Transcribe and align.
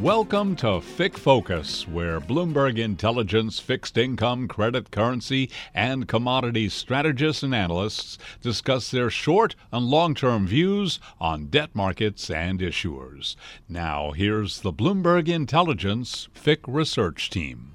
Welcome 0.00 0.56
to 0.56 0.80
FIC 0.80 1.18
Focus, 1.18 1.86
where 1.86 2.22
Bloomberg 2.22 2.78
Intelligence 2.78 3.58
fixed 3.58 3.98
income, 3.98 4.48
credit, 4.48 4.90
currency, 4.90 5.50
and 5.74 6.08
commodities 6.08 6.72
strategists 6.72 7.42
and 7.42 7.54
analysts 7.54 8.16
discuss 8.40 8.90
their 8.90 9.10
short 9.10 9.56
and 9.70 9.84
long 9.84 10.14
term 10.14 10.46
views 10.46 11.00
on 11.20 11.48
debt 11.48 11.74
markets 11.74 12.30
and 12.30 12.60
issuers. 12.60 13.36
Now, 13.68 14.12
here's 14.12 14.62
the 14.62 14.72
Bloomberg 14.72 15.28
Intelligence 15.28 16.28
FIC 16.32 16.60
research 16.66 17.28
team. 17.28 17.72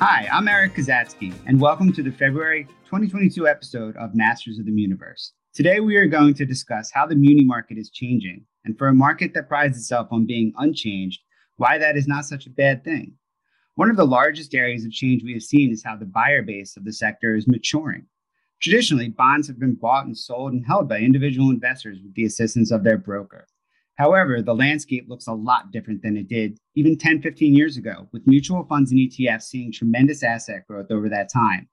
Hi, 0.00 0.28
I'm 0.32 0.48
Eric 0.48 0.74
Kazatsky, 0.74 1.32
and 1.46 1.60
welcome 1.60 1.92
to 1.92 2.02
the 2.02 2.10
February 2.10 2.64
2022 2.86 3.46
episode 3.46 3.96
of 3.98 4.16
Masters 4.16 4.58
of 4.58 4.66
the 4.66 4.72
Universe. 4.72 5.32
Today, 5.52 5.78
we 5.78 5.94
are 5.94 6.06
going 6.06 6.34
to 6.34 6.44
discuss 6.44 6.90
how 6.92 7.06
the 7.06 7.14
muni 7.14 7.44
market 7.44 7.78
is 7.78 7.88
changing 7.88 8.44
and 8.64 8.76
for 8.78 8.88
a 8.88 8.94
market 8.94 9.34
that 9.34 9.48
prides 9.48 9.76
itself 9.76 10.08
on 10.10 10.26
being 10.26 10.52
unchanged, 10.56 11.20
why 11.56 11.78
that 11.78 11.96
is 11.96 12.06
not 12.06 12.24
such 12.24 12.46
a 12.46 12.50
bad 12.50 12.84
thing. 12.84 13.14
One 13.76 13.90
of 13.90 13.96
the 13.96 14.06
largest 14.06 14.54
areas 14.54 14.84
of 14.84 14.92
change 14.92 15.22
we 15.22 15.32
have 15.32 15.42
seen 15.42 15.72
is 15.72 15.82
how 15.84 15.96
the 15.96 16.04
buyer 16.04 16.42
base 16.42 16.76
of 16.76 16.84
the 16.84 16.92
sector 16.92 17.34
is 17.34 17.48
maturing. 17.48 18.06
Traditionally, 18.60 19.08
bonds 19.08 19.48
have 19.48 19.58
been 19.58 19.74
bought 19.74 20.06
and 20.06 20.16
sold 20.16 20.52
and 20.52 20.64
held 20.64 20.88
by 20.88 20.98
individual 20.98 21.50
investors 21.50 21.98
with 22.02 22.14
the 22.14 22.24
assistance 22.24 22.70
of 22.70 22.84
their 22.84 22.96
broker. 22.96 23.46
However, 23.96 24.42
the 24.42 24.54
landscape 24.54 25.06
looks 25.08 25.26
a 25.26 25.32
lot 25.32 25.70
different 25.70 26.02
than 26.02 26.16
it 26.16 26.28
did 26.28 26.58
even 26.74 26.96
10, 26.96 27.20
15 27.22 27.54
years 27.54 27.76
ago, 27.76 28.08
with 28.12 28.26
mutual 28.26 28.64
funds 28.64 28.90
and 28.90 28.98
ETFs 28.98 29.42
seeing 29.42 29.70
tremendous 29.70 30.22
asset 30.22 30.66
growth 30.66 30.90
over 30.90 31.08
that 31.08 31.32
time. 31.32 31.68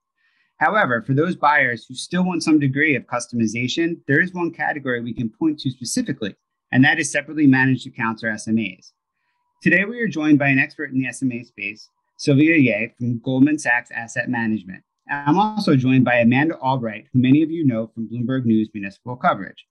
However, 0.57 1.01
for 1.01 1.15
those 1.15 1.35
buyers 1.35 1.85
who 1.87 1.95
still 1.95 2.23
want 2.23 2.43
some 2.43 2.59
degree 2.59 2.95
of 2.95 3.07
customization, 3.07 3.97
there 4.07 4.21
is 4.21 4.33
one 4.33 4.51
category 4.51 5.01
we 5.01 5.13
can 5.13 5.29
point 5.29 5.59
to 5.61 5.71
specifically 5.71 6.35
and 6.71 6.83
that 6.83 6.99
is 6.99 7.11
separately 7.11 7.47
managed 7.47 7.87
accounts 7.87 8.23
or 8.23 8.31
SMAs. 8.31 8.91
Today, 9.61 9.85
we 9.85 9.99
are 9.99 10.07
joined 10.07 10.39
by 10.39 10.47
an 10.47 10.59
expert 10.59 10.91
in 10.91 10.99
the 10.99 11.11
SMA 11.11 11.43
space, 11.45 11.89
Sylvia 12.17 12.55
Ye 12.55 12.93
from 12.97 13.19
Goldman 13.19 13.59
Sachs 13.59 13.91
Asset 13.91 14.29
Management. 14.29 14.83
I'm 15.09 15.37
also 15.37 15.75
joined 15.75 16.05
by 16.05 16.15
Amanda 16.15 16.55
Albright, 16.55 17.05
who 17.11 17.21
many 17.21 17.43
of 17.43 17.51
you 17.51 17.65
know 17.65 17.87
from 17.87 18.07
Bloomberg 18.09 18.45
News 18.45 18.69
municipal 18.73 19.15
coverage. 19.15 19.65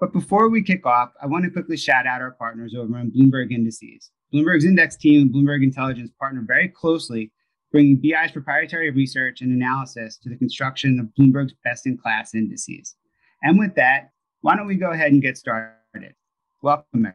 But 0.00 0.12
before 0.12 0.48
we 0.48 0.62
kick 0.62 0.86
off, 0.86 1.10
I 1.20 1.26
want 1.26 1.44
to 1.44 1.50
quickly 1.50 1.76
shout 1.76 2.06
out 2.06 2.20
our 2.20 2.30
partners 2.32 2.74
over 2.78 2.98
in 2.98 3.10
Bloomberg 3.10 3.50
Indices. 3.50 4.10
Bloomberg's 4.32 4.64
index 4.64 4.96
team 4.96 5.22
and 5.22 5.34
Bloomberg 5.34 5.64
Intelligence 5.64 6.10
partner 6.20 6.44
very 6.46 6.68
closely, 6.68 7.32
bringing 7.72 8.00
BI's 8.00 8.30
proprietary 8.30 8.90
research 8.90 9.40
and 9.40 9.50
analysis 9.50 10.16
to 10.18 10.28
the 10.28 10.36
construction 10.36 11.00
of 11.00 11.06
Bloomberg's 11.18 11.54
best 11.64 11.86
in 11.86 11.98
class 11.98 12.34
indices. 12.34 12.94
And 13.42 13.58
with 13.58 13.74
that, 13.74 14.10
why 14.42 14.56
don't 14.56 14.66
we 14.66 14.76
go 14.76 14.92
ahead 14.92 15.12
and 15.12 15.20
get 15.22 15.36
started? 15.36 16.14
Welcome, 16.60 17.06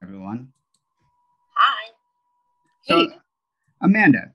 everyone. 0.00 0.52
Hi. 1.56 1.90
So, 2.82 2.98
hey. 2.98 3.08
Amanda, 3.80 4.30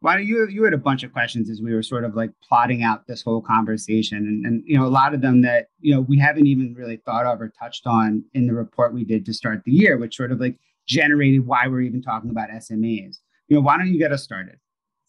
why 0.00 0.16
do 0.16 0.24
you 0.24 0.48
you 0.48 0.64
had 0.64 0.74
a 0.74 0.78
bunch 0.78 1.04
of 1.04 1.12
questions 1.12 1.48
as 1.48 1.62
we 1.62 1.72
were 1.72 1.82
sort 1.82 2.04
of 2.04 2.16
like 2.16 2.32
plotting 2.42 2.82
out 2.82 3.06
this 3.06 3.22
whole 3.22 3.40
conversation, 3.40 4.18
and, 4.18 4.44
and 4.44 4.62
you 4.66 4.76
know 4.76 4.84
a 4.84 4.88
lot 4.88 5.14
of 5.14 5.20
them 5.20 5.42
that 5.42 5.68
you 5.78 5.94
know 5.94 6.00
we 6.00 6.18
haven't 6.18 6.48
even 6.48 6.74
really 6.74 6.96
thought 6.96 7.24
of 7.24 7.40
or 7.40 7.52
touched 7.56 7.86
on 7.86 8.24
in 8.34 8.48
the 8.48 8.52
report 8.52 8.92
we 8.92 9.04
did 9.04 9.24
to 9.26 9.32
start 9.32 9.62
the 9.64 9.70
year, 9.70 9.96
which 9.96 10.16
sort 10.16 10.32
of 10.32 10.40
like 10.40 10.58
generated 10.88 11.46
why 11.46 11.68
we're 11.68 11.82
even 11.82 12.02
talking 12.02 12.30
about 12.30 12.48
SMAs. 12.50 13.18
You 13.46 13.56
know, 13.56 13.60
why 13.60 13.76
don't 13.76 13.92
you 13.92 13.98
get 13.98 14.10
us 14.10 14.24
started? 14.24 14.58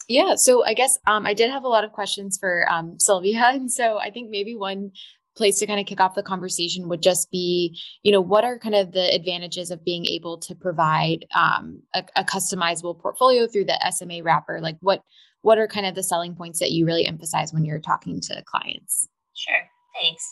Yeah, 0.09 0.35
so 0.35 0.63
I 0.63 0.75
guess 0.75 0.99
um, 1.07 1.25
I 1.25 1.33
did 1.33 1.49
have 1.49 1.63
a 1.63 1.69
lot 1.69 1.83
of 1.83 1.91
questions 1.91 2.37
for 2.37 2.71
um, 2.71 2.99
Sylvia, 2.99 3.45
and 3.45 3.71
so 3.71 3.97
I 3.97 4.11
think 4.11 4.29
maybe 4.29 4.55
one 4.55 4.91
place 5.35 5.59
to 5.59 5.67
kind 5.67 5.79
of 5.79 5.85
kick 5.85 5.99
off 5.99 6.15
the 6.15 6.23
conversation 6.23 6.89
would 6.89 7.01
just 7.01 7.31
be 7.31 7.79
you 8.03 8.11
know 8.11 8.21
what 8.21 8.43
are 8.43 8.59
kind 8.59 8.75
of 8.75 8.91
the 8.91 9.13
advantages 9.13 9.71
of 9.71 9.83
being 9.83 10.05
able 10.05 10.37
to 10.37 10.55
provide 10.55 11.25
um, 11.33 11.81
a, 11.93 12.03
a, 12.15 12.23
customizable 12.23 12.99
portfolio 12.99 13.47
through 13.47 13.65
the 13.65 13.79
sma 13.91 14.21
wrapper? 14.23 14.59
Like 14.61 14.77
what 14.81 15.03
what 15.41 15.57
are 15.57 15.67
kind 15.67 15.85
of 15.85 15.95
the 15.95 16.03
selling 16.03 16.35
points 16.35 16.59
that 16.59 16.71
you 16.71 16.85
really 16.85 17.05
emphasize 17.05 17.53
when 17.53 17.65
you're 17.65 17.79
talking 17.79 18.19
to 18.21 18.43
clients? 18.45 19.07
Sure. 19.33 19.63
Thanks. 19.99 20.23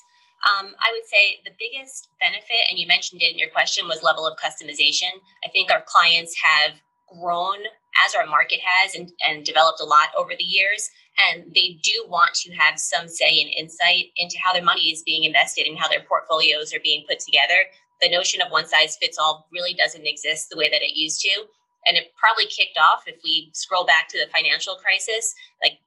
Um, 0.47 0.73
i 0.79 0.89
would 0.93 1.05
say 1.05 1.41
the 1.43 1.51
biggest 1.59 2.07
benefit 2.21 2.63
and 2.69 2.79
you 2.79 2.87
mentioned 2.87 3.21
it 3.21 3.33
in 3.33 3.37
your 3.37 3.49
question 3.49 3.87
was 3.87 4.03
level 4.03 4.25
of 4.25 4.37
customization. 4.37 5.11
I 5.43 5.49
think 5.49 5.71
our 5.71 5.83
clients 5.85 6.33
have 6.43 6.75
grown 7.19 7.57
as 8.05 8.15
our 8.15 8.25
market 8.25 8.59
has 8.63 8.95
and, 8.95 9.11
and 9.27 9.45
developed 9.45 9.81
a 9.81 9.85
lot 9.85 10.09
over 10.17 10.31
the 10.37 10.43
years 10.43 10.89
and 11.19 11.43
they 11.53 11.79
do 11.83 12.05
want 12.07 12.33
to 12.33 12.53
have 12.53 12.79
some 12.79 13.07
say 13.07 13.41
and 13.41 13.51
insight 13.57 14.05
into 14.17 14.37
how 14.41 14.53
their 14.53 14.63
money 14.63 14.91
is 14.91 15.03
being 15.03 15.23
invested 15.23 15.67
and 15.67 15.77
how 15.77 15.87
their 15.87 16.03
portfolios 16.07 16.73
are 16.73 16.79
being 16.83 17.05
put 17.07 17.19
together. 17.19 17.67
The 18.01 18.09
notion 18.09 18.41
of 18.41 18.51
one 18.51 18.67
size 18.67 18.97
fits 19.01 19.17
all 19.17 19.47
really 19.51 19.73
doesn't 19.73 20.07
exist 20.07 20.47
the 20.49 20.57
way 20.57 20.69
that 20.69 20.81
it 20.81 20.95
used 20.95 21.19
to. 21.21 21.43
And 21.87 21.97
it 21.97 22.11
probably 22.15 22.45
kicked 22.45 22.77
off 22.77 23.03
if 23.07 23.17
we 23.23 23.51
scroll 23.53 23.85
back 23.85 24.07
to 24.09 24.17
the 24.17 24.31
financial 24.31 24.75
crisis, 24.75 25.33
like 25.63 25.79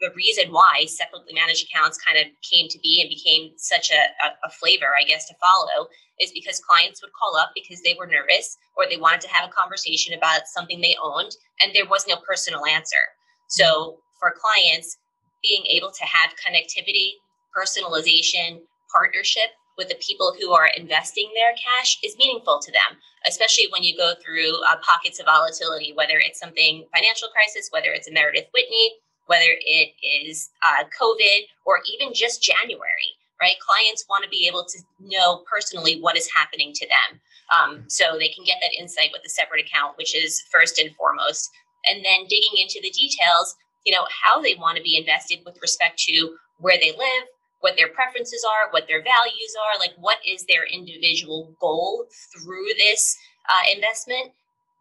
the, 0.00 0.10
reason 0.14 0.52
why 0.52 0.84
separately 0.86 1.34
managed 1.34 1.66
accounts 1.66 1.98
kind 1.98 2.18
of 2.18 2.32
came 2.42 2.68
to 2.68 2.78
be 2.80 3.00
and 3.00 3.08
became 3.08 3.52
such 3.56 3.90
a, 3.90 4.00
a, 4.26 4.28
a 4.46 4.50
flavor, 4.50 4.92
I 4.98 5.04
guess, 5.04 5.28
to 5.28 5.34
follow 5.40 5.88
is 6.20 6.32
because 6.32 6.60
clients 6.60 7.02
would 7.02 7.12
call 7.12 7.36
up 7.36 7.50
because 7.54 7.80
they 7.82 7.96
were 7.98 8.06
nervous 8.06 8.56
or 8.76 8.84
they 8.88 8.96
wanted 8.96 9.20
to 9.22 9.28
have 9.28 9.48
a 9.48 9.52
conversation 9.52 10.14
about 10.14 10.46
something 10.46 10.80
they 10.80 10.96
owned 11.02 11.36
and 11.62 11.74
there 11.74 11.88
was 11.88 12.06
no 12.08 12.16
personal 12.26 12.66
answer. 12.66 13.04
So 13.48 13.98
for 14.18 14.34
clients, 14.36 14.96
being 15.42 15.64
able 15.66 15.90
to 15.90 16.04
have 16.04 16.36
connectivity, 16.36 17.16
personalization, 17.56 18.60
partnership 18.92 19.56
with 19.78 19.88
the 19.88 20.00
people 20.06 20.34
who 20.38 20.52
are 20.52 20.68
investing 20.76 21.30
their 21.34 21.54
cash 21.56 21.96
is 22.04 22.16
meaningful 22.18 22.60
to 22.60 22.70
them, 22.70 22.98
especially 23.26 23.66
when 23.72 23.82
you 23.82 23.96
go 23.96 24.12
through 24.22 24.52
uh, 24.68 24.76
pockets 24.82 25.18
of 25.18 25.26
volatility, 25.26 25.92
whether 25.94 26.20
it's 26.20 26.38
something 26.38 26.84
financial 26.94 27.28
crisis, 27.32 27.70
whether 27.72 27.88
it's 27.92 28.08
a 28.08 28.12
Meredith 28.12 28.48
Whitney, 28.52 28.92
whether 29.30 29.54
it 29.62 29.94
is 30.02 30.50
uh, 30.66 30.82
COVID, 30.90 31.46
or 31.64 31.78
even 31.86 32.12
just 32.12 32.42
January, 32.42 33.14
right? 33.40 33.54
Clients 33.62 34.04
want 34.08 34.24
to 34.24 34.28
be 34.28 34.48
able 34.48 34.66
to 34.66 34.78
know 34.98 35.44
personally 35.48 36.00
what 36.00 36.18
is 36.18 36.28
happening 36.34 36.72
to 36.74 36.86
them. 36.88 37.20
Um, 37.54 37.84
so 37.86 38.18
they 38.18 38.28
can 38.28 38.44
get 38.44 38.58
that 38.60 38.74
insight 38.76 39.10
with 39.12 39.22
a 39.24 39.28
separate 39.28 39.64
account, 39.64 39.96
which 39.96 40.16
is 40.16 40.42
first 40.50 40.80
and 40.80 40.90
foremost. 40.96 41.48
And 41.88 42.04
then 42.04 42.26
digging 42.28 42.58
into 42.58 42.80
the 42.82 42.90
details, 42.90 43.54
you 43.86 43.94
know, 43.94 44.04
how 44.10 44.42
they 44.42 44.56
want 44.56 44.76
to 44.78 44.82
be 44.82 44.96
invested 44.98 45.38
with 45.46 45.62
respect 45.62 46.02
to 46.08 46.34
where 46.58 46.78
they 46.82 46.90
live, 46.90 47.24
what 47.60 47.76
their 47.76 47.88
preferences 47.88 48.44
are, 48.44 48.72
what 48.72 48.88
their 48.88 49.02
values 49.02 49.54
are, 49.62 49.78
like 49.78 49.94
what 49.96 50.18
is 50.26 50.44
their 50.46 50.66
individual 50.66 51.54
goal 51.60 52.06
through 52.34 52.66
this 52.78 53.16
uh, 53.48 53.74
investment. 53.74 54.32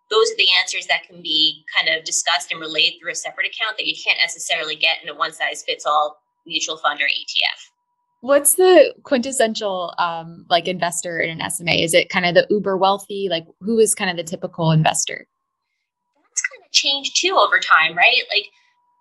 Those 0.09 0.31
are 0.31 0.37
the 0.37 0.47
answers 0.59 0.87
that 0.87 1.03
can 1.07 1.21
be 1.21 1.63
kind 1.75 1.95
of 1.95 2.03
discussed 2.03 2.51
and 2.51 2.59
relayed 2.59 2.93
through 2.99 3.11
a 3.11 3.15
separate 3.15 3.47
account 3.47 3.77
that 3.77 3.85
you 3.85 3.95
can't 4.03 4.17
necessarily 4.19 4.75
get 4.75 4.97
in 5.03 5.09
a 5.09 5.15
one 5.15 5.33
size 5.33 5.63
fits 5.63 5.85
all 5.85 6.17
mutual 6.47 6.77
fund 6.77 6.99
or 7.01 7.05
ETF. 7.05 7.59
What's 8.21 8.55
the 8.55 8.93
quintessential 9.03 9.93
um, 9.97 10.45
like 10.49 10.67
investor 10.67 11.19
in 11.19 11.39
an 11.39 11.49
SMA? 11.49 11.71
Is 11.71 11.93
it 11.93 12.09
kind 12.09 12.25
of 12.25 12.33
the 12.33 12.47
uber 12.49 12.75
wealthy? 12.75 13.27
Like 13.29 13.45
who 13.61 13.79
is 13.79 13.95
kind 13.95 14.09
of 14.09 14.17
the 14.17 14.29
typical 14.29 14.71
investor? 14.71 15.27
That's 16.29 16.41
kind 16.41 16.65
of 16.65 16.71
changed 16.71 17.21
too 17.21 17.37
over 17.37 17.59
time, 17.59 17.95
right? 17.95 18.23
Like 18.29 18.45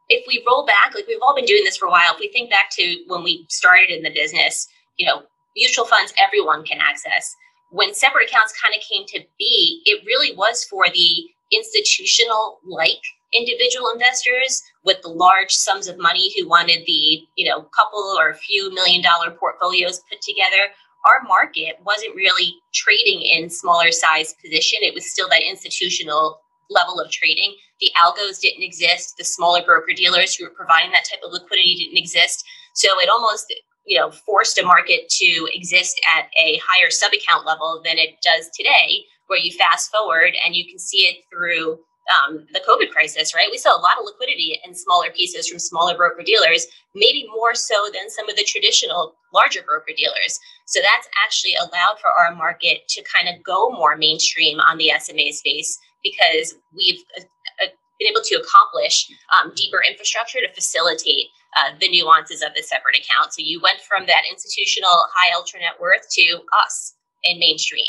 if 0.09 0.25
we 0.29 0.45
roll 0.49 0.67
back, 0.67 0.95
like 0.95 1.07
we've 1.07 1.19
all 1.23 1.35
been 1.35 1.47
doing 1.47 1.65
this 1.65 1.77
for 1.77 1.87
a 1.87 1.91
while, 1.91 2.15
if 2.15 2.21
we 2.21 2.29
think 2.29 2.51
back 2.51 2.71
to 2.73 3.05
when 3.09 3.25
we 3.25 3.45
started 3.49 3.91
in 3.91 4.03
the 4.03 4.13
business, 4.13 4.69
you 4.97 5.07
know, 5.07 5.23
mutual 5.57 5.85
funds 5.85 6.13
everyone 6.19 6.65
can 6.65 6.79
access. 6.81 7.35
When 7.71 7.95
separate 7.95 8.29
accounts 8.31 8.55
kind 8.61 8.75
of 8.75 8.83
came 8.83 9.06
to 9.09 9.21
be, 9.39 9.83
it 9.84 10.05
really 10.06 10.34
was 10.34 10.65
for 10.65 10.87
the 10.89 11.25
institutional 11.53 12.61
like 12.67 13.03
individual 13.34 13.91
investors 13.93 14.62
with 14.84 15.03
the 15.03 15.09
large 15.09 15.53
sums 15.53 15.87
of 15.87 15.99
money 15.99 16.33
who 16.37 16.49
wanted 16.49 16.83
the, 16.87 17.27
you 17.37 17.49
know, 17.49 17.62
couple 17.77 18.17
or 18.19 18.31
a 18.31 18.37
few 18.37 18.73
million 18.75 19.03
dollar 19.03 19.31
portfolios 19.31 20.01
put 20.11 20.21
together. 20.23 20.73
Our 21.07 21.23
market 21.27 21.77
wasn't 21.84 22.16
really 22.16 22.54
trading 22.72 23.22
in 23.22 23.51
smaller 23.51 23.92
size 23.92 24.34
position. 24.42 24.81
It 24.83 24.95
was 24.95 25.10
still 25.10 25.28
that 25.28 25.42
institutional 25.42 26.41
level 26.71 27.01
of 27.01 27.10
trading. 27.10 27.54
The 27.81 27.91
algos 28.03 28.41
didn't 28.41 28.63
exist. 28.63 29.16
The 29.16 29.25
smaller 29.25 29.63
broker 29.65 29.92
dealers 29.95 30.34
who 30.34 30.45
were 30.45 30.51
providing 30.51 30.91
that 30.92 31.04
type 31.10 31.21
of 31.25 31.33
liquidity 31.33 31.77
didn't 31.77 31.98
exist. 31.98 32.45
So 32.75 32.98
it 33.01 33.09
almost 33.09 33.53
you 33.89 33.99
know 33.99 34.11
forced 34.11 34.59
a 34.59 34.65
market 34.65 35.09
to 35.09 35.49
exist 35.53 36.01
at 36.17 36.27
a 36.39 36.61
higher 36.65 36.91
sub 36.91 37.13
account 37.13 37.47
level 37.47 37.81
than 37.85 37.99
it 37.99 38.17
does 38.23 38.49
today 38.55 39.05
where 39.27 39.39
you 39.39 39.53
fast 39.53 39.91
forward 39.91 40.35
and 40.45 40.55
you 40.55 40.67
can 40.69 40.79
see 40.79 40.99
it 40.99 41.25
through 41.31 41.79
um, 42.09 42.47
the 42.53 42.61
COVID 42.61 42.91
crisis, 42.91 43.35
right? 43.35 43.49
We 43.51 43.59
saw 43.59 43.77
a 43.77 43.81
lot 43.81 43.99
of 43.99 44.05
liquidity 44.05 44.59
in 44.65 44.75
smaller 44.75 45.11
pieces 45.11 45.47
from 45.47 45.59
smaller 45.59 45.97
broker 45.97 46.23
dealers, 46.23 46.67
maybe 46.95 47.27
more 47.35 47.55
so 47.55 47.89
than 47.93 48.11
some 48.11 48.29
of 48.29 48.37
the 48.37 48.45
traditional 48.45 49.15
larger 49.33 49.63
broker 49.63 49.93
dealers. 49.97 50.39
So 50.67 50.81
that's 50.81 51.09
actually 51.25 51.55
allowed 51.55 51.99
for 52.01 52.09
our 52.09 52.35
market 52.35 52.89
to 52.89 53.05
kind 53.15 53.29
of 53.29 53.43
go 53.43 53.71
more 53.71 53.97
mainstream 53.97 54.59
on 54.61 54.79
the 54.79 54.93
SMA 54.99 55.33
space 55.33 55.79
because 56.03 56.55
we've 56.75 57.03
uh, 57.19 57.23
uh, 57.63 57.69
been 57.99 58.09
able 58.09 58.23
to 58.25 58.37
accomplish 58.37 59.07
um, 59.37 59.53
deeper 59.55 59.81
infrastructure 59.87 60.39
to 60.41 60.53
facilitate 60.55 61.27
uh, 61.56 61.72
the 61.80 61.89
nuances 61.89 62.42
of 62.42 62.54
the 62.54 62.62
separate 62.62 62.97
account. 62.97 63.33
So 63.33 63.42
you 63.45 63.60
went 63.60 63.80
from 63.80 64.06
that 64.06 64.22
institutional 64.30 64.91
high 65.15 65.34
ultra 65.34 65.60
net 65.60 65.80
worth 65.80 66.06
to 66.10 66.41
us 66.65 66.95
in 67.24 67.39
mainstream. 67.39 67.86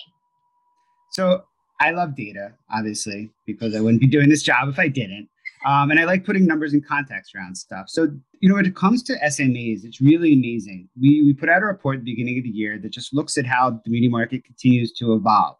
So 1.11 1.43
I 1.81 1.91
love 1.91 2.15
data, 2.15 2.53
obviously, 2.71 3.29
because 3.45 3.75
I 3.75 3.79
wouldn't 3.79 4.01
be 4.01 4.07
doing 4.07 4.29
this 4.29 4.43
job 4.43 4.69
if 4.69 4.79
I 4.79 4.87
didn't. 4.87 5.29
Um, 5.65 5.91
and 5.91 5.99
I 5.99 6.05
like 6.05 6.25
putting 6.25 6.45
numbers 6.45 6.73
in 6.73 6.81
context 6.81 7.35
around 7.35 7.55
stuff. 7.55 7.89
So, 7.89 8.07
you 8.39 8.47
know, 8.47 8.55
when 8.55 8.65
it 8.65 8.75
comes 8.75 9.03
to 9.03 9.17
SMAs, 9.25 9.83
it's 9.83 9.99
really 9.99 10.31
amazing. 10.31 10.87
We, 10.99 11.21
we 11.23 11.33
put 11.33 11.49
out 11.49 11.61
a 11.61 11.65
report 11.65 11.97
at 11.97 12.05
the 12.05 12.11
beginning 12.11 12.37
of 12.37 12.45
the 12.45 12.49
year 12.49 12.77
that 12.79 12.91
just 12.91 13.13
looks 13.13 13.37
at 13.37 13.45
how 13.45 13.71
the 13.71 13.89
muni 13.89 14.07
market 14.07 14.45
continues 14.45 14.93
to 14.93 15.13
evolve. 15.13 15.57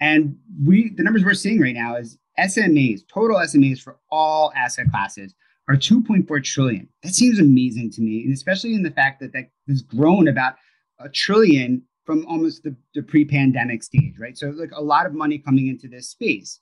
And 0.00 0.36
we 0.64 0.92
the 0.94 1.02
numbers 1.02 1.24
we're 1.24 1.34
seeing 1.34 1.60
right 1.60 1.74
now 1.74 1.96
is 1.96 2.18
SMAs, 2.38 3.00
total 3.12 3.36
SMAs 3.38 3.80
for 3.80 3.98
all 4.10 4.52
asset 4.56 4.90
classes 4.90 5.34
are 5.68 5.76
2.4 5.76 6.44
trillion. 6.44 6.88
That 7.02 7.14
seems 7.14 7.38
amazing 7.38 7.90
to 7.92 8.02
me, 8.02 8.22
and 8.24 8.32
especially 8.32 8.74
in 8.74 8.82
the 8.82 8.90
fact 8.90 9.20
that 9.20 9.32
that 9.32 9.50
has 9.68 9.82
grown 9.82 10.28
about 10.28 10.54
a 11.00 11.08
trillion 11.08 11.82
from 12.04 12.24
almost 12.26 12.62
the, 12.62 12.74
the 12.94 13.02
pre-pandemic 13.02 13.82
stage, 13.82 14.14
right? 14.18 14.38
So 14.38 14.48
like 14.50 14.70
a 14.72 14.82
lot 14.82 15.06
of 15.06 15.12
money 15.12 15.38
coming 15.38 15.66
into 15.66 15.88
this 15.88 16.08
space. 16.08 16.60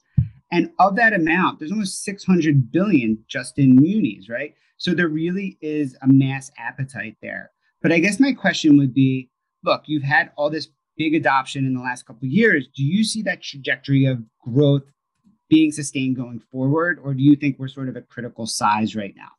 And 0.50 0.70
of 0.78 0.96
that 0.96 1.12
amount, 1.12 1.58
there's 1.58 1.70
almost 1.70 2.02
600 2.02 2.72
billion 2.72 3.22
just 3.28 3.58
in 3.58 3.76
munis, 3.76 4.28
right? 4.30 4.54
So 4.78 4.94
there 4.94 5.08
really 5.08 5.58
is 5.60 5.96
a 6.02 6.06
mass 6.06 6.50
appetite 6.58 7.16
there. 7.20 7.50
But 7.82 7.92
I 7.92 7.98
guess 7.98 8.18
my 8.18 8.32
question 8.32 8.78
would 8.78 8.94
be, 8.94 9.30
look, 9.64 9.82
you've 9.86 10.02
had 10.02 10.30
all 10.36 10.48
this 10.48 10.68
big 10.96 11.14
adoption 11.14 11.66
in 11.66 11.74
the 11.74 11.80
last 11.80 12.06
couple 12.06 12.26
years. 12.26 12.66
Do 12.74 12.82
you 12.82 13.04
see 13.04 13.22
that 13.22 13.42
trajectory 13.42 14.06
of 14.06 14.22
growth 14.42 14.84
being 15.49 15.73
sustained 15.73 16.17
going 16.17 16.41
forward, 16.41 16.99
or 17.02 17.14
do 17.14 17.23
you 17.23 17.37
think 17.37 17.58
we're 17.58 17.69
sort 17.69 17.88
of 17.88 17.96
at 17.96 18.08
critical 18.08 18.46
size 18.46 18.96
right 18.96 19.14
now? 19.17 19.31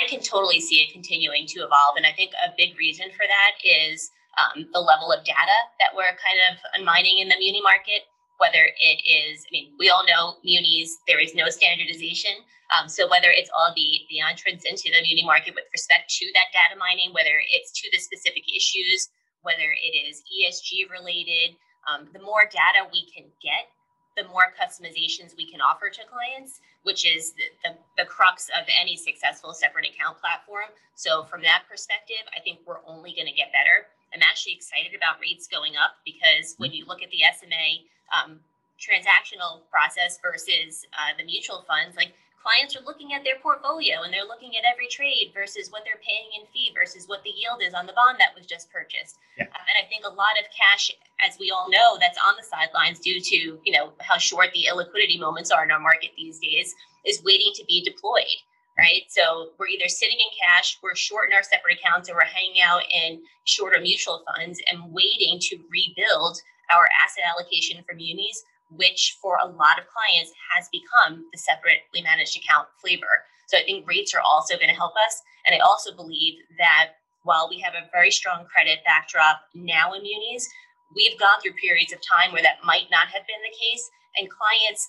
I 0.00 0.06
can 0.08 0.20
totally 0.20 0.60
see 0.60 0.82
it 0.82 0.92
continuing 0.92 1.46
to 1.48 1.60
evolve. 1.60 1.96
And 1.96 2.06
I 2.06 2.12
think 2.12 2.32
a 2.34 2.50
big 2.56 2.76
reason 2.78 3.06
for 3.10 3.24
that 3.26 3.52
is 3.62 4.10
um, 4.38 4.66
the 4.72 4.80
level 4.80 5.12
of 5.12 5.24
data 5.24 5.58
that 5.78 5.94
we're 5.94 6.18
kind 6.18 6.40
of 6.50 6.84
mining 6.84 7.18
in 7.18 7.28
the 7.28 7.38
muni 7.38 7.62
market, 7.62 8.02
whether 8.38 8.66
it 8.66 8.98
is, 9.06 9.46
I 9.46 9.50
mean, 9.52 9.72
we 9.78 9.90
all 9.90 10.04
know 10.04 10.36
munis, 10.42 10.90
there 11.06 11.22
is 11.22 11.34
no 11.34 11.48
standardization. 11.48 12.34
Um, 12.74 12.88
so 12.88 13.06
whether 13.06 13.30
it's 13.30 13.50
all 13.54 13.70
the, 13.76 14.02
the 14.10 14.18
entrance 14.18 14.64
into 14.66 14.90
the 14.90 15.02
muni 15.02 15.22
market 15.22 15.54
with 15.54 15.70
respect 15.72 16.10
to 16.18 16.26
that 16.34 16.50
data 16.50 16.74
mining, 16.74 17.14
whether 17.14 17.38
it's 17.54 17.70
to 17.82 17.86
the 17.92 18.02
specific 18.02 18.42
issues, 18.50 19.08
whether 19.42 19.70
it 19.78 19.94
is 19.94 20.24
ESG 20.26 20.90
related, 20.90 21.54
um, 21.86 22.08
the 22.12 22.20
more 22.20 22.48
data 22.50 22.88
we 22.90 23.06
can 23.14 23.30
get 23.38 23.70
the 24.16 24.24
more 24.28 24.54
customizations 24.54 25.36
we 25.36 25.50
can 25.50 25.60
offer 25.60 25.90
to 25.90 26.00
clients, 26.06 26.60
which 26.82 27.04
is 27.04 27.32
the, 27.32 27.44
the, 27.64 27.76
the, 27.98 28.04
crux 28.04 28.48
of 28.48 28.66
any 28.80 28.96
successful 28.96 29.52
separate 29.52 29.86
account 29.86 30.18
platform. 30.18 30.70
So, 30.94 31.24
from 31.24 31.42
that 31.42 31.64
perspective, 31.68 32.22
I 32.36 32.40
think 32.40 32.60
we're 32.66 32.84
only 32.86 33.12
going 33.12 33.26
to 33.26 33.34
get 33.34 33.50
better. 33.50 33.90
I'm 34.14 34.22
actually 34.22 34.54
excited 34.54 34.94
about 34.94 35.18
rates 35.20 35.48
going 35.48 35.74
up 35.74 35.98
because 36.04 36.54
when 36.58 36.72
you 36.72 36.86
look 36.86 37.02
at 37.02 37.10
the 37.10 37.26
SMA 37.34 37.82
um, 38.14 38.38
transactional 38.78 39.66
process 39.70 40.18
versus 40.22 40.86
uh, 40.94 41.16
the 41.18 41.24
mutual 41.24 41.64
funds, 41.66 41.96
like 41.96 42.14
clients 42.44 42.76
are 42.76 42.84
looking 42.84 43.16
at 43.16 43.24
their 43.24 43.40
portfolio 43.40 44.04
and 44.04 44.12
they're 44.12 44.28
looking 44.28 44.52
at 44.60 44.68
every 44.68 44.86
trade 44.86 45.32
versus 45.32 45.72
what 45.72 45.80
they're 45.88 46.04
paying 46.04 46.28
in 46.36 46.44
fee 46.52 46.76
versus 46.76 47.08
what 47.08 47.24
the 47.24 47.32
yield 47.32 47.64
is 47.64 47.72
on 47.72 47.88
the 47.88 47.96
bond 47.96 48.20
that 48.20 48.36
was 48.36 48.44
just 48.44 48.68
purchased. 48.68 49.16
Yeah. 49.40 49.48
Um, 49.48 49.64
and 49.64 49.76
I 49.80 49.88
think 49.88 50.04
a 50.04 50.12
lot 50.12 50.36
of 50.36 50.44
cash, 50.52 50.92
as 51.24 51.40
we 51.40 51.50
all 51.50 51.72
know, 51.72 51.96
that's 51.96 52.20
on 52.20 52.36
the 52.36 52.44
sidelines 52.44 53.00
due 53.00 53.18
to 53.18 53.58
you 53.64 53.72
know 53.72 53.96
how 54.04 54.20
short 54.20 54.52
the 54.52 54.68
illiquidity 54.68 55.18
moments 55.18 55.50
are 55.50 55.64
in 55.64 55.72
our 55.72 55.80
market 55.80 56.12
these 56.20 56.38
days, 56.38 56.76
is 57.08 57.24
waiting 57.24 57.56
to 57.56 57.64
be 57.64 57.82
deployed. 57.82 58.38
Right. 58.76 59.08
So 59.08 59.56
we're 59.56 59.68
either 59.72 59.88
sitting 59.88 60.18
in 60.18 60.30
cash, 60.36 60.78
we're 60.82 60.96
short 60.96 61.30
in 61.30 61.34
our 61.34 61.44
separate 61.44 61.78
accounts, 61.78 62.10
or 62.10 62.14
we're 62.14 62.28
hanging 62.28 62.60
out 62.60 62.82
in 62.92 63.22
shorter 63.44 63.80
mutual 63.80 64.22
funds 64.26 64.60
and 64.70 64.92
waiting 64.92 65.38
to 65.48 65.56
rebuild 65.72 66.42
our 66.72 66.88
asset 67.04 67.24
allocation 67.24 67.84
from 67.86 67.98
munis 67.98 68.42
which 68.76 69.18
for 69.20 69.38
a 69.42 69.46
lot 69.46 69.78
of 69.78 69.86
clients 69.88 70.32
has 70.54 70.68
become 70.72 71.24
the 71.32 71.38
separately 71.38 72.02
managed 72.02 72.36
account 72.36 72.68
flavor. 72.80 73.24
So 73.46 73.58
I 73.58 73.64
think 73.64 73.86
rates 73.86 74.14
are 74.14 74.24
also 74.24 74.56
going 74.56 74.70
to 74.70 74.76
help 74.76 74.94
us. 75.06 75.22
And 75.46 75.54
I 75.54 75.60
also 75.64 75.94
believe 75.94 76.34
that 76.58 76.96
while 77.24 77.48
we 77.48 77.60
have 77.60 77.74
a 77.74 77.88
very 77.92 78.10
strong 78.10 78.46
credit 78.46 78.80
backdrop 78.84 79.40
now 79.54 79.92
in 79.92 80.02
munis, 80.02 80.48
we've 80.94 81.18
gone 81.18 81.40
through 81.42 81.54
periods 81.60 81.92
of 81.92 82.00
time 82.00 82.32
where 82.32 82.42
that 82.42 82.64
might 82.64 82.88
not 82.90 83.08
have 83.08 83.26
been 83.26 83.42
the 83.42 83.56
case. 83.56 83.84
And 84.16 84.30
clients 84.30 84.88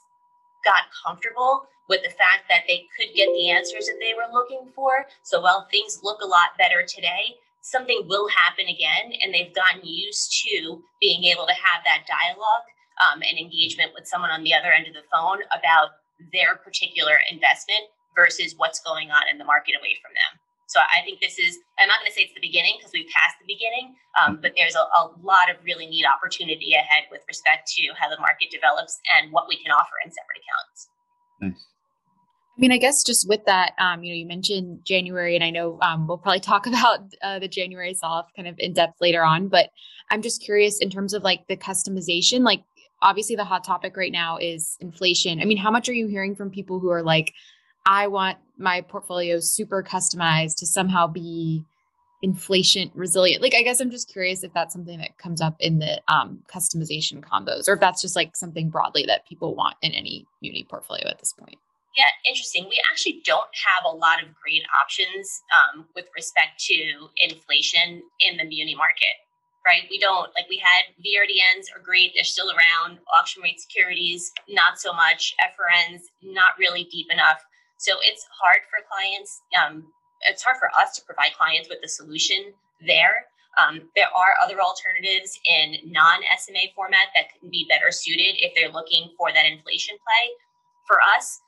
got 0.63 0.89
comfortable 1.05 1.67
with 1.87 2.01
the 2.03 2.09
fact 2.09 2.49
that 2.49 2.63
they 2.67 2.85
could 2.97 3.13
get 3.15 3.29
the 3.33 3.49
answers 3.49 3.85
that 3.85 3.99
they 3.99 4.13
were 4.13 4.31
looking 4.31 4.71
for. 4.75 5.05
So 5.23 5.41
while 5.41 5.67
things 5.69 6.01
look 6.03 6.21
a 6.21 6.27
lot 6.27 6.57
better 6.57 6.83
today, 6.87 7.37
something 7.61 8.05
will 8.07 8.27
happen 8.29 8.65
again. 8.67 9.13
And 9.21 9.33
they've 9.33 9.53
gotten 9.53 9.85
used 9.85 10.33
to 10.45 10.81
being 10.99 11.23
able 11.25 11.45
to 11.45 11.53
have 11.53 11.83
that 11.85 12.05
dialogue 12.09 12.65
um, 13.03 13.21
and 13.21 13.37
engagement 13.37 13.91
with 13.93 14.07
someone 14.07 14.31
on 14.31 14.43
the 14.43 14.53
other 14.53 14.71
end 14.71 14.87
of 14.87 14.93
the 14.93 15.05
phone 15.11 15.39
about 15.51 15.99
their 16.31 16.55
particular 16.55 17.19
investment 17.29 17.91
versus 18.15 18.55
what's 18.57 18.79
going 18.79 19.11
on 19.11 19.27
in 19.29 19.37
the 19.37 19.43
market 19.43 19.75
away 19.75 19.99
from 20.01 20.15
them. 20.15 20.39
So 20.67 20.79
I 20.81 21.05
think 21.05 21.21
this 21.21 21.37
is, 21.37 21.59
I'm 21.77 21.87
not 21.87 21.99
going 22.01 22.09
to 22.09 22.15
say 22.15 22.25
it's 22.25 22.33
the 22.33 22.41
beginning 22.41 22.75
because 22.79 22.91
we've 22.91 23.09
passed 23.13 23.37
the 23.37 23.45
beginning, 23.45 23.93
um, 24.17 24.39
but 24.41 24.53
there's 24.57 24.73
a, 24.73 24.81
a, 24.97 25.13
lot 25.21 25.51
of 25.51 25.61
really 25.63 25.85
neat 25.85 26.05
opportunity 26.09 26.73
ahead 26.73 27.05
with 27.11 27.21
respect 27.27 27.69
to 27.77 27.93
how 27.93 28.09
the 28.09 28.17
market 28.17 28.49
develops 28.49 28.97
and 29.13 29.31
what 29.31 29.47
we 29.47 29.61
can 29.61 29.71
offer 29.71 29.93
in 30.03 30.09
separate 30.09 30.41
accounts. 30.41 30.89
Nice. 31.41 31.67
I 32.57 32.61
mean, 32.61 32.71
I 32.71 32.77
guess 32.77 33.03
just 33.03 33.27
with 33.27 33.45
that, 33.45 33.73
um, 33.77 34.03
you 34.03 34.11
know, 34.11 34.17
you 34.17 34.25
mentioned 34.25 34.79
January, 34.85 35.35
and 35.35 35.43
I 35.43 35.49
know 35.49 35.77
um, 35.81 36.07
we'll 36.07 36.17
probably 36.17 36.39
talk 36.39 36.65
about 36.67 36.99
uh, 37.21 37.39
the 37.39 37.47
January 37.47 37.93
soft 37.93 38.35
kind 38.35 38.47
of 38.47 38.55
in 38.57 38.73
depth 38.73 38.95
later 39.01 39.23
on. 39.23 39.49
But 39.49 39.69
I'm 40.09 40.21
just 40.21 40.41
curious 40.41 40.79
in 40.79 40.89
terms 40.89 41.13
of 41.13 41.21
like 41.21 41.47
the 41.47 41.57
customization, 41.57 42.41
like 42.41 42.63
obviously 43.05 43.35
the 43.35 43.45
hot 43.45 43.63
topic 43.63 43.95
right 43.95 44.11
now 44.11 44.37
is 44.37 44.77
inflation. 44.81 45.39
I 45.39 45.45
mean, 45.45 45.57
how 45.57 45.71
much 45.71 45.87
are 45.87 45.93
you 45.93 46.07
hearing 46.07 46.35
from 46.35 46.49
people 46.49 46.79
who 46.79 46.89
are 46.89 47.03
like, 47.03 47.33
I 47.85 48.07
want 48.07 48.39
my 48.57 48.81
portfolio 48.81 49.39
super 49.39 49.83
customized 49.83 50.57
to 50.57 50.65
somehow 50.65 51.05
be 51.05 51.63
inflation 52.23 52.89
resilient? 52.95 53.43
Like, 53.43 53.53
I 53.53 53.61
guess 53.61 53.79
I'm 53.79 53.91
just 53.91 54.11
curious 54.11 54.43
if 54.43 54.51
that's 54.53 54.73
something 54.73 54.97
that 54.97 55.19
comes 55.19 55.39
up 55.39 55.55
in 55.59 55.77
the 55.77 56.01
um, 56.07 56.39
customization 56.51 57.21
combos, 57.21 57.69
or 57.69 57.75
if 57.75 57.79
that's 57.79 58.01
just 58.01 58.15
like 58.15 58.35
something 58.35 58.71
broadly 58.71 59.05
that 59.05 59.27
people 59.27 59.55
want 59.55 59.75
in 59.83 59.91
any 59.91 60.25
muni 60.41 60.65
portfolio 60.67 61.07
at 61.07 61.19
this 61.19 61.33
point. 61.33 61.59
Yeah, 61.95 62.09
interesting. 62.27 62.65
We 62.67 62.81
actually 62.91 63.21
don't 63.23 63.49
have 63.53 63.85
a 63.85 63.95
lot 63.95 64.21
of 64.21 64.29
great 64.41 64.63
options 64.83 65.41
um, 65.55 65.85
with 65.95 66.05
respect 66.15 66.59
to 66.65 67.07
inflation 67.21 68.01
in 68.19 68.37
the 68.37 68.43
muni 68.43 68.75
market 68.75 69.15
right? 69.65 69.83
We 69.89 69.99
don't 69.99 70.29
like 70.35 70.47
we 70.49 70.57
had 70.57 70.93
VRDNs 71.01 71.75
are 71.75 71.81
great, 71.83 72.11
they're 72.13 72.23
still 72.23 72.51
around. 72.51 72.99
Auction 73.13 73.41
rate 73.41 73.59
securities, 73.59 74.31
not 74.47 74.79
so 74.79 74.93
much. 74.93 75.35
FRNs, 75.41 76.03
not 76.21 76.57
really 76.59 76.85
deep 76.91 77.07
enough. 77.11 77.43
So 77.77 77.93
it's 78.03 78.25
hard 78.39 78.59
for 78.69 78.85
clients. 78.89 79.41
Um, 79.57 79.85
it's 80.29 80.43
hard 80.43 80.57
for 80.57 80.69
us 80.79 80.95
to 80.95 81.01
provide 81.05 81.33
clients 81.37 81.69
with 81.69 81.79
the 81.81 81.89
solution 81.89 82.53
there. 82.85 83.25
Um, 83.57 83.89
there 83.95 84.11
are 84.13 84.35
other 84.43 84.59
alternatives 84.59 85.39
in 85.45 85.77
non 85.85 86.21
SMA 86.37 86.71
format 86.75 87.07
that 87.15 87.31
can 87.39 87.49
be 87.49 87.65
better 87.69 87.91
suited 87.91 88.35
if 88.39 88.53
they're 88.55 88.71
looking 88.71 89.11
for 89.17 89.31
that 89.31 89.45
inflation 89.45 89.95
play. 89.95 90.31
For 90.87 90.97
us, 91.17 91.41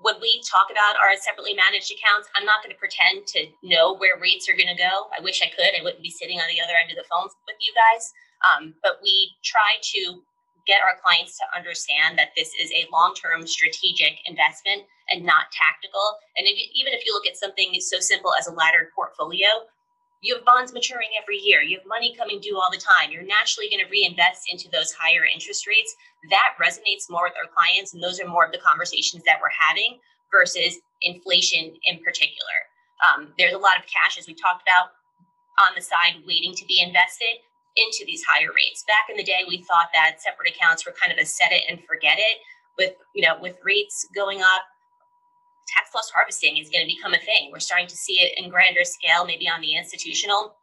when 0.00 0.20
we 0.20 0.42
talk 0.44 0.68
about 0.70 1.00
our 1.00 1.16
separately 1.16 1.54
managed 1.54 1.92
accounts, 1.92 2.28
I'm 2.36 2.44
not 2.44 2.62
going 2.62 2.74
to 2.74 2.78
pretend 2.78 3.26
to 3.34 3.46
know 3.62 3.96
where 3.96 4.20
rates 4.20 4.48
are 4.48 4.56
going 4.56 4.70
to 4.70 4.76
go. 4.76 5.08
I 5.16 5.22
wish 5.22 5.40
I 5.40 5.48
could. 5.48 5.72
I 5.72 5.82
wouldn't 5.82 6.02
be 6.02 6.10
sitting 6.10 6.38
on 6.38 6.48
the 6.50 6.60
other 6.60 6.76
end 6.76 6.90
of 6.90 6.98
the 6.98 7.08
phone 7.08 7.30
with 7.46 7.56
you 7.60 7.72
guys. 7.72 8.12
Um, 8.44 8.74
but 8.82 9.00
we 9.02 9.32
try 9.42 9.80
to 9.80 10.20
get 10.66 10.80
our 10.80 10.96
clients 11.00 11.36
to 11.38 11.44
understand 11.56 12.18
that 12.18 12.32
this 12.36 12.52
is 12.56 12.72
a 12.72 12.88
long-term 12.92 13.46
strategic 13.46 14.20
investment 14.24 14.84
and 15.10 15.24
not 15.24 15.52
tactical. 15.52 16.16
And 16.36 16.48
if, 16.48 16.56
even 16.72 16.92
if 16.92 17.04
you 17.04 17.12
look 17.12 17.26
at 17.26 17.36
something 17.36 17.72
so 17.80 18.00
simple 18.00 18.32
as 18.38 18.46
a 18.46 18.52
laddered 18.52 18.88
portfolio, 18.96 19.68
you 20.24 20.34
have 20.34 20.44
bonds 20.44 20.72
maturing 20.72 21.12
every 21.20 21.36
year. 21.36 21.60
You 21.60 21.76
have 21.76 21.86
money 21.86 22.16
coming 22.16 22.40
due 22.40 22.56
all 22.56 22.72
the 22.72 22.80
time. 22.80 23.12
You're 23.12 23.28
naturally 23.28 23.68
going 23.68 23.84
to 23.84 23.90
reinvest 23.92 24.48
into 24.50 24.72
those 24.72 24.90
higher 24.90 25.28
interest 25.28 25.68
rates. 25.68 25.94
That 26.30 26.56
resonates 26.56 27.12
more 27.12 27.28
with 27.28 27.36
our 27.36 27.52
clients, 27.52 27.92
and 27.92 28.02
those 28.02 28.18
are 28.20 28.26
more 28.26 28.46
of 28.46 28.52
the 28.52 28.64
conversations 28.64 29.22
that 29.28 29.36
we're 29.44 29.52
having 29.52 30.00
versus 30.32 30.80
inflation 31.02 31.76
in 31.84 32.00
particular. 32.00 32.56
Um, 33.04 33.36
there's 33.36 33.52
a 33.52 33.60
lot 33.60 33.76
of 33.76 33.84
cash, 33.84 34.16
as 34.16 34.26
we 34.26 34.32
talked 34.32 34.64
about, 34.64 34.96
on 35.60 35.76
the 35.76 35.84
side 35.84 36.24
waiting 36.26 36.56
to 36.56 36.64
be 36.64 36.80
invested 36.80 37.44
into 37.76 38.08
these 38.08 38.24
higher 38.24 38.48
rates. 38.48 38.82
Back 38.88 39.12
in 39.12 39.20
the 39.20 39.28
day, 39.28 39.44
we 39.46 39.60
thought 39.68 39.92
that 39.92 40.24
separate 40.24 40.56
accounts 40.56 40.86
were 40.86 40.96
kind 40.96 41.12
of 41.12 41.18
a 41.18 41.26
set 41.26 41.52
it 41.52 41.68
and 41.68 41.84
forget 41.84 42.16
it. 42.16 42.40
With 42.78 42.96
you 43.14 43.22
know, 43.22 43.36
with 43.40 43.58
rates 43.62 44.08
going 44.16 44.40
up, 44.40 44.64
tax 45.68 45.90
loss 45.94 46.10
harvesting 46.10 46.56
is 46.56 46.68
going 46.68 46.86
to 46.86 46.94
become 46.94 47.14
a 47.14 47.18
thing. 47.18 47.50
We're 47.52 47.60
starting 47.60 47.88
to 47.88 47.96
see 47.96 48.20
it 48.20 48.32
in 48.36 48.50
grander 48.50 48.84
scale, 48.84 49.24
maybe 49.24 49.48
on 49.48 49.60
the 49.60 49.76
institutional 49.76 50.54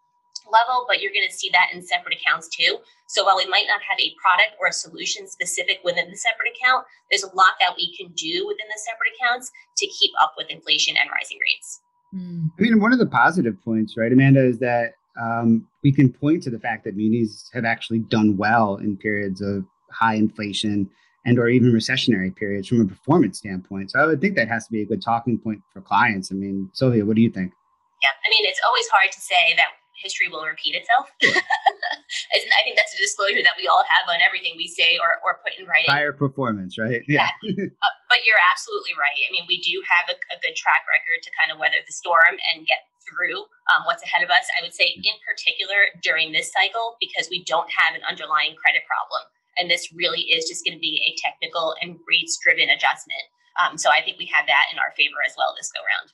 level, 0.52 0.86
but 0.88 1.02
you're 1.02 1.14
going 1.14 1.28
to 1.28 1.34
see 1.36 1.50
that 1.54 1.70
in 1.74 1.82
separate 1.82 2.18
accounts 2.18 2.50
too. 2.50 2.78
So 3.08 3.26
while 3.26 3.38
we 3.38 3.46
might 3.48 3.66
not 3.68 3.82
have 3.82 4.00
a 4.00 4.14
product 4.22 4.58
or 4.60 4.68
a 4.68 4.74
solution 4.74 5.28
specific 5.28 5.80
within 5.84 6.10
the 6.10 6.18
separate 6.18 6.54
account, 6.56 6.86
there's 7.10 7.24
a 7.24 7.36
lot 7.36 7.60
that 7.60 7.74
we 7.76 7.96
can 7.96 8.12
do 8.14 8.48
within 8.48 8.68
the 8.68 8.80
separate 8.80 9.12
accounts 9.20 9.52
to 9.78 9.88
keep 9.88 10.12
up 10.22 10.34
with 10.38 10.50
inflation 10.50 10.96
and 10.98 11.10
rising 11.12 11.38
rates. 11.42 11.82
Hmm. 12.12 12.48
I 12.58 12.62
mean, 12.62 12.80
one 12.82 12.94
of 12.94 13.00
the 13.00 13.08
positive 13.08 13.62
points, 13.64 13.98
right, 13.98 14.12
Amanda, 14.12 14.44
is 14.44 14.60
that 14.60 14.94
um, 15.22 15.68
we 15.84 15.92
can 15.92 16.12
point 16.12 16.44
to 16.44 16.50
the 16.50 16.60
fact 16.60 16.86
that 16.86 16.96
munis 16.96 17.50
have 17.54 17.66
actually 17.66 18.00
done 18.00 18.38
well 18.38 18.78
in 18.78 18.98
periods 18.98 19.42
of 19.42 19.66
high 19.92 20.16
inflation 20.16 20.90
and 21.26 21.38
or 21.38 21.48
even 21.48 21.72
recessionary 21.72 22.36
periods 22.36 22.68
from 22.68 22.82
a 22.82 22.86
performance 22.86 23.38
standpoint. 23.38 23.92
So 23.92 24.00
I 24.00 24.06
would 24.06 24.22
think 24.22 24.36
that 24.36 24.48
has 24.48 24.66
to 24.66 24.72
be 24.72 24.82
a 24.82 24.86
good 24.86 25.02
talking 25.02 25.38
point 25.38 25.62
for 25.72 25.82
clients. 25.82 26.32
I 26.32 26.36
mean, 26.36 26.70
Sylvia, 26.74 27.06
what 27.06 27.16
do 27.16 27.22
you 27.22 27.30
think? 27.30 27.54
Yeah, 28.02 28.10
I 28.26 28.30
mean, 28.30 28.46
it's 28.50 28.62
always 28.66 28.88
hard 28.90 29.12
to 29.12 29.22
say 29.22 29.54
that 29.58 29.78
history 30.02 30.28
will 30.28 30.42
repeat 30.42 30.74
itself. 30.74 31.06
I 31.22 32.62
think 32.66 32.74
that's 32.74 32.94
a 32.98 33.02
disclosure 33.02 33.46
that 33.46 33.54
we 33.58 33.70
all 33.70 33.86
have 33.86 34.10
on 34.10 34.18
everything 34.22 34.58
we 34.58 34.66
say 34.66 34.98
or, 34.98 35.22
or 35.22 35.40
put 35.46 35.54
in 35.62 35.70
writing. 35.70 35.94
Higher 35.94 36.14
performance, 36.14 36.82
right? 36.82 37.06
Yeah. 37.06 37.30
uh, 37.46 37.94
but 38.10 38.26
you're 38.26 38.42
absolutely 38.50 38.98
right. 38.98 39.22
I 39.26 39.30
mean, 39.30 39.46
we 39.46 39.62
do 39.62 39.78
have 39.86 40.10
a, 40.10 40.18
a, 40.34 40.38
good 40.42 40.58
track 40.58 40.86
record 40.90 41.22
to 41.22 41.30
kind 41.38 41.54
of 41.54 41.62
weather 41.62 41.78
the 41.86 41.94
storm 41.94 42.38
and 42.54 42.66
get 42.66 42.90
through 43.06 43.46
um, 43.74 43.86
what's 43.86 44.02
ahead 44.02 44.26
of 44.26 44.30
us. 44.30 44.46
I 44.58 44.66
would 44.66 44.74
say, 44.74 44.94
in 44.94 45.18
particular, 45.26 45.94
during 46.02 46.34
this 46.34 46.50
cycle, 46.54 46.98
because 47.02 47.30
we 47.30 47.46
don't 47.46 47.70
have 47.70 47.94
an 47.94 48.02
underlying 48.06 48.58
credit 48.58 48.86
problem. 48.90 49.22
And 49.58 49.70
this 49.70 49.92
really 49.94 50.22
is 50.22 50.48
just 50.48 50.66
going 50.66 50.76
to 50.78 50.80
be 50.80 51.02
a 51.08 51.16
technical 51.22 51.76
and 51.82 51.98
rates 52.08 52.38
driven 52.44 52.70
adjustment. 52.70 53.24
Um, 53.62 53.78
so 53.78 53.90
I 53.90 54.02
think 54.02 54.18
we 54.18 54.26
have 54.34 54.48
that 54.48 54.66
in 54.72 54.80
our 54.80 54.94
favor 54.96 55.18
as 55.28 55.34
well 55.38 55.54
this 55.58 55.72
go 55.72 55.82
round. 55.82 56.12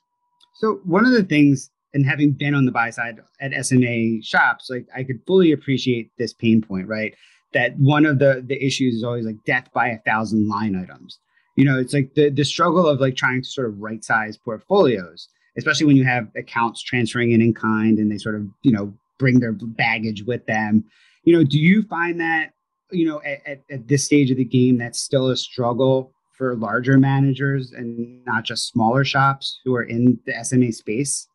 So, 0.55 0.81
one 0.85 1.05
of 1.05 1.11
the 1.11 1.23
things 1.23 1.69
and 1.93 2.05
having 2.05 2.31
been 2.31 2.53
on 2.53 2.65
the 2.65 2.71
buy 2.71 2.89
side 2.89 3.19
at 3.39 3.65
SMA 3.65 4.21
shops, 4.21 4.69
like 4.69 4.87
I 4.95 5.03
could 5.03 5.19
fully 5.25 5.51
appreciate 5.51 6.11
this 6.17 6.33
pain 6.33 6.61
point, 6.61 6.87
right? 6.87 7.15
That 7.53 7.77
one 7.77 8.05
of 8.05 8.19
the 8.19 8.43
the 8.45 8.63
issues 8.63 8.95
is 8.95 9.03
always 9.03 9.25
like 9.25 9.43
death 9.45 9.69
by 9.73 9.87
a 9.87 9.99
thousand 9.99 10.47
line 10.47 10.75
items. 10.75 11.19
You 11.55 11.65
know, 11.65 11.79
it's 11.79 11.93
like 11.93 12.13
the 12.15 12.29
the 12.29 12.43
struggle 12.43 12.87
of 12.87 12.99
like 12.99 13.15
trying 13.15 13.41
to 13.41 13.49
sort 13.49 13.67
of 13.67 13.79
right 13.79 14.03
size 14.03 14.37
portfolios, 14.37 15.29
especially 15.57 15.85
when 15.85 15.95
you 15.95 16.03
have 16.03 16.27
accounts 16.35 16.81
transferring 16.81 17.31
in 17.31 17.41
in 17.41 17.53
kind 17.53 17.97
and 17.97 18.11
they 18.11 18.17
sort 18.17 18.35
of 18.35 18.47
you 18.63 18.71
know 18.71 18.93
bring 19.17 19.39
their 19.39 19.53
baggage 19.53 20.23
with 20.23 20.45
them. 20.45 20.83
You 21.23 21.37
know, 21.37 21.43
do 21.43 21.57
you 21.57 21.83
find 21.83 22.19
that 22.19 22.53
you 22.91 23.05
know 23.05 23.21
at, 23.23 23.45
at, 23.45 23.63
at 23.69 23.87
this 23.87 24.05
stage 24.05 24.31
of 24.31 24.37
the 24.37 24.45
game 24.45 24.77
that's 24.77 24.99
still 24.99 25.29
a 25.29 25.37
struggle 25.37 26.13
for 26.37 26.55
larger 26.55 26.97
managers 26.97 27.71
and 27.71 28.23
not 28.25 28.43
just 28.43 28.67
smaller 28.67 29.03
shops 29.03 29.59
who 29.65 29.75
are 29.75 29.83
in 29.83 30.19
the 30.25 30.33
SMA 30.43 30.71
space? 30.71 31.27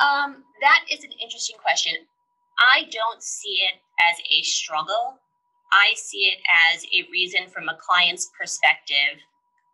Um, 0.00 0.44
that 0.60 0.84
is 0.90 1.02
an 1.02 1.12
interesting 1.22 1.56
question. 1.62 1.94
I 2.58 2.84
don't 2.90 3.22
see 3.22 3.64
it 3.64 3.80
as 4.10 4.18
a 4.30 4.42
struggle. 4.42 5.18
I 5.72 5.94
see 5.96 6.30
it 6.30 6.38
as 6.74 6.84
a 6.84 7.08
reason 7.10 7.48
from 7.48 7.68
a 7.68 7.78
client's 7.80 8.30
perspective 8.38 9.24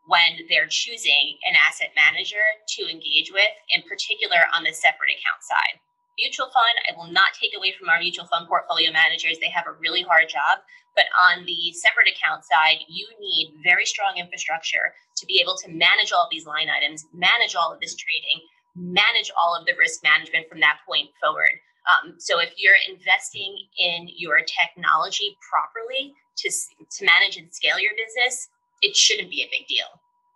when 0.06 0.46
they're 0.48 0.68
choosing 0.68 1.36
an 1.48 1.54
asset 1.58 1.90
manager 1.96 2.44
to 2.76 2.82
engage 2.88 3.32
with, 3.32 3.52
in 3.74 3.82
particular 3.82 4.46
on 4.54 4.62
the 4.62 4.72
separate 4.72 5.10
account 5.10 5.42
side. 5.42 5.80
Mutual 6.18 6.50
fund, 6.50 6.76
I 6.90 6.98
will 6.98 7.10
not 7.10 7.38
take 7.38 7.54
away 7.56 7.72
from 7.78 7.88
our 7.88 8.02
mutual 8.02 8.26
fund 8.26 8.50
portfolio 8.50 8.90
managers. 8.90 9.38
They 9.38 9.54
have 9.54 9.70
a 9.70 9.78
really 9.78 10.02
hard 10.02 10.28
job. 10.28 10.66
But 10.98 11.06
on 11.14 11.46
the 11.46 11.70
separate 11.78 12.10
account 12.10 12.42
side, 12.42 12.82
you 12.90 13.06
need 13.22 13.54
very 13.62 13.86
strong 13.86 14.18
infrastructure 14.18 14.98
to 15.14 15.26
be 15.26 15.38
able 15.40 15.54
to 15.62 15.70
manage 15.70 16.10
all 16.10 16.26
of 16.26 16.30
these 16.34 16.46
line 16.46 16.66
items, 16.66 17.06
manage 17.14 17.54
all 17.54 17.70
of 17.70 17.78
this 17.78 17.94
trading, 17.94 18.42
manage 18.74 19.30
all 19.38 19.54
of 19.54 19.62
the 19.66 19.78
risk 19.78 20.02
management 20.02 20.50
from 20.50 20.58
that 20.58 20.82
point 20.82 21.10
forward. 21.22 21.54
Um, 21.86 22.18
so 22.18 22.42
if 22.42 22.50
you're 22.58 22.82
investing 22.90 23.54
in 23.78 24.10
your 24.10 24.42
technology 24.42 25.38
properly 25.46 26.12
to, 26.42 26.50
to 26.50 27.00
manage 27.06 27.38
and 27.38 27.46
scale 27.54 27.78
your 27.78 27.94
business, 27.94 28.48
it 28.82 28.94
shouldn't 28.94 29.30
be 29.30 29.42
a 29.42 29.50
big 29.54 29.66
deal. 29.66 29.88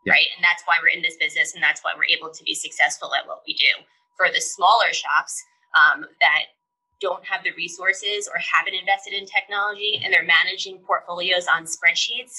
Yeah. 0.07 0.15
Right. 0.15 0.31
And 0.35 0.43
that's 0.43 0.63
why 0.65 0.79
we're 0.83 0.95
in 0.95 1.03
this 1.03 1.19
business 1.19 1.55
and 1.55 1.63
that's 1.63 1.83
why 1.83 1.93
we're 1.95 2.11
able 2.11 2.31
to 2.31 2.43
be 2.43 2.55
successful 2.55 3.15
at 3.15 3.27
what 3.27 3.43
we 3.47 3.55
do. 3.55 3.71
For 4.17 4.31
the 4.31 4.41
smaller 4.41 4.93
shops 4.93 5.43
um, 5.75 6.05
that 6.21 6.53
don't 7.01 7.25
have 7.27 7.43
the 7.43 7.51
resources 7.57 8.29
or 8.33 8.39
haven't 8.39 8.75
invested 8.75 9.13
in 9.13 9.27
technology 9.27 10.01
and 10.03 10.15
they're 10.15 10.25
managing 10.25 10.79
portfolios 10.87 11.47
on 11.53 11.65
spreadsheets, 11.65 12.39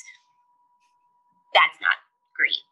that's 1.53 1.77
not 1.81 1.99
great. 2.35 2.63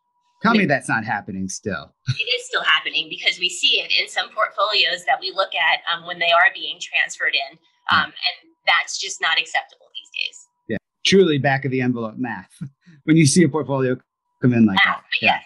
Tell 0.42 0.56
me 0.56 0.66
that's 0.66 0.90
not 0.90 1.06
happening 1.06 1.48
still. 1.50 1.94
It 2.08 2.24
is 2.24 2.48
still 2.48 2.64
happening 2.64 3.08
because 3.10 3.38
we 3.38 3.48
see 3.48 3.80
it 3.80 3.92
in 4.02 4.10
some 4.10 4.30
portfolios 4.34 5.06
that 5.06 5.20
we 5.20 5.32
look 5.36 5.52
at 5.54 5.82
um, 5.92 6.08
when 6.08 6.18
they 6.18 6.32
are 6.32 6.50
being 6.56 6.80
transferred 6.82 7.36
in. 7.36 7.60
Um, 7.92 8.06
and 8.06 8.52
that's 8.66 9.00
just 9.00 9.22
not 9.22 9.40
acceptable 9.40 9.86
these 9.94 10.10
days. 10.10 10.48
Yeah, 10.68 10.78
truly 11.06 11.38
back 11.38 11.66
of 11.66 11.72
the 11.72 11.82
envelope 11.82 12.16
math 12.18 12.50
when 13.04 13.18
you 13.18 13.28
see 13.28 13.44
a 13.44 13.50
portfolio 13.50 13.98
come 14.42 14.54
in 14.54 14.66
like 14.66 14.80
math, 14.84 15.04
that. 15.04 15.04
Yeah. 15.22 15.40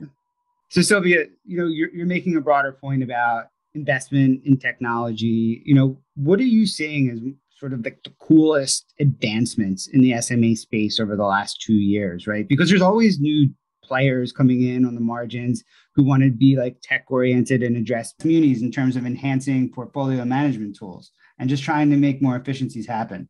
Yes. 0.00 0.10
so, 0.70 0.82
Sylvia, 0.82 1.26
you 1.44 1.58
know, 1.58 1.66
you're, 1.66 1.90
you're 1.90 2.06
making 2.06 2.36
a 2.36 2.40
broader 2.40 2.72
point 2.72 3.04
about 3.04 3.50
investment 3.74 4.42
in 4.44 4.58
technology. 4.58 5.62
You 5.64 5.74
know, 5.74 5.98
what 6.14 6.40
are 6.40 6.44
you 6.44 6.66
seeing 6.66 7.10
as 7.10 7.20
sort 7.58 7.72
of 7.72 7.82
the, 7.82 7.92
the 8.04 8.12
coolest 8.20 8.92
advancements 9.00 9.86
in 9.88 10.00
the 10.00 10.20
SMA 10.20 10.56
space 10.56 11.00
over 11.00 11.16
the 11.16 11.24
last 11.24 11.60
two 11.60 11.74
years, 11.74 12.26
right? 12.26 12.48
Because 12.48 12.68
there's 12.68 12.82
always 12.82 13.20
new 13.20 13.48
players 13.82 14.32
coming 14.32 14.62
in 14.62 14.84
on 14.84 14.94
the 14.94 15.00
margins 15.00 15.62
who 15.94 16.02
want 16.02 16.22
to 16.22 16.30
be 16.30 16.56
like 16.56 16.76
tech 16.82 17.04
oriented 17.08 17.62
and 17.62 17.76
address 17.76 18.14
communities 18.20 18.62
in 18.62 18.72
terms 18.72 18.96
of 18.96 19.06
enhancing 19.06 19.70
portfolio 19.70 20.24
management 20.24 20.76
tools 20.76 21.12
and 21.38 21.48
just 21.48 21.62
trying 21.62 21.90
to 21.90 21.96
make 21.96 22.22
more 22.22 22.36
efficiencies 22.36 22.86
happen? 22.86 23.28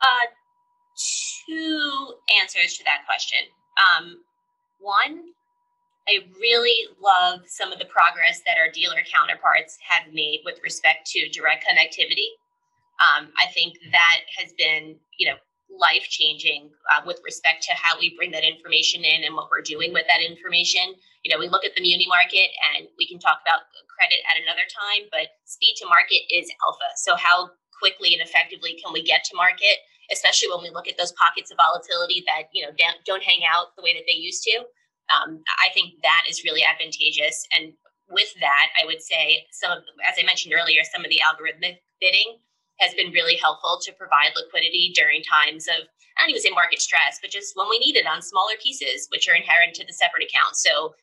Uh, 0.00 0.26
two 1.48 2.14
answers 2.40 2.76
to 2.78 2.84
that 2.84 3.04
question. 3.06 3.38
Um, 3.78 4.16
one, 4.80 5.22
I 6.08 6.24
really 6.40 6.88
love 6.96 7.44
some 7.46 7.70
of 7.70 7.78
the 7.78 7.84
progress 7.84 8.40
that 8.46 8.56
our 8.56 8.72
dealer 8.72 9.04
counterparts 9.04 9.76
have 9.84 10.08
made 10.12 10.40
with 10.42 10.56
respect 10.64 11.04
to 11.12 11.28
direct 11.28 11.68
connectivity. 11.68 12.32
Um, 12.96 13.28
I 13.36 13.52
think 13.52 13.76
that 13.92 14.24
has 14.40 14.56
been, 14.56 14.96
you 15.18 15.28
know, 15.28 15.36
life 15.68 16.08
changing 16.08 16.72
uh, 16.88 17.04
with 17.04 17.20
respect 17.24 17.62
to 17.68 17.76
how 17.76 18.00
we 18.00 18.16
bring 18.16 18.32
that 18.32 18.42
information 18.42 19.04
in 19.04 19.22
and 19.22 19.36
what 19.36 19.52
we're 19.52 19.60
doing 19.60 19.92
with 19.92 20.08
that 20.08 20.24
information. 20.24 20.96
You 21.24 21.30
know, 21.30 21.38
we 21.38 21.52
look 21.52 21.64
at 21.68 21.76
the 21.76 21.84
muni 21.84 22.08
market 22.08 22.48
and 22.72 22.88
we 22.96 23.06
can 23.06 23.20
talk 23.20 23.44
about 23.44 23.68
credit 23.92 24.24
at 24.32 24.40
another 24.40 24.64
time, 24.64 25.12
but 25.12 25.36
speed 25.44 25.76
to 25.84 25.86
market 25.86 26.24
is 26.32 26.48
alpha. 26.64 26.88
So, 26.96 27.20
how 27.20 27.52
quickly 27.76 28.16
and 28.16 28.24
effectively 28.24 28.80
can 28.82 28.96
we 28.96 29.04
get 29.04 29.24
to 29.28 29.36
market, 29.36 29.84
especially 30.10 30.48
when 30.48 30.64
we 30.64 30.72
look 30.72 30.88
at 30.88 30.96
those 30.96 31.12
pockets 31.20 31.52
of 31.52 31.60
volatility 31.60 32.24
that, 32.26 32.48
you 32.56 32.64
know, 32.64 32.72
don't, 32.80 32.96
don't 33.04 33.22
hang 33.22 33.44
out 33.44 33.76
the 33.76 33.84
way 33.84 33.92
that 33.92 34.08
they 34.08 34.16
used 34.16 34.42
to? 34.48 34.64
Um, 35.08 35.40
I 35.64 35.72
think 35.72 35.94
that 36.02 36.24
is 36.28 36.44
really 36.44 36.64
advantageous. 36.64 37.46
And 37.56 37.72
with 38.08 38.32
that, 38.40 38.68
I 38.80 38.86
would 38.86 39.02
say 39.02 39.44
some 39.52 39.72
of, 39.72 39.84
as 40.06 40.16
I 40.18 40.24
mentioned 40.24 40.54
earlier, 40.56 40.82
some 40.84 41.04
of 41.04 41.10
the 41.10 41.20
algorithmic 41.24 41.80
bidding 42.00 42.38
has 42.80 42.94
been 42.94 43.12
really 43.12 43.36
helpful 43.36 43.80
to 43.82 43.92
provide 43.92 44.32
liquidity 44.36 44.92
during 44.94 45.22
times 45.22 45.66
of, 45.66 45.88
I 46.16 46.22
don't 46.22 46.30
even 46.30 46.42
say 46.42 46.50
market 46.50 46.80
stress, 46.80 47.18
but 47.20 47.30
just 47.30 47.52
when 47.56 47.68
we 47.68 47.78
need 47.78 47.96
it 47.96 48.06
on 48.06 48.22
smaller 48.22 48.54
pieces, 48.62 49.08
which 49.10 49.28
are 49.28 49.34
inherent 49.34 49.74
to 49.76 49.84
the 49.84 49.92
separate 49.92 50.24
account. 50.24 50.56
So 50.56 50.94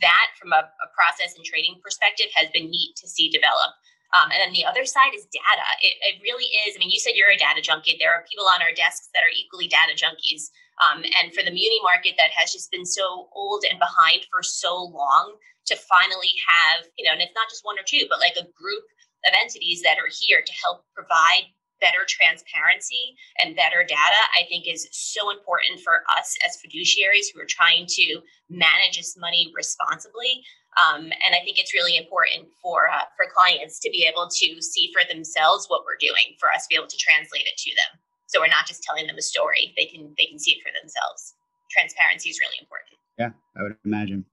that 0.00 0.28
from 0.40 0.52
a, 0.52 0.64
a 0.64 0.88
process 0.96 1.36
and 1.36 1.44
trading 1.44 1.80
perspective 1.82 2.32
has 2.34 2.48
been 2.52 2.70
neat 2.70 2.96
to 2.96 3.08
see 3.08 3.28
develop. 3.28 3.76
Um, 4.12 4.28
and 4.28 4.40
then 4.44 4.52
the 4.52 4.68
other 4.68 4.84
side 4.84 5.16
is 5.16 5.24
data. 5.32 5.64
It, 5.80 5.96
it, 6.04 6.14
really 6.20 6.44
is. 6.68 6.76
I 6.76 6.78
mean, 6.78 6.92
you 6.92 7.00
said 7.00 7.16
you're 7.16 7.32
a 7.32 7.36
data 7.36 7.64
junkie. 7.64 7.96
There 7.96 8.12
are 8.12 8.28
people 8.28 8.44
on 8.44 8.60
our 8.60 8.72
desks 8.76 9.08
that 9.16 9.24
are 9.24 9.32
equally 9.32 9.68
data 9.72 9.96
junkies. 9.96 10.52
Um, 10.84 11.00
and 11.16 11.32
for 11.32 11.40
the 11.40 11.50
muni 11.50 11.80
market 11.80 12.20
that 12.20 12.28
has 12.36 12.52
just 12.52 12.70
been 12.70 12.84
so 12.84 13.32
old 13.32 13.64
and 13.64 13.80
behind 13.80 14.28
for 14.28 14.42
so 14.42 14.84
long, 14.92 15.36
to 15.66 15.76
finally 15.76 16.34
have, 16.42 16.86
you 16.98 17.04
know, 17.04 17.12
and 17.12 17.22
it's 17.22 17.34
not 17.34 17.48
just 17.48 17.64
one 17.64 17.78
or 17.78 17.86
two, 17.86 18.06
but 18.10 18.18
like 18.18 18.34
a 18.34 18.50
group 18.52 18.84
of 19.26 19.32
entities 19.40 19.82
that 19.82 19.98
are 19.98 20.10
here 20.10 20.42
to 20.42 20.52
help 20.62 20.84
provide 20.94 21.46
better 21.80 22.06
transparency 22.06 23.14
and 23.42 23.56
better 23.56 23.82
data, 23.82 24.22
I 24.38 24.46
think 24.48 24.66
is 24.66 24.86
so 24.92 25.30
important 25.30 25.80
for 25.82 26.02
us 26.16 26.36
as 26.46 26.58
fiduciaries 26.62 27.30
who 27.32 27.40
are 27.40 27.48
trying 27.48 27.86
to 27.98 28.22
manage 28.50 28.96
this 28.96 29.16
money 29.18 29.52
responsibly. 29.54 30.42
Um, 30.80 31.04
and 31.04 31.34
I 31.36 31.44
think 31.44 31.58
it's 31.58 31.74
really 31.74 31.96
important 31.96 32.48
for 32.62 32.88
uh, 32.88 33.04
for 33.16 33.26
clients 33.32 33.78
to 33.80 33.90
be 33.90 34.08
able 34.08 34.28
to 34.28 34.62
see 34.62 34.90
for 34.92 35.02
themselves 35.12 35.66
what 35.68 35.82
we're 35.84 36.00
doing, 36.00 36.36
for 36.40 36.48
us 36.50 36.64
to 36.64 36.68
be 36.70 36.76
able 36.76 36.88
to 36.88 36.96
translate 36.96 37.44
it 37.44 37.56
to 37.58 37.70
them. 37.74 38.00
So 38.26 38.40
we're 38.40 38.48
not 38.48 38.66
just 38.66 38.82
telling 38.82 39.06
them 39.06 39.16
a 39.18 39.22
story; 39.22 39.74
they 39.76 39.84
can 39.84 40.14
they 40.18 40.24
can 40.24 40.38
see 40.38 40.52
it 40.52 40.62
for 40.62 40.72
themselves. 40.72 41.34
Transparency 41.70 42.30
is 42.30 42.40
really 42.40 42.56
important. 42.60 42.96
Yeah, 43.18 43.30
I 43.58 43.62
would 43.62 43.76
imagine. 43.84 44.24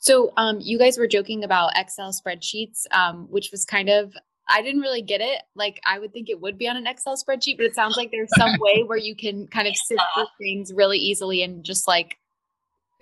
So 0.00 0.34
um, 0.36 0.60
you 0.60 0.78
guys 0.78 0.98
were 0.98 1.08
joking 1.08 1.44
about 1.44 1.72
Excel 1.76 2.12
spreadsheets, 2.12 2.84
um, 2.92 3.26
which 3.30 3.50
was 3.50 3.64
kind 3.64 3.88
of 3.88 4.12
I 4.46 4.60
didn't 4.60 4.82
really 4.82 5.00
get 5.00 5.22
it. 5.22 5.42
Like 5.54 5.80
I 5.86 5.98
would 5.98 6.12
think 6.12 6.28
it 6.28 6.40
would 6.42 6.58
be 6.58 6.68
on 6.68 6.76
an 6.76 6.86
Excel 6.86 7.16
spreadsheet, 7.16 7.56
but 7.56 7.64
it 7.64 7.74
sounds 7.74 7.96
like 7.96 8.10
there's 8.10 8.28
some 8.36 8.56
way 8.60 8.82
where 8.82 8.98
you 8.98 9.16
can 9.16 9.46
kind 9.46 9.66
of 9.66 9.74
sift 9.74 10.02
through 10.14 10.26
things 10.38 10.72
really 10.74 10.98
easily 10.98 11.42
and 11.42 11.64
just 11.64 11.88
like 11.88 12.18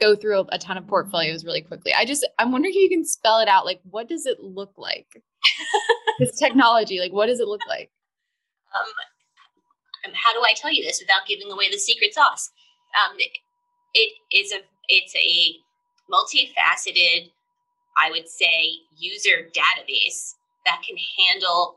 go 0.03 0.17
through 0.17 0.45
a 0.51 0.59
ton 0.59 0.77
of 0.77 0.87
portfolios 0.87 1.45
really 1.45 1.63
quickly. 1.63 1.95
I 1.95 2.05
just 2.05 2.27
I'm 2.39 2.51
wondering 2.51 2.75
if 2.75 2.81
you 2.81 2.89
can 2.89 3.05
spell 3.05 3.39
it 3.39 3.49
out. 3.49 3.65
Like 3.65 3.81
what 3.85 4.09
does 4.09 4.27
it 4.27 4.41
look 4.41 4.73
like? 4.77 5.23
this 6.19 6.37
technology, 6.39 6.99
like 6.99 7.13
what 7.13 7.27
does 7.27 7.41
it 7.41 7.47
look 7.47 7.61
like? 7.69 7.91
Um, 8.75 8.87
um, 10.07 10.13
how 10.15 10.33
do 10.33 10.41
I 10.41 10.55
tell 10.57 10.73
you 10.73 10.85
this 10.85 11.01
without 11.01 11.27
giving 11.29 11.51
away 11.51 11.71
the 11.71 11.79
secret 11.79 12.15
sauce? 12.15 12.51
Um, 12.99 13.17
it, 13.19 13.31
it 13.95 14.37
is 14.37 14.53
a 14.53 14.61
it's 14.89 15.15
a 15.15 15.57
multifaceted, 16.13 17.31
I 17.97 18.11
would 18.11 18.29
say, 18.29 18.73
user 18.99 19.49
database 19.55 20.35
that 20.67 20.83
can 20.87 20.97
handle 21.19 21.77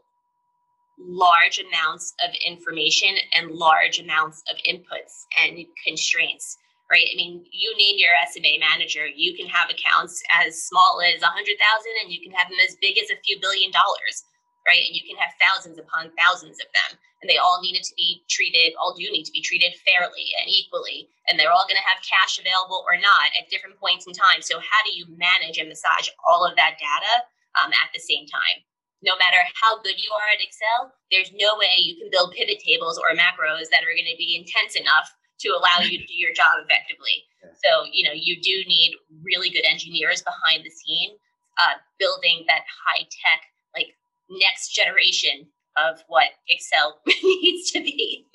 large 0.97 1.59
amounts 1.59 2.13
of 2.25 2.33
information 2.45 3.09
and 3.35 3.51
large 3.51 3.99
amounts 3.99 4.41
of 4.51 4.57
inputs 4.67 5.25
and 5.43 5.65
constraints 5.85 6.57
right 6.91 7.07
i 7.11 7.15
mean 7.15 7.45
you 7.51 7.73
name 7.77 7.95
your 7.97 8.13
sma 8.29 8.59
manager 8.59 9.07
you 9.07 9.35
can 9.35 9.47
have 9.47 9.69
accounts 9.69 10.21
as 10.33 10.61
small 10.63 11.01
as 11.01 11.21
100000 11.21 11.57
and 12.03 12.11
you 12.11 12.21
can 12.21 12.31
have 12.31 12.49
them 12.49 12.59
as 12.67 12.77
big 12.81 12.97
as 12.97 13.09
a 13.09 13.21
few 13.23 13.39
billion 13.39 13.71
dollars 13.71 14.23
right? 14.65 14.81
And 14.81 14.97
you 14.97 15.05
can 15.05 15.15
have 15.21 15.37
thousands 15.37 15.77
upon 15.77 16.11
thousands 16.17 16.57
of 16.57 16.69
them, 16.73 16.97
and 17.21 17.29
they 17.29 17.37
all 17.37 17.61
needed 17.61 17.85
to 17.85 17.95
be 17.95 18.25
treated, 18.27 18.73
all 18.81 18.97
do 18.97 19.05
need 19.13 19.23
to 19.29 19.31
be 19.31 19.45
treated 19.45 19.77
fairly 19.85 20.33
and 20.41 20.49
equally, 20.49 21.07
and 21.29 21.37
they're 21.37 21.53
all 21.53 21.69
going 21.69 21.79
to 21.79 21.89
have 21.89 22.01
cash 22.01 22.41
available 22.41 22.83
or 22.89 22.97
not 22.97 23.29
at 23.37 23.49
different 23.49 23.77
points 23.77 24.09
in 24.09 24.13
time. 24.13 24.41
So, 24.41 24.57
how 24.59 24.81
do 24.83 24.91
you 24.91 25.05
manage 25.15 25.61
and 25.61 25.69
massage 25.69 26.09
all 26.25 26.43
of 26.43 26.57
that 26.57 26.81
data 26.81 27.15
um, 27.61 27.71
at 27.71 27.93
the 27.93 28.01
same 28.01 28.25
time? 28.25 28.65
No 29.05 29.13
matter 29.21 29.37
how 29.61 29.77
good 29.85 30.01
you 30.01 30.09
are 30.17 30.29
at 30.33 30.41
Excel, 30.41 30.89
there's 31.13 31.29
no 31.37 31.53
way 31.61 31.77
you 31.77 31.93
can 32.01 32.09
build 32.09 32.33
pivot 32.33 32.57
tables 32.57 32.97
or 32.97 33.13
macros 33.13 33.69
that 33.69 33.85
are 33.85 33.93
going 33.93 34.09
to 34.09 34.17
be 34.17 34.33
intense 34.33 34.73
enough 34.73 35.13
to 35.39 35.49
allow 35.49 35.83
you 35.83 35.97
to 35.97 36.05
do 36.05 36.15
your 36.15 36.33
job 36.33 36.63
effectively. 36.63 37.23
So, 37.63 37.85
you 37.91 38.07
know, 38.07 38.13
you 38.13 38.41
do 38.41 38.67
need 38.67 38.95
really 39.23 39.49
good 39.49 39.65
engineers 39.65 40.23
behind 40.23 40.65
the 40.65 40.69
scene 40.69 41.17
uh, 41.57 41.79
building 41.99 42.45
that 42.47 42.63
high 42.85 43.03
tech 43.03 43.41
like 43.73 43.95
next 44.29 44.69
generation 44.69 45.47
of 45.77 45.99
what 46.07 46.29
Excel 46.49 46.99
needs 47.23 47.71
to 47.71 47.79
be. 47.81 48.25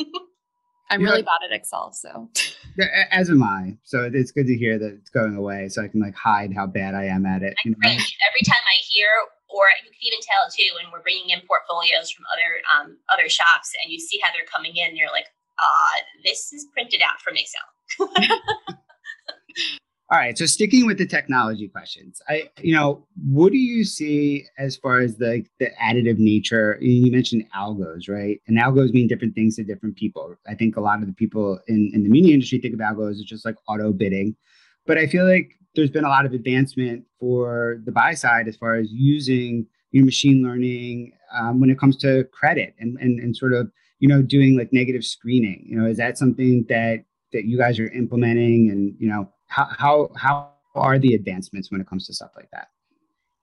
I'm 0.90 1.02
really 1.02 1.22
bad 1.22 1.46
at 1.46 1.54
Excel, 1.54 1.92
so 1.92 2.28
as 3.12 3.30
am 3.30 3.44
I. 3.44 3.78
So 3.84 4.10
it's 4.12 4.32
good 4.32 4.46
to 4.46 4.56
hear 4.56 4.76
that 4.78 4.92
it's 4.98 5.10
going 5.10 5.36
away, 5.36 5.68
so 5.68 5.84
I 5.84 5.88
can 5.88 6.00
like 6.00 6.16
hide 6.16 6.52
how 6.52 6.66
bad 6.66 6.96
I 6.96 7.04
am 7.04 7.26
at 7.26 7.42
it. 7.42 7.54
You 7.64 7.70
know? 7.70 7.78
Every 7.86 8.42
time 8.44 8.58
I 8.58 8.76
hear, 8.90 9.06
or 9.48 9.70
you 9.86 9.86
can 9.86 10.02
even 10.02 10.18
tell 10.18 10.50
too, 10.50 10.66
when 10.74 10.90
we're 10.90 11.02
bringing 11.02 11.30
in 11.30 11.46
portfolios 11.46 12.10
from 12.10 12.24
other 12.34 12.50
um, 12.74 12.98
other 13.14 13.28
shops, 13.28 13.70
and 13.82 13.92
you 13.92 14.00
see 14.00 14.18
how 14.20 14.30
they're 14.34 14.50
coming 14.50 14.74
in, 14.74 14.96
you're 14.96 15.14
like, 15.14 15.30
ah, 15.62 16.00
this 16.24 16.52
is 16.52 16.66
printed 16.72 17.00
out 17.02 17.20
from 17.20 17.36
Excel. 17.36 17.62
All 20.12 20.18
right, 20.18 20.36
so 20.36 20.44
sticking 20.44 20.86
with 20.86 20.98
the 20.98 21.06
technology 21.06 21.68
questions, 21.68 22.20
I, 22.28 22.50
you 22.60 22.74
know, 22.74 23.06
what 23.28 23.52
do 23.52 23.58
you 23.58 23.84
see 23.84 24.44
as 24.58 24.74
far 24.76 24.98
as 24.98 25.18
the 25.18 25.44
the 25.60 25.70
additive 25.80 26.18
nature? 26.18 26.78
You 26.80 27.12
mentioned 27.12 27.44
algos, 27.56 28.08
right? 28.08 28.40
And 28.48 28.58
algos 28.58 28.92
mean 28.92 29.06
different 29.06 29.36
things 29.36 29.54
to 29.56 29.62
different 29.62 29.94
people. 29.94 30.34
I 30.48 30.54
think 30.56 30.76
a 30.76 30.80
lot 30.80 31.00
of 31.00 31.06
the 31.06 31.12
people 31.12 31.60
in 31.68 31.92
in 31.94 32.02
the 32.02 32.08
muni 32.08 32.32
industry 32.32 32.58
think 32.58 32.74
of 32.74 32.80
algos 32.80 33.12
as 33.12 33.22
just 33.22 33.44
like 33.44 33.54
auto 33.68 33.92
bidding, 33.92 34.34
but 34.84 34.98
I 34.98 35.06
feel 35.06 35.28
like 35.28 35.52
there's 35.76 35.90
been 35.90 36.04
a 36.04 36.08
lot 36.08 36.26
of 36.26 36.32
advancement 36.32 37.04
for 37.20 37.80
the 37.84 37.92
buy 37.92 38.14
side 38.14 38.48
as 38.48 38.56
far 38.56 38.74
as 38.74 38.90
using 38.90 39.64
machine 39.92 40.42
learning 40.42 41.12
um, 41.32 41.60
when 41.60 41.70
it 41.70 41.78
comes 41.78 41.96
to 41.98 42.24
credit 42.32 42.74
and, 42.80 42.98
and 42.98 43.20
and 43.20 43.36
sort 43.36 43.52
of 43.52 43.70
you 44.00 44.08
know 44.08 44.22
doing 44.22 44.58
like 44.58 44.72
negative 44.72 45.04
screening. 45.04 45.64
You 45.66 45.78
know, 45.78 45.86
is 45.86 45.98
that 45.98 46.18
something 46.18 46.66
that 46.68 47.04
that 47.32 47.44
you 47.44 47.56
guys 47.56 47.78
are 47.78 47.88
implementing 47.88 48.70
and 48.70 48.94
you 48.98 49.08
know 49.08 49.30
how 49.46 49.68
how 49.78 50.10
how 50.16 50.50
are 50.74 50.98
the 50.98 51.14
advancements 51.14 51.70
when 51.70 51.80
it 51.80 51.86
comes 51.86 52.06
to 52.06 52.14
stuff 52.14 52.32
like 52.36 52.48
that? 52.52 52.68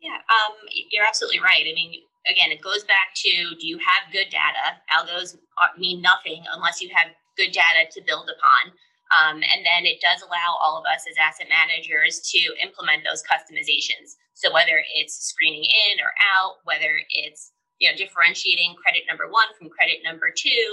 Yeah, 0.02 0.18
um, 0.30 0.54
you're 0.92 1.06
absolutely 1.06 1.40
right. 1.40 1.62
I 1.62 1.74
mean, 1.74 2.02
again, 2.30 2.52
it 2.52 2.62
goes 2.62 2.84
back 2.84 3.16
to 3.16 3.30
do 3.60 3.68
you 3.68 3.78
have 3.80 4.12
good 4.12 4.30
data? 4.30 4.78
Algos 4.92 5.38
mean 5.78 6.02
nothing 6.02 6.44
unless 6.54 6.82
you 6.82 6.90
have 6.94 7.12
good 7.38 7.52
data 7.52 7.90
to 7.92 8.02
build 8.06 8.30
upon. 8.30 8.74
Um, 9.08 9.40
and 9.40 9.64
then 9.64 9.88
it 9.88 10.02
does 10.02 10.22
allow 10.22 10.60
all 10.60 10.78
of 10.78 10.84
us 10.84 11.08
as 11.08 11.16
asset 11.16 11.48
managers 11.48 12.20
to 12.36 12.42
implement 12.62 13.08
those 13.08 13.24
customizations. 13.24 14.20
So 14.34 14.52
whether 14.52 14.84
it's 14.96 15.16
screening 15.16 15.64
in 15.64 16.04
or 16.04 16.12
out, 16.36 16.60
whether 16.66 17.00
it's 17.10 17.52
you 17.80 17.90
know 17.90 17.96
differentiating 17.96 18.76
credit 18.82 19.04
number 19.08 19.28
one 19.30 19.48
from 19.58 19.70
credit 19.70 20.04
number 20.04 20.30
two, 20.32 20.64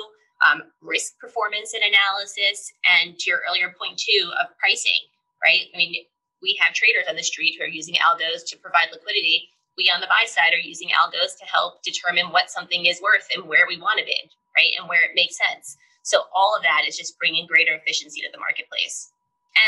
um, 0.45 0.63
risk 0.81 1.19
performance 1.19 1.75
and 1.75 1.83
analysis, 1.83 2.73
and 2.85 3.19
to 3.19 3.31
your 3.31 3.40
earlier 3.49 3.75
point 3.79 3.99
too 3.99 4.31
of 4.40 4.49
pricing 4.59 5.05
right? 5.45 5.69
I 5.73 5.77
mean, 5.77 5.95
we 6.43 6.59
have 6.61 6.73
traders 6.73 7.05
on 7.09 7.17
the 7.17 7.23
street 7.23 7.57
who 7.57 7.64
are 7.64 7.69
using 7.69 7.95
algos 8.01 8.49
to 8.49 8.57
provide 8.59 8.88
liquidity. 8.90 9.49
We 9.77 9.93
on 9.95 10.01
the 10.01 10.09
buy 10.09 10.25
side 10.27 10.57
are 10.57 10.64
using 10.64 10.88
algos 10.88 11.37
to 11.38 11.45
help 11.45 11.83
determine 11.85 12.33
what 12.33 12.51
something 12.51 12.87
is 12.87 13.01
worth 13.03 13.29
and 13.35 13.47
where 13.47 13.67
we 13.69 13.79
want 13.79 13.99
to 14.01 14.05
bid, 14.05 14.33
right? 14.57 14.73
And 14.81 14.88
where 14.88 15.05
it 15.05 15.14
makes 15.14 15.37
sense. 15.37 15.77
So 16.03 16.25
all 16.35 16.57
of 16.57 16.62
that 16.62 16.85
is 16.88 16.97
just 16.97 17.19
bringing 17.19 17.47
greater 17.47 17.75
efficiency 17.75 18.21
to 18.21 18.29
the 18.33 18.38
marketplace 18.38 19.12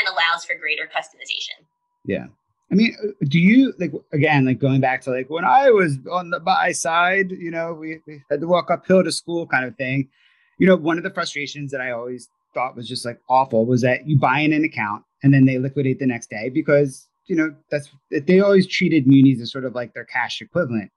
and 0.01 0.09
allows 0.09 0.45
for 0.45 0.55
greater 0.55 0.85
customization. 0.85 1.65
Yeah. 2.05 2.27
I 2.71 2.75
mean, 2.75 2.95
do 3.23 3.39
you 3.39 3.73
like 3.79 3.93
again, 4.11 4.45
like 4.45 4.59
going 4.59 4.81
back 4.81 5.01
to 5.03 5.11
like 5.11 5.29
when 5.29 5.45
I 5.45 5.69
was 5.69 5.97
on 6.11 6.29
the 6.31 6.39
buy 6.39 6.73
side, 6.73 7.31
you 7.31 7.49
know, 7.49 7.73
we, 7.73 7.99
we 8.05 8.21
had 8.29 8.41
to 8.41 8.47
walk 8.47 8.69
uphill 8.69 9.03
to 9.03 9.11
school 9.11 9.47
kind 9.47 9.65
of 9.65 9.75
thing. 9.77 10.09
You 10.59 10.67
know, 10.67 10.75
one 10.75 10.97
of 10.97 11.03
the 11.03 11.09
frustrations 11.09 11.71
that 11.71 11.81
I 11.81 11.91
always 11.91 12.29
thought 12.53 12.75
was 12.75 12.87
just 12.87 13.05
like 13.05 13.19
awful 13.29 13.65
was 13.65 13.81
that 13.81 14.07
you 14.07 14.17
buy 14.17 14.39
in 14.39 14.51
an 14.51 14.65
account 14.65 15.03
and 15.23 15.33
then 15.33 15.45
they 15.45 15.59
liquidate 15.59 15.99
the 15.99 16.05
next 16.05 16.29
day 16.29 16.49
because 16.49 17.07
you 17.27 17.35
know 17.35 17.53
that's 17.69 17.89
they 18.09 18.39
always 18.39 18.67
treated 18.67 19.07
munis 19.07 19.41
as 19.41 19.51
sort 19.51 19.65
of 19.65 19.75
like 19.75 19.93
their 19.93 20.05
cash 20.05 20.41
equivalent. 20.41 20.91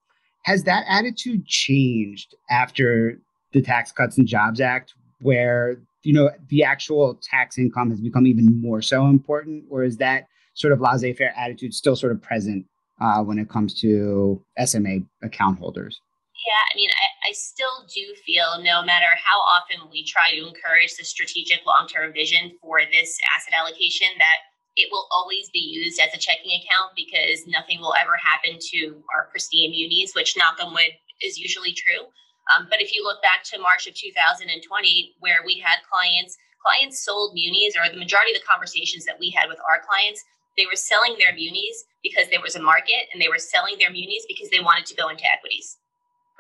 Has 0.45 0.65
that 0.65 0.85
attitude 0.89 1.47
changed 1.47 2.35
after 2.51 3.21
the 3.53 3.61
Tax 3.61 3.93
Cuts 3.93 4.17
and 4.19 4.27
Jobs 4.27 4.61
Act, 4.61 4.95
where 5.21 5.79
you 6.03 6.13
know 6.13 6.31
the 6.49 6.65
actual 6.65 7.19
tax 7.23 7.59
income 7.59 7.91
has 7.91 8.01
become 8.01 8.27
even 8.27 8.61
more 8.61 8.83
so 8.83 9.07
important, 9.07 9.65
or 9.71 9.85
is 9.85 9.99
that 9.99 10.27
sort 10.61 10.73
of 10.75 10.81
laissez-faire 10.81 11.33
attitude 11.37 11.73
still 11.73 11.97
sort 11.97 12.13
of 12.13 12.21
present 12.21 12.67
uh, 13.01 13.25
when 13.25 13.39
it 13.39 13.49
comes 13.49 13.73
to 13.81 14.45
SMA 14.63 14.99
account 15.23 15.59
holders? 15.59 16.01
Yeah, 16.47 16.63
I 16.69 16.77
mean, 16.77 16.91
I, 16.91 17.31
I 17.31 17.33
still 17.33 17.89
do 17.89 18.15
feel 18.25 18.61
no 18.63 18.85
matter 18.85 19.09
how 19.17 19.41
often 19.41 19.89
we 19.91 20.05
try 20.05 20.33
to 20.33 20.47
encourage 20.47 20.97
the 20.97 21.05
strategic 21.05 21.65
long 21.67 21.89
term 21.89 22.13
vision 22.13 22.53
for 22.61 22.81
this 22.93 23.19
asset 23.35 23.55
allocation, 23.57 24.09
that 24.19 24.45
it 24.77 24.89
will 24.93 25.09
always 25.11 25.51
be 25.51 25.61
used 25.61 26.01
as 26.01 26.13
a 26.15 26.19
checking 26.19 26.53
account 26.53 26.93
because 26.97 27.47
nothing 27.47 27.81
will 27.81 27.95
ever 28.01 28.17
happen 28.17 28.59
to 28.73 29.03
our 29.17 29.29
pristine 29.31 29.71
munis, 29.71 30.15
which 30.15 30.37
knock 30.37 30.57
on 30.63 30.73
wood 30.73 30.93
is 31.23 31.39
usually 31.39 31.73
true. 31.73 32.09
Um, 32.53 32.67
but 32.71 32.81
if 32.81 32.95
you 32.95 33.05
look 33.05 33.23
back 33.23 33.45
to 33.53 33.61
March 33.61 33.87
of 33.87 33.95
2020, 33.95 35.17
where 35.21 35.41
we 35.45 35.59
had 35.59 35.85
clients, 35.93 36.37
clients 36.65 37.05
sold 37.05 37.35
munis, 37.35 37.77
or 37.77 37.89
the 37.93 38.01
majority 38.01 38.33
of 38.33 38.41
the 38.41 38.49
conversations 38.49 39.05
that 39.05 39.21
we 39.21 39.31
had 39.31 39.49
with 39.49 39.59
our 39.69 39.81
clients, 39.87 40.25
they 40.57 40.67
were 40.67 40.77
selling 40.77 41.17
their 41.19 41.35
munis 41.35 41.85
because 42.03 42.29
there 42.31 42.41
was 42.41 42.57
a 42.57 42.63
market, 42.63 43.09
and 43.13 43.21
they 43.21 43.29
were 43.29 43.39
selling 43.39 43.77
their 43.79 43.91
munis 43.91 44.25
because 44.29 44.51
they 44.51 44.61
wanted 44.61 44.87
to 44.87 44.95
go 44.95 45.09
into 45.09 45.25
equities 45.31 45.79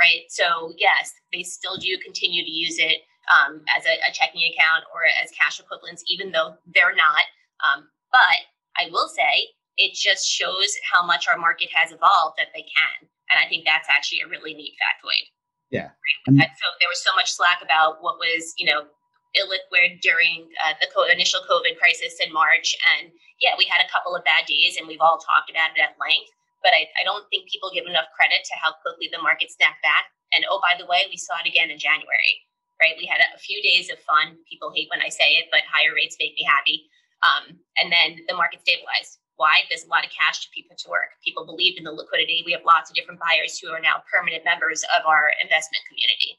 right? 0.01 0.25
So 0.33 0.73
yes, 0.79 1.13
they 1.33 1.43
still 1.43 1.77
do 1.77 1.93
continue 2.03 2.43
to 2.43 2.51
use 2.51 2.81
it 2.81 3.05
um, 3.29 3.61
as 3.77 3.85
a, 3.85 4.01
a, 4.09 4.11
checking 4.13 4.41
account 4.49 4.89
or 4.97 5.05
as 5.23 5.31
cash 5.37 5.61
equivalents, 5.61 6.03
even 6.09 6.33
though 6.33 6.57
they're 6.75 6.97
not. 6.97 7.25
Um, 7.61 7.87
but 8.11 8.41
I 8.81 8.89
will 8.91 9.07
say 9.07 9.53
it 9.77 9.93
just 9.93 10.27
shows 10.27 10.73
how 10.91 11.05
much 11.05 11.29
our 11.29 11.37
market 11.37 11.69
has 11.77 11.93
evolved 11.93 12.41
that 12.41 12.49
they 12.57 12.65
can, 12.65 13.07
and 13.29 13.37
I 13.39 13.47
think 13.47 13.69
that's 13.69 13.89
actually 13.93 14.25
a 14.25 14.29
really 14.29 14.55
neat 14.55 14.75
factoid. 14.81 15.29
Yeah. 15.71 15.95
Right? 16.27 16.51
so 16.59 16.67
there 16.81 16.91
was 16.91 17.05
so 17.05 17.15
much 17.15 17.31
slack 17.31 17.61
about 17.63 18.03
what 18.03 18.19
was, 18.19 18.55
you 18.59 18.67
know, 18.67 18.91
illiquid 19.39 20.01
during 20.01 20.51
uh, 20.65 20.75
the 20.81 20.89
co- 20.91 21.07
initial 21.07 21.41
COVID 21.47 21.79
crisis 21.79 22.19
in 22.25 22.33
March, 22.33 22.75
and 22.97 23.13
yeah, 23.39 23.55
we 23.57 23.65
had 23.67 23.85
a 23.85 23.91
couple 23.91 24.15
of 24.15 24.25
bad 24.25 24.47
days, 24.47 24.77
and 24.77 24.87
we've 24.87 25.03
all 25.03 25.19
talked 25.19 25.51
about 25.51 25.73
it 25.77 25.81
at 25.81 25.97
length. 25.97 26.31
But 26.61 26.77
I, 26.77 26.89
I 27.01 27.03
don't 27.09 27.25
think 27.33 27.49
people 27.49 27.73
give 27.73 27.89
enough 27.89 28.13
credit 28.13 28.45
to 28.45 28.55
how 28.61 28.77
quickly 28.85 29.09
the 29.09 29.23
market 29.23 29.49
snapped 29.49 29.81
back. 29.81 30.13
And 30.37 30.45
oh, 30.47 30.61
by 30.61 30.77
the 30.77 30.87
way, 30.87 31.09
we 31.09 31.17
saw 31.17 31.41
it 31.41 31.49
again 31.49 31.73
in 31.73 31.81
January, 31.81 32.35
right? 32.79 32.95
We 33.01 33.09
had 33.09 33.25
a, 33.25 33.41
few 33.41 33.59
days 33.65 33.89
of 33.89 33.99
fun. 34.05 34.37
People 34.45 34.71
hate 34.71 34.93
when 34.93 35.01
I 35.01 35.09
say 35.09 35.41
it, 35.41 35.49
but 35.51 35.65
higher 35.67 35.97
rates 35.97 36.21
make 36.21 36.37
me 36.37 36.45
happy. 36.45 36.87
Um, 37.25 37.57
and 37.81 37.89
then 37.91 38.21
the 38.29 38.37
market 38.37 38.61
stabilized. 38.61 39.19
Why? 39.41 39.65
There's 39.73 39.89
a 39.89 39.93
lot 39.93 40.05
of 40.05 40.13
cash 40.13 40.45
to 40.45 40.49
put 40.69 40.77
to 40.85 40.93
work. 40.93 41.17
People 41.25 41.49
believed 41.49 41.81
in 41.81 41.85
the 41.89 41.97
liquidity. 41.97 42.45
We 42.45 42.53
have 42.53 42.69
lots 42.69 42.93
of 42.93 42.95
different 42.95 43.25
buyers 43.25 43.57
who 43.57 43.73
are 43.73 43.81
now 43.81 44.05
permanent 44.13 44.45
members 44.45 44.85
of 44.93 45.09
our 45.09 45.33
investment 45.41 45.81
community. 45.89 46.37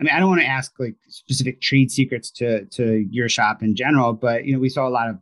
I 0.00 0.04
mean, 0.04 0.14
I 0.14 0.18
don't 0.18 0.28
want 0.28 0.40
to 0.40 0.46
ask 0.46 0.72
like 0.78 0.96
specific 1.08 1.60
trade 1.60 1.90
secrets 1.90 2.30
to 2.32 2.64
to 2.66 3.06
your 3.10 3.28
shop 3.28 3.62
in 3.62 3.76
general, 3.76 4.12
but 4.12 4.44
you 4.44 4.52
know, 4.52 4.58
we 4.58 4.68
saw 4.68 4.86
a 4.86 4.90
lot 4.90 5.08
of 5.08 5.18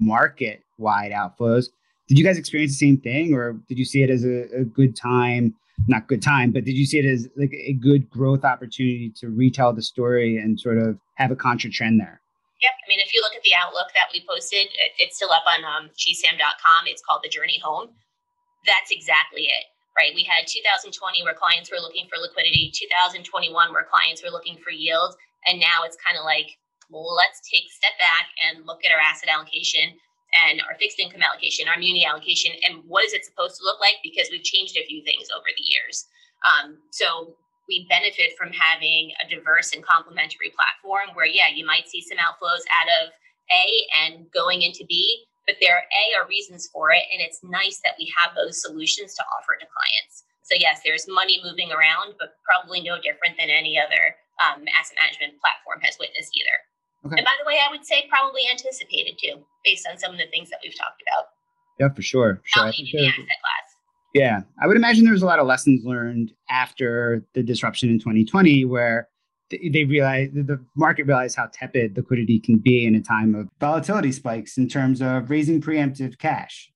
market 0.00 0.62
wide 0.78 1.12
outflows 1.12 1.68
did 2.08 2.18
you 2.18 2.24
guys 2.24 2.38
experience 2.38 2.72
the 2.72 2.86
same 2.86 2.98
thing 2.98 3.34
or 3.34 3.54
did 3.68 3.78
you 3.78 3.84
see 3.84 4.02
it 4.02 4.10
as 4.10 4.24
a, 4.24 4.44
a 4.54 4.64
good 4.64 4.96
time 4.96 5.54
not 5.88 6.06
good 6.08 6.22
time 6.22 6.50
but 6.50 6.64
did 6.64 6.76
you 6.76 6.86
see 6.86 6.98
it 6.98 7.04
as 7.04 7.28
like 7.36 7.52
a 7.52 7.72
good 7.74 8.08
growth 8.10 8.44
opportunity 8.44 9.10
to 9.10 9.28
retell 9.28 9.72
the 9.72 9.82
story 9.82 10.38
and 10.38 10.58
sort 10.58 10.78
of 10.78 10.98
have 11.14 11.30
a 11.30 11.36
contra 11.36 11.70
trend 11.70 12.00
there 12.00 12.20
Yep. 12.62 12.72
I 12.72 12.84
mean, 12.88 13.00
if 13.04 13.12
you 13.12 13.20
look 13.20 13.36
at 13.36 13.42
the 13.42 13.52
outlook 13.52 13.92
that 13.92 14.08
we 14.14 14.24
posted, 14.26 14.64
it, 14.64 14.92
it's 14.96 15.16
still 15.16 15.30
up 15.30 15.44
on 15.44 15.60
um, 15.68 15.90
gsam.com. 15.92 16.86
It's 16.86 17.02
called 17.04 17.20
The 17.22 17.28
Journey 17.28 17.60
Home. 17.62 17.90
That's 18.64 18.90
exactly 18.90 19.42
it, 19.42 19.68
right? 19.96 20.12
We 20.14 20.22
had 20.22 20.46
2020 20.46 20.92
where 21.24 21.34
clients 21.34 21.72
were 21.72 21.80
looking 21.80 22.06
for 22.06 22.20
liquidity, 22.20 22.70
2021 22.72 23.72
where 23.72 23.88
clients 23.88 24.22
were 24.22 24.30
looking 24.30 24.60
for 24.60 24.70
yield. 24.70 25.16
And 25.48 25.58
now 25.58 25.82
it's 25.84 25.96
kind 25.98 26.18
of 26.18 26.24
like, 26.24 26.58
well, 26.90 27.16
let's 27.16 27.40
take 27.42 27.64
a 27.64 27.72
step 27.72 27.96
back 27.98 28.28
and 28.44 28.66
look 28.66 28.84
at 28.84 28.92
our 28.92 29.00
asset 29.00 29.32
allocation 29.32 29.96
and 30.34 30.60
our 30.68 30.76
fixed 30.78 31.00
income 31.00 31.22
allocation, 31.22 31.68
our 31.68 31.78
muni 31.78 32.04
allocation, 32.04 32.52
and 32.66 32.82
what 32.86 33.04
is 33.04 33.14
it 33.14 33.24
supposed 33.24 33.56
to 33.56 33.64
look 33.64 33.80
like? 33.80 33.96
Because 34.02 34.28
we've 34.30 34.44
changed 34.44 34.76
a 34.76 34.84
few 34.84 35.02
things 35.02 35.28
over 35.32 35.48
the 35.48 35.64
years. 35.64 36.06
Um, 36.44 36.78
so 36.90 37.34
we 37.68 37.86
benefit 37.88 38.36
from 38.38 38.52
having 38.52 39.10
a 39.22 39.28
diverse 39.28 39.72
and 39.72 39.82
complementary 39.82 40.52
platform 40.54 41.14
where, 41.14 41.26
yeah, 41.26 41.50
you 41.54 41.64
might 41.66 41.88
see 41.88 42.02
some 42.02 42.18
outflows 42.18 42.62
out 42.70 42.88
of 43.02 43.12
A 43.50 43.64
and 44.04 44.30
going 44.30 44.62
into 44.62 44.84
B, 44.86 45.26
but 45.46 45.56
there 45.60 45.78
A 45.78 46.04
are 46.18 46.28
reasons 46.28 46.68
for 46.72 46.90
it. 46.90 47.06
And 47.12 47.22
it's 47.22 47.40
nice 47.42 47.80
that 47.84 47.94
we 47.98 48.12
have 48.18 48.34
those 48.34 48.60
solutions 48.60 49.14
to 49.14 49.22
offer 49.38 49.54
to 49.58 49.66
clients. 49.66 50.24
So, 50.42 50.54
yes, 50.58 50.82
there's 50.84 51.06
money 51.08 51.40
moving 51.42 51.72
around, 51.72 52.14
but 52.18 52.38
probably 52.46 52.82
no 52.82 53.00
different 53.02 53.34
than 53.38 53.50
any 53.50 53.78
other 53.78 54.14
um, 54.42 54.62
asset 54.78 54.98
management 55.02 55.40
platform 55.42 55.82
has 55.82 55.96
witnessed 55.98 56.30
either. 56.38 56.58
Okay. 57.06 57.18
And 57.18 57.24
by 57.24 57.34
the 57.38 57.46
way, 57.46 57.58
I 57.58 57.70
would 57.70 57.86
say 57.86 58.06
probably 58.10 58.42
anticipated 58.50 59.18
too, 59.18 59.42
based 59.64 59.86
on 59.90 59.98
some 59.98 60.12
of 60.12 60.18
the 60.18 60.26
things 60.30 60.50
that 60.50 60.58
we've 60.62 60.76
talked 60.76 61.02
about. 61.02 61.30
Yeah, 61.78 61.94
for 61.94 62.02
sure. 62.02 62.42
For 62.42 62.70
sure. 62.70 62.70
The 62.70 63.06
asset 63.06 63.26
class. 63.26 63.66
Yeah, 64.14 64.40
I 64.62 64.66
would 64.66 64.76
imagine 64.76 65.04
there 65.04 65.12
was 65.12 65.22
a 65.22 65.26
lot 65.26 65.38
of 65.38 65.46
lessons 65.46 65.84
learned 65.84 66.32
after 66.48 67.22
the 67.34 67.42
disruption 67.42 67.90
in 67.90 67.98
2020, 67.98 68.64
where 68.64 69.08
they 69.50 69.84
realized 69.84 70.34
the 70.34 70.64
market 70.74 71.06
realized 71.06 71.36
how 71.36 71.48
tepid 71.52 71.96
liquidity 71.96 72.40
can 72.40 72.58
be 72.58 72.86
in 72.86 72.94
a 72.94 73.00
time 73.00 73.34
of 73.34 73.48
volatility 73.60 74.12
spikes 74.12 74.58
in 74.58 74.68
terms 74.68 75.00
of 75.00 75.30
raising 75.30 75.60
preemptive 75.60 76.18
cash. 76.18 76.70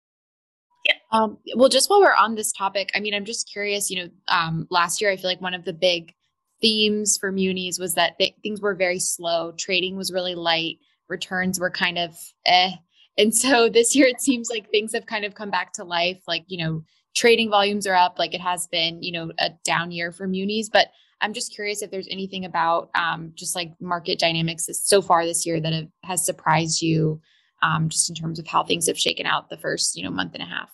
Yeah. 0.84 0.94
Um, 1.12 1.38
well, 1.56 1.68
just 1.68 1.90
while 1.90 2.00
we're 2.00 2.14
on 2.14 2.36
this 2.36 2.52
topic, 2.52 2.90
I 2.94 3.00
mean, 3.00 3.14
I'm 3.14 3.24
just 3.24 3.50
curious. 3.50 3.90
You 3.90 4.04
know, 4.04 4.10
um, 4.28 4.66
last 4.70 5.00
year 5.00 5.10
I 5.10 5.16
feel 5.16 5.28
like 5.30 5.40
one 5.40 5.54
of 5.54 5.64
the 5.64 5.72
big 5.72 6.14
themes 6.60 7.18
for 7.18 7.32
munis 7.32 7.78
was 7.78 7.94
that 7.94 8.18
th- 8.18 8.34
things 8.42 8.60
were 8.60 8.74
very 8.74 8.98
slow. 8.98 9.52
Trading 9.52 9.96
was 9.96 10.12
really 10.12 10.34
light. 10.34 10.78
Returns 11.08 11.58
were 11.58 11.70
kind 11.70 11.98
of 11.98 12.16
eh. 12.46 12.72
And 13.18 13.34
so 13.34 13.68
this 13.72 13.94
year 13.94 14.06
it 14.06 14.20
seems 14.20 14.48
like 14.48 14.70
things 14.70 14.94
have 14.94 15.06
kind 15.06 15.24
of 15.24 15.34
come 15.34 15.50
back 15.50 15.72
to 15.74 15.84
life. 15.84 16.22
Like 16.26 16.44
you 16.46 16.64
know, 16.64 16.84
trading 17.14 17.50
volumes 17.50 17.86
are 17.86 17.94
up 17.94 18.18
like 18.18 18.34
it 18.34 18.40
has 18.40 18.66
been 18.68 19.02
you 19.02 19.12
know 19.12 19.32
a 19.38 19.50
down 19.64 19.90
year 19.90 20.12
for 20.12 20.26
munis 20.26 20.68
but 20.68 20.88
i'm 21.20 21.32
just 21.32 21.54
curious 21.54 21.82
if 21.82 21.90
there's 21.90 22.08
anything 22.10 22.44
about 22.44 22.90
um, 22.94 23.32
just 23.34 23.54
like 23.54 23.72
market 23.80 24.18
dynamics 24.18 24.68
so 24.72 25.02
far 25.02 25.24
this 25.24 25.46
year 25.46 25.60
that 25.60 25.72
have, 25.72 25.88
has 26.02 26.24
surprised 26.24 26.82
you 26.82 27.20
um, 27.62 27.88
just 27.88 28.08
in 28.08 28.14
terms 28.14 28.38
of 28.38 28.46
how 28.46 28.64
things 28.64 28.86
have 28.86 28.98
shaken 28.98 29.26
out 29.26 29.50
the 29.50 29.58
first 29.58 29.96
you 29.96 30.02
know 30.02 30.10
month 30.10 30.34
and 30.34 30.42
a 30.42 30.46
half 30.46 30.70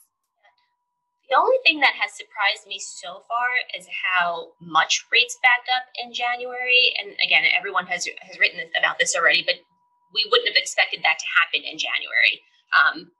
the 1.29 1.37
only 1.37 1.59
thing 1.67 1.81
that 1.81 1.99
has 1.99 2.15
surprised 2.15 2.71
me 2.71 2.79
so 2.79 3.27
far 3.27 3.49
is 3.75 3.87
how 3.91 4.55
much 4.63 5.05
rates 5.11 5.37
backed 5.43 5.67
up 5.75 5.91
in 5.99 6.15
January. 6.15 6.95
And 7.03 7.19
again, 7.19 7.43
everyone 7.51 7.87
has 7.87 8.07
has 8.23 8.39
written 8.39 8.63
about 8.79 8.99
this 8.99 9.17
already, 9.17 9.43
but 9.43 9.59
we 10.15 10.23
wouldn't 10.31 10.49
have 10.49 10.57
expected 10.57 11.03
that 11.03 11.19
to 11.19 11.27
happen 11.35 11.67
in 11.67 11.79
January. 11.79 12.39
Um, 12.79 13.11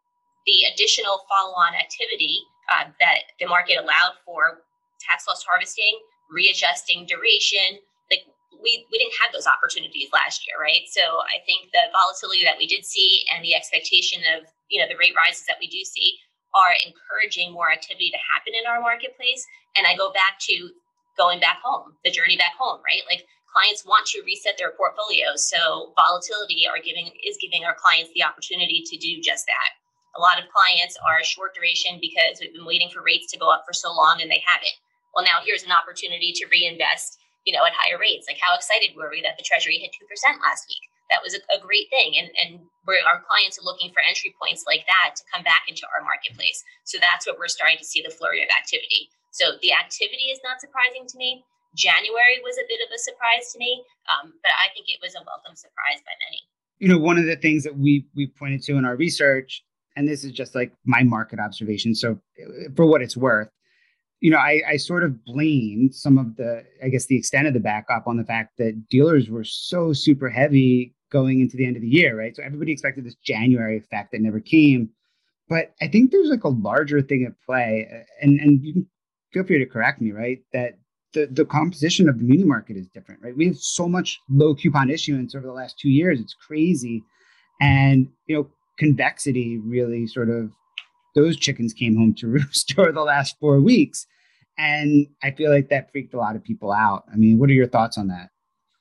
the 0.47 0.71
additional 0.71 1.27
follow-on 1.27 1.75
activity 1.75 2.39
uh, 2.71 2.95
that 3.03 3.35
the 3.43 3.51
market 3.51 3.83
allowed 3.83 4.15
for 4.25 4.63
tax 5.03 5.27
loss 5.27 5.43
harvesting, 5.43 5.99
readjusting 6.31 7.07
duration. 7.07 7.83
Like 8.11 8.27
we, 8.51 8.87
we 8.91 8.99
didn't 8.99 9.19
have 9.23 9.33
those 9.33 9.47
opportunities 9.47 10.11
last 10.13 10.47
year, 10.47 10.59
right? 10.59 10.87
So 10.91 11.03
I 11.03 11.43
think 11.45 11.71
the 11.73 11.91
volatility 11.93 12.45
that 12.45 12.59
we 12.59 12.67
did 12.67 12.85
see 12.85 13.25
and 13.35 13.45
the 13.45 13.55
expectation 13.55 14.23
of 14.37 14.47
you 14.71 14.83
know 14.83 14.89
the 14.89 14.99
rate 14.99 15.15
rises 15.15 15.47
that 15.47 15.61
we 15.61 15.69
do 15.71 15.83
see 15.87 16.19
are 16.57 16.73
encouraging 16.87 17.53
more 17.53 17.71
activity 17.71 18.11
to 18.11 18.27
happen 18.33 18.57
in 18.57 18.65
our 18.65 18.81
marketplace. 18.81 19.45
And 19.77 19.87
I 19.87 19.95
go 19.95 20.11
back 20.13 20.41
to 20.49 20.73
going 21.17 21.41
back 21.41 21.61
home, 21.63 21.97
the 22.05 22.11
journey 22.11 22.37
back 22.37 22.57
home, 22.57 22.81
right? 22.85 23.05
Like 23.09 23.25
clients 23.57 23.85
want 23.85 24.07
to 24.13 24.23
reset 24.25 24.57
their 24.59 24.73
portfolios. 24.77 25.49
So 25.49 25.93
volatility 25.97 26.69
are 26.69 26.81
giving 26.81 27.09
is 27.25 27.41
giving 27.41 27.65
our 27.65 27.77
clients 27.77 28.13
the 28.15 28.25
opportunity 28.25 28.85
to 28.85 28.97
do 28.97 29.21
just 29.21 29.47
that. 29.47 29.71
A 30.17 30.21
lot 30.21 30.41
of 30.41 30.49
clients 30.49 30.97
are 31.05 31.25
short 31.25 31.53
duration 31.55 32.01
because 32.01 32.41
we've 32.41 32.53
been 32.53 32.69
waiting 32.69 32.89
for 32.89 33.05
rates 33.05 33.31
to 33.33 33.39
go 33.39 33.53
up 33.53 33.65
for 33.67 33.73
so 33.73 33.93
long 33.93 34.21
and 34.21 34.31
they 34.31 34.43
haven't. 34.45 34.77
Well, 35.17 35.25
now 35.25 35.41
here's 35.41 35.65
an 35.65 35.73
opportunity 35.73 36.37
to 36.37 36.45
reinvest, 36.53 37.17
you 37.49 37.57
know, 37.57 37.65
at 37.65 37.73
higher 37.73 37.97
rates. 37.97 38.29
Like 38.29 38.37
how 38.37 38.53
excited 38.53 38.93
were 38.93 39.09
we 39.09 39.25
that 39.25 39.41
the 39.41 39.49
Treasury 39.49 39.81
hit 39.81 39.97
2% 39.97 40.05
last 40.45 40.69
week? 40.69 40.85
That 41.09 41.25
was 41.25 41.33
a, 41.33 41.41
a 41.49 41.57
great 41.57 41.89
thing. 41.89 42.21
And, 42.21 42.29
and 42.37 42.51
our 42.85 43.25
clients 43.25 43.57
are 43.57 43.65
looking 43.65 43.89
for 43.97 44.05
entry 44.05 44.37
points 44.37 44.69
like 44.69 44.85
that 44.85 45.17
to 45.17 45.25
come 45.33 45.41
back 45.41 45.73
into 45.73 45.89
our 45.89 46.05
marketplace. 46.05 46.61
So 46.85 47.01
that's 47.01 47.25
what 47.25 47.41
we're 47.41 47.49
starting 47.49 47.81
to 47.81 47.89
see 47.89 48.05
the 48.05 48.13
flurry 48.13 48.45
of 48.45 48.53
activity. 48.53 49.09
So 49.33 49.57
the 49.65 49.73
activity 49.73 50.29
is 50.29 50.45
not 50.45 50.61
surprising 50.61 51.09
to 51.09 51.17
me. 51.17 51.49
January 51.73 52.45
was 52.45 52.61
a 52.61 52.69
bit 52.69 52.85
of 52.85 52.93
a 52.93 53.01
surprise 53.01 53.53
to 53.53 53.59
me, 53.59 53.81
um, 54.13 54.37
but 54.45 54.53
I 54.61 54.69
think 54.77 54.93
it 54.93 55.01
was 55.01 55.17
a 55.17 55.25
welcome 55.25 55.57
surprise 55.57 56.05
by 56.05 56.13
many. 56.29 56.45
You 56.77 56.89
know, 56.93 57.01
one 57.01 57.17
of 57.17 57.25
the 57.25 57.37
things 57.37 57.65
that 57.65 57.77
we 57.77 58.05
we 58.17 58.29
pointed 58.29 58.63
to 58.69 58.77
in 58.77 58.85
our 58.85 58.97
research 58.97 59.65
and 59.97 60.07
this 60.07 60.25
is 60.25 60.33
just 60.33 60.55
like 60.55 60.73
my 60.85 61.03
market 61.03 61.41
observation. 61.41 61.95
So, 61.95 62.21
for 62.77 62.85
what 62.85 63.01
it's 63.03 63.17
worth, 63.17 63.49
you 64.27 64.33
know, 64.33 64.39
I, 64.39 64.61
I 64.71 64.77
sort 64.77 65.05
of 65.05 65.25
blame 65.25 65.93
some 65.93 66.19
of 66.19 66.35
the, 66.35 66.65
I 66.83 66.89
guess, 66.89 67.07
the 67.07 67.17
extent 67.17 67.47
of 67.47 67.55
the 67.55 67.61
backup 67.61 68.09
on 68.09 68.17
the 68.17 68.25
fact 68.25 68.59
that 68.59 68.89
dealers 68.91 69.31
were 69.31 69.45
so 69.45 69.93
super 69.93 70.29
heavy 70.29 70.97
going 71.13 71.41
into 71.41 71.57
the 71.57 71.65
end 71.65 71.77
of 71.77 71.83
the 71.83 71.89
year, 71.89 72.19
right? 72.19 72.35
So 72.35 72.43
everybody 72.43 72.73
expected 72.73 73.05
this 73.05 73.15
January 73.25 73.79
effect 73.79 74.11
that 74.11 74.21
never 74.21 74.41
came. 74.41 74.91
But 75.49 75.75
I 75.81 75.87
think 75.87 76.11
there's 76.11 76.29
like 76.29 76.43
a 76.43 76.49
larger 76.49 77.01
thing 77.03 77.25
at 77.25 77.41
play, 77.47 77.87
uh, 77.89 78.03
and 78.21 78.41
and 78.41 78.61
you 78.65 78.73
can 78.73 78.87
feel 79.33 79.45
free 79.45 79.61
to 79.61 79.65
correct 79.65 80.01
me, 80.01 80.11
right? 80.11 80.41
That 80.53 80.73
the 81.13 81.27
the 81.27 81.45
composition 81.45 82.09
of 82.09 82.19
the 82.19 82.25
muni 82.25 82.43
market 82.43 82.77
is 82.77 82.89
different, 82.89 83.23
right? 83.23 83.37
We 83.37 83.47
have 83.47 83.59
so 83.59 83.89
much 83.89 84.19
low 84.29 84.57
coupon 84.57 84.91
issuance 84.91 85.37
over 85.37 85.47
the 85.47 85.53
last 85.53 85.79
two 85.79 85.89
years; 85.89 86.19
it's 86.19 86.35
crazy, 86.35 87.01
and 87.61 88.09
you 88.27 88.35
know 88.35 88.49
convexity 88.77 89.59
really 89.59 90.09
sort 90.09 90.31
of 90.31 90.51
those 91.15 91.37
chickens 91.37 91.73
came 91.73 91.97
home 91.97 92.13
to 92.15 92.27
roost 92.37 92.75
over 92.77 92.91
the 92.91 93.03
last 93.03 93.37
four 93.39 93.61
weeks. 93.61 94.05
And 94.59 95.07
I 95.23 95.31
feel 95.31 95.53
like 95.53 95.69
that 95.69 95.93
freaked 95.93 96.15
a 96.15 96.19
lot 96.19 96.37
of 96.37 96.43
people 96.43 96.73
out. 96.73 97.05
I 97.13 97.17
mean, 97.17 97.39
what 97.39 97.51
are 97.51 97.55
your 97.55 97.69
thoughts 97.69 97.99
on 97.99 98.09
that? 98.09 98.31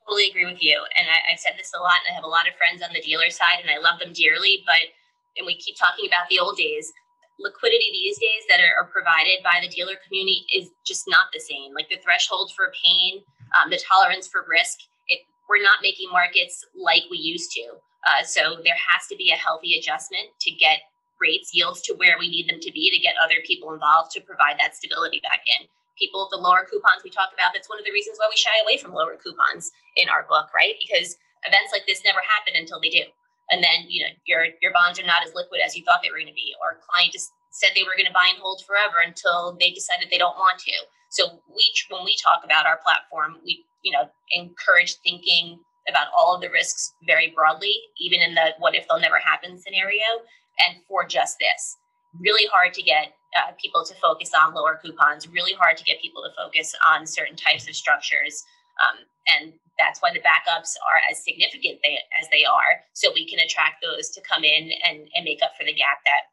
Totally 0.07 0.29
agree 0.29 0.45
with 0.45 0.61
you. 0.61 0.79
And 0.97 1.07
I, 1.09 1.31
have 1.31 1.39
said 1.39 1.53
this 1.57 1.71
a 1.75 1.81
lot, 1.81 1.99
and 2.05 2.13
I 2.13 2.15
have 2.15 2.23
a 2.23 2.31
lot 2.31 2.47
of 2.47 2.55
friends 2.55 2.81
on 2.81 2.93
the 2.93 3.01
dealer 3.01 3.29
side, 3.29 3.59
and 3.59 3.69
I 3.69 3.81
love 3.81 3.99
them 3.99 4.13
dearly. 4.13 4.63
But, 4.65 4.93
and 5.35 5.45
we 5.45 5.57
keep 5.57 5.75
talking 5.75 6.07
about 6.07 6.29
the 6.29 6.39
old 6.39 6.55
days, 6.55 6.93
liquidity 7.39 7.89
these 7.91 8.17
days 8.19 8.43
that 8.47 8.61
are, 8.63 8.71
are 8.79 8.91
provided 8.91 9.43
by 9.43 9.59
the 9.59 9.67
dealer 9.67 9.99
community 10.05 10.45
is 10.53 10.69
just 10.85 11.03
not 11.07 11.27
the 11.33 11.39
same. 11.39 11.73
Like 11.73 11.89
the 11.89 11.99
threshold 11.99 12.53
for 12.55 12.71
pain, 12.71 13.19
um, 13.57 13.69
the 13.69 13.81
tolerance 13.81 14.27
for 14.27 14.45
risk, 14.47 14.77
it, 15.09 15.19
we're 15.49 15.63
not 15.63 15.81
making 15.81 16.07
markets 16.11 16.63
like 16.77 17.03
we 17.11 17.17
used 17.17 17.51
to. 17.51 17.75
Uh, 18.07 18.23
so 18.23 18.61
there 18.63 18.77
has 18.77 19.07
to 19.07 19.15
be 19.17 19.31
a 19.31 19.35
healthy 19.35 19.77
adjustment 19.77 20.29
to 20.41 20.51
get 20.51 20.79
rates, 21.19 21.51
yields 21.54 21.82
to 21.84 21.93
where 21.95 22.17
we 22.19 22.30
need 22.30 22.49
them 22.49 22.60
to 22.60 22.71
be 22.71 22.91
to 22.91 23.01
get 23.01 23.15
other 23.23 23.41
people 23.45 23.73
involved 23.73 24.12
to 24.12 24.21
provide 24.21 24.60
that 24.60 24.75
stability 24.75 25.21
back 25.23 25.41
in. 25.60 25.67
People 25.97 26.28
with 26.28 26.36
the 26.36 26.43
lower 26.43 26.67
coupons 26.67 27.04
we 27.04 27.10
talk 27.10 27.32
about, 27.32 27.56
that's 27.56 27.69
one 27.69 27.80
of 27.80 27.86
the 27.86 27.95
reasons 27.95 28.19
why 28.19 28.28
we 28.28 28.36
shy 28.36 28.56
away 28.63 28.78
from 28.78 28.93
lower 28.93 29.15
coupons 29.15 29.71
in 29.95 30.10
our 30.10 30.28
book, 30.28 30.51
right? 30.51 30.75
Because 30.75 31.15
events 31.47 31.71
like 31.71 31.88
this 31.88 32.04
never 32.04 32.19
happen 32.19 32.60
until 32.60 32.82
they 32.82 32.91
do. 32.91 33.08
And 33.51 33.63
then, 33.63 33.86
you 33.88 34.04
know, 34.04 34.12
your 34.25 34.47
your 34.62 34.73
bonds 34.73 34.99
are 34.99 35.06
not 35.06 35.23
as 35.23 35.34
liquid 35.36 35.62
as 35.63 35.78
you 35.78 35.84
thought 35.86 36.01
they 36.01 36.10
were 36.10 36.17
going 36.17 36.34
to 36.34 36.36
be, 36.36 36.54
or 36.62 36.82
client 36.82 37.13
just 37.13 37.30
said 37.51 37.71
they 37.71 37.86
were 37.86 37.95
going 37.95 38.10
to 38.10 38.15
buy 38.15 38.28
and 38.28 38.41
hold 38.41 38.65
forever 38.65 38.99
until 39.06 39.56
they 39.60 39.71
decided 39.71 40.10
they 40.10 40.17
don't 40.17 40.36
want 40.36 40.60
to. 40.65 40.73
So 41.10 41.39
we 41.47 41.63
when 41.93 42.04
we 42.04 42.17
talk 42.17 42.43
about 42.43 42.65
our 42.65 42.82
platform, 42.82 43.38
we 43.45 43.63
you 43.84 43.93
know 43.93 44.10
encourage 44.34 44.97
thinking 45.06 45.62
about 45.88 46.08
all 46.17 46.36
of 46.36 46.41
the 46.41 46.49
risks 46.49 46.93
very 47.06 47.32
broadly, 47.36 47.78
even 47.99 48.19
in 48.19 48.34
the 48.34 48.58
what 48.58 48.75
if 48.75 48.88
they'll 48.88 48.99
never 48.99 49.19
happen 49.19 49.58
scenario, 49.62 50.25
and 50.63 50.83
for 50.87 51.05
just 51.07 51.37
this. 51.39 51.77
Really 52.19 52.47
hard 52.47 52.73
to 52.73 52.81
get 52.81 53.13
uh, 53.35 53.51
people 53.61 53.83
to 53.83 53.95
focus 53.95 54.31
on 54.31 54.53
lower 54.53 54.79
coupons, 54.81 55.27
really 55.27 55.53
hard 55.53 55.75
to 55.77 55.83
get 55.83 56.01
people 56.01 56.23
to 56.23 56.31
focus 56.35 56.73
on 56.87 57.05
certain 57.05 57.35
types 57.35 57.67
of 57.67 57.75
structures. 57.75 58.43
Um, 58.79 59.03
and 59.35 59.53
that's 59.79 59.99
why 60.01 60.11
the 60.11 60.23
backups 60.23 60.75
are 60.87 60.99
as 61.11 61.23
significant 61.23 61.79
they, 61.83 61.99
as 62.19 62.27
they 62.31 62.45
are, 62.45 62.83
so 62.93 63.11
we 63.13 63.27
can 63.27 63.39
attract 63.39 63.83
those 63.83 64.09
to 64.11 64.21
come 64.21 64.43
in 64.43 64.71
and, 64.87 65.07
and 65.15 65.23
make 65.23 65.39
up 65.43 65.51
for 65.59 65.65
the 65.65 65.75
gap 65.75 65.99
that, 66.05 66.31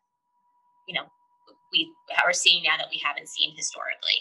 you 0.86 0.94
know, 0.94 1.06
we 1.72 1.90
are 2.24 2.32
seeing 2.32 2.62
now 2.62 2.76
that 2.76 2.90
we 2.90 3.00
haven't 3.02 3.28
seen 3.28 3.56
historically. 3.56 4.20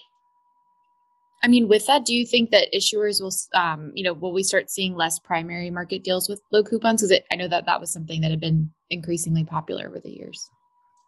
I 1.43 1.47
mean, 1.47 1.67
with 1.67 1.87
that, 1.87 2.05
do 2.05 2.13
you 2.13 2.25
think 2.25 2.51
that 2.51 2.71
issuers 2.73 3.19
will, 3.19 3.33
um, 3.59 3.91
you 3.95 4.03
know, 4.03 4.13
will 4.13 4.31
we 4.31 4.43
start 4.43 4.69
seeing 4.69 4.95
less 4.95 5.17
primary 5.17 5.71
market 5.71 6.03
deals 6.03 6.29
with 6.29 6.41
low 6.51 6.63
coupons? 6.63 7.01
Because 7.01 7.19
I 7.31 7.35
know 7.35 7.47
that 7.47 7.65
that 7.65 7.79
was 7.79 7.91
something 7.91 8.21
that 8.21 8.29
had 8.29 8.39
been 8.39 8.71
increasingly 8.89 9.43
popular 9.43 9.87
over 9.87 9.99
the 9.99 10.11
years. 10.11 10.49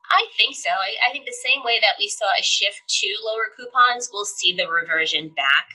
I 0.10 0.26
think 0.38 0.56
so. 0.56 0.70
I, 0.70 1.10
I, 1.10 1.12
think 1.12 1.26
the 1.26 1.38
same 1.44 1.64
way 1.64 1.80
that 1.80 1.96
we 1.98 2.10
saw 2.10 2.26
a 2.38 2.44
shift 2.44 2.82
to 2.88 3.08
lower 3.26 3.50
coupons, 3.56 4.10
we'll 4.12 4.26
see 4.26 4.54
the 4.56 4.68
reversion 4.68 5.30
back, 5.30 5.68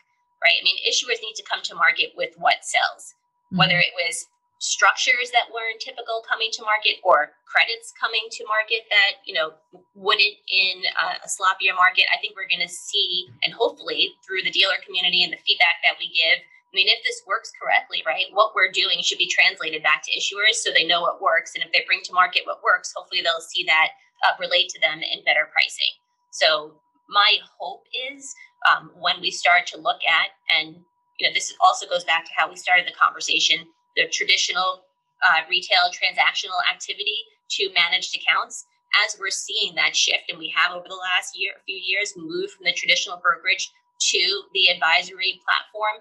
right? 0.44 0.54
I 0.60 0.62
mean, 0.62 0.76
issuers 0.86 1.22
need 1.22 1.34
to 1.36 1.44
come 1.48 1.62
to 1.64 1.74
market 1.74 2.10
with 2.14 2.34
what 2.36 2.62
sells, 2.62 3.14
mm-hmm. 3.50 3.58
whether 3.58 3.78
it 3.78 3.94
was 3.96 4.26
structures 4.58 5.30
that 5.30 5.46
weren't 5.54 5.78
typical 5.78 6.22
coming 6.26 6.50
to 6.52 6.62
market 6.66 6.98
or 7.06 7.30
credits 7.46 7.94
coming 7.94 8.26
to 8.30 8.42
market 8.46 8.82
that 8.90 9.22
you 9.22 9.32
know 9.32 9.54
wouldn't 9.94 10.36
in 10.50 10.82
a, 10.98 11.22
a 11.22 11.28
sloppier 11.30 11.74
market 11.78 12.10
i 12.10 12.18
think 12.18 12.34
we're 12.34 12.50
going 12.50 12.62
to 12.62 12.70
see 12.70 13.26
and 13.46 13.54
hopefully 13.54 14.10
through 14.26 14.42
the 14.42 14.50
dealer 14.50 14.76
community 14.82 15.22
and 15.22 15.30
the 15.30 15.40
feedback 15.46 15.78
that 15.86 15.94
we 16.02 16.10
give 16.10 16.42
i 16.42 16.72
mean 16.74 16.90
if 16.90 16.98
this 17.06 17.22
works 17.22 17.54
correctly 17.54 18.02
right 18.02 18.26
what 18.34 18.50
we're 18.50 18.74
doing 18.74 18.98
should 18.98 19.22
be 19.22 19.30
translated 19.30 19.78
back 19.78 20.02
to 20.02 20.10
issuers 20.18 20.58
so 20.58 20.74
they 20.74 20.82
know 20.82 21.06
what 21.06 21.22
works 21.22 21.54
and 21.54 21.62
if 21.62 21.70
they 21.70 21.86
bring 21.86 22.02
to 22.02 22.10
market 22.10 22.42
what 22.42 22.58
works 22.66 22.90
hopefully 22.98 23.22
they'll 23.22 23.38
see 23.38 23.62
that 23.62 23.94
uh, 24.24 24.34
relate 24.40 24.68
to 24.70 24.80
them 24.80 25.00
in 25.00 25.24
better 25.24 25.48
pricing. 25.52 25.92
So 26.30 26.74
my 27.08 27.36
hope 27.58 27.84
is 28.12 28.34
um, 28.70 28.90
when 28.98 29.20
we 29.20 29.30
start 29.30 29.66
to 29.68 29.80
look 29.80 30.00
at, 30.08 30.28
and 30.56 30.76
you 31.18 31.26
know, 31.26 31.34
this 31.34 31.52
also 31.60 31.86
goes 31.88 32.04
back 32.04 32.24
to 32.24 32.30
how 32.36 32.48
we 32.48 32.56
started 32.56 32.86
the 32.86 32.94
conversation, 32.98 33.66
the 33.98 34.06
traditional 34.06 34.86
uh, 35.26 35.42
retail 35.50 35.90
transactional 35.90 36.62
activity 36.70 37.18
to 37.58 37.74
managed 37.74 38.14
accounts. 38.14 38.64
As 39.04 39.18
we're 39.20 39.34
seeing 39.34 39.74
that 39.74 39.94
shift, 39.94 40.30
and 40.30 40.38
we 40.38 40.54
have 40.56 40.72
over 40.72 40.88
the 40.88 40.96
last 40.96 41.36
year, 41.36 41.52
few 41.66 41.76
years, 41.76 42.16
moved 42.16 42.54
from 42.56 42.64
the 42.64 42.72
traditional 42.72 43.20
brokerage 43.20 43.68
to 44.14 44.22
the 44.54 44.72
advisory 44.72 45.42
platform, 45.44 46.00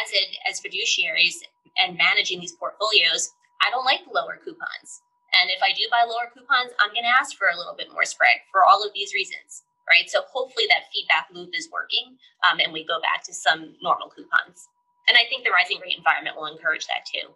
as 0.00 0.08
it 0.14 0.30
as 0.48 0.62
fiduciaries 0.62 1.44
and 1.76 1.98
managing 1.98 2.40
these 2.40 2.56
portfolios, 2.56 3.34
I 3.60 3.68
don't 3.68 3.84
like 3.84 4.08
lower 4.08 4.40
coupons. 4.40 5.04
And 5.36 5.50
if 5.50 5.60
I 5.60 5.74
do 5.76 5.84
buy 5.90 6.08
lower 6.08 6.32
coupons, 6.32 6.72
I'm 6.80 6.94
going 6.94 7.04
to 7.04 7.18
ask 7.18 7.36
for 7.36 7.50
a 7.52 7.58
little 7.58 7.74
bit 7.76 7.92
more 7.92 8.06
spread 8.06 8.40
for 8.48 8.64
all 8.64 8.80
of 8.80 8.94
these 8.94 9.12
reasons 9.12 9.66
right? 9.88 10.08
So 10.08 10.20
hopefully 10.32 10.64
that 10.68 10.88
feedback 10.92 11.28
loop 11.32 11.50
is 11.52 11.68
working 11.72 12.16
um, 12.44 12.60
and 12.60 12.72
we 12.72 12.84
go 12.84 13.00
back 13.00 13.22
to 13.24 13.34
some 13.34 13.76
normal 13.82 14.08
coupons. 14.08 14.68
And 15.08 15.16
I 15.16 15.28
think 15.28 15.44
the 15.44 15.50
rising 15.50 15.80
rate 15.80 15.96
environment 15.96 16.36
will 16.36 16.46
encourage 16.46 16.86
that 16.86 17.04
too. 17.12 17.28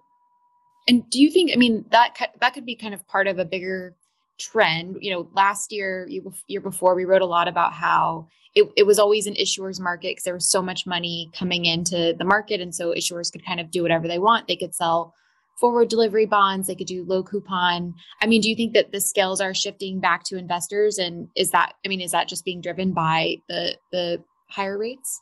And 0.89 1.09
do 1.11 1.21
you 1.21 1.31
think, 1.31 1.51
I 1.53 1.57
mean, 1.57 1.85
that 1.91 2.17
that 2.41 2.55
could 2.55 2.65
be 2.65 2.75
kind 2.75 2.95
of 2.95 3.07
part 3.07 3.27
of 3.27 3.39
a 3.39 3.45
bigger 3.45 3.95
trend? 4.39 4.97
You 5.01 5.13
know, 5.13 5.29
last 5.35 5.71
year, 5.71 6.09
year 6.47 6.61
before, 6.61 6.95
we 6.95 7.05
wrote 7.05 7.23
a 7.23 7.27
lot 7.27 7.47
about 7.47 7.75
how 7.75 8.29
it, 8.55 8.71
it 8.77 8.85
was 8.85 8.99
always 8.99 9.27
an 9.27 9.37
issuer's 9.37 9.79
market 9.79 10.13
because 10.13 10.25
there 10.25 10.35
was 10.35 10.51
so 10.51 10.63
much 10.63 10.87
money 10.87 11.31
coming 11.39 11.67
into 11.67 12.15
the 12.19 12.25
market. 12.25 12.61
And 12.61 12.75
so 12.75 12.93
issuers 12.93 13.31
could 13.31 13.45
kind 13.45 13.61
of 13.61 13.71
do 13.71 13.83
whatever 13.83 14.09
they 14.09 14.19
want. 14.19 14.49
They 14.49 14.57
could 14.57 14.75
sell 14.75 15.15
forward 15.59 15.89
delivery 15.89 16.27
bonds 16.27 16.67
they 16.67 16.75
could 16.75 16.87
do 16.87 17.05
low 17.05 17.23
coupon 17.23 17.93
i 18.23 18.27
mean 18.27 18.41
do 18.41 18.49
you 18.49 18.55
think 18.55 18.75
that 18.75 18.93
the 18.93 19.01
scales 19.01 19.41
are 19.41 19.53
shifting 19.53 19.99
back 19.99 20.23
to 20.25 20.37
investors 20.37 20.99
and 20.99 21.29
is 21.35 21.51
that 21.51 21.73
i 21.85 21.89
mean 21.89 22.01
is 22.01 22.13
that 22.13 22.29
just 22.29 22.45
being 22.45 22.61
driven 22.61 22.93
by 22.93 23.37
the 23.49 23.77
the 23.91 24.23
higher 24.49 24.79
rates 24.79 25.21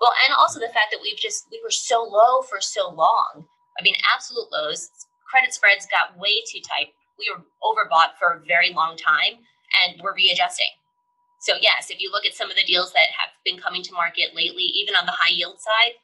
well 0.00 0.12
and 0.26 0.34
also 0.38 0.58
the 0.58 0.72
fact 0.72 0.90
that 0.90 1.00
we've 1.02 1.18
just 1.18 1.46
we 1.50 1.60
were 1.62 1.70
so 1.70 2.02
low 2.02 2.42
for 2.42 2.60
so 2.60 2.90
long 2.90 3.44
i 3.78 3.82
mean 3.82 3.94
absolute 4.14 4.48
lows 4.52 4.90
credit 5.28 5.52
spreads 5.52 5.86
got 5.90 6.18
way 6.18 6.42
too 6.50 6.60
tight 6.60 6.92
we 7.18 7.30
were 7.30 7.42
overbought 7.62 8.16
for 8.18 8.34
a 8.34 8.46
very 8.46 8.72
long 8.72 8.96
time 8.96 9.38
and 9.84 10.00
we're 10.02 10.14
readjusting 10.14 10.72
so 11.40 11.54
yes 11.60 11.90
if 11.90 12.00
you 12.00 12.10
look 12.10 12.26
at 12.26 12.34
some 12.34 12.50
of 12.50 12.56
the 12.56 12.64
deals 12.64 12.92
that 12.92 13.12
have 13.16 13.30
been 13.44 13.58
coming 13.58 13.82
to 13.82 13.92
market 13.92 14.34
lately 14.34 14.64
even 14.64 14.94
on 14.94 15.06
the 15.06 15.12
high 15.12 15.32
yield 15.32 15.60
side 15.60 15.94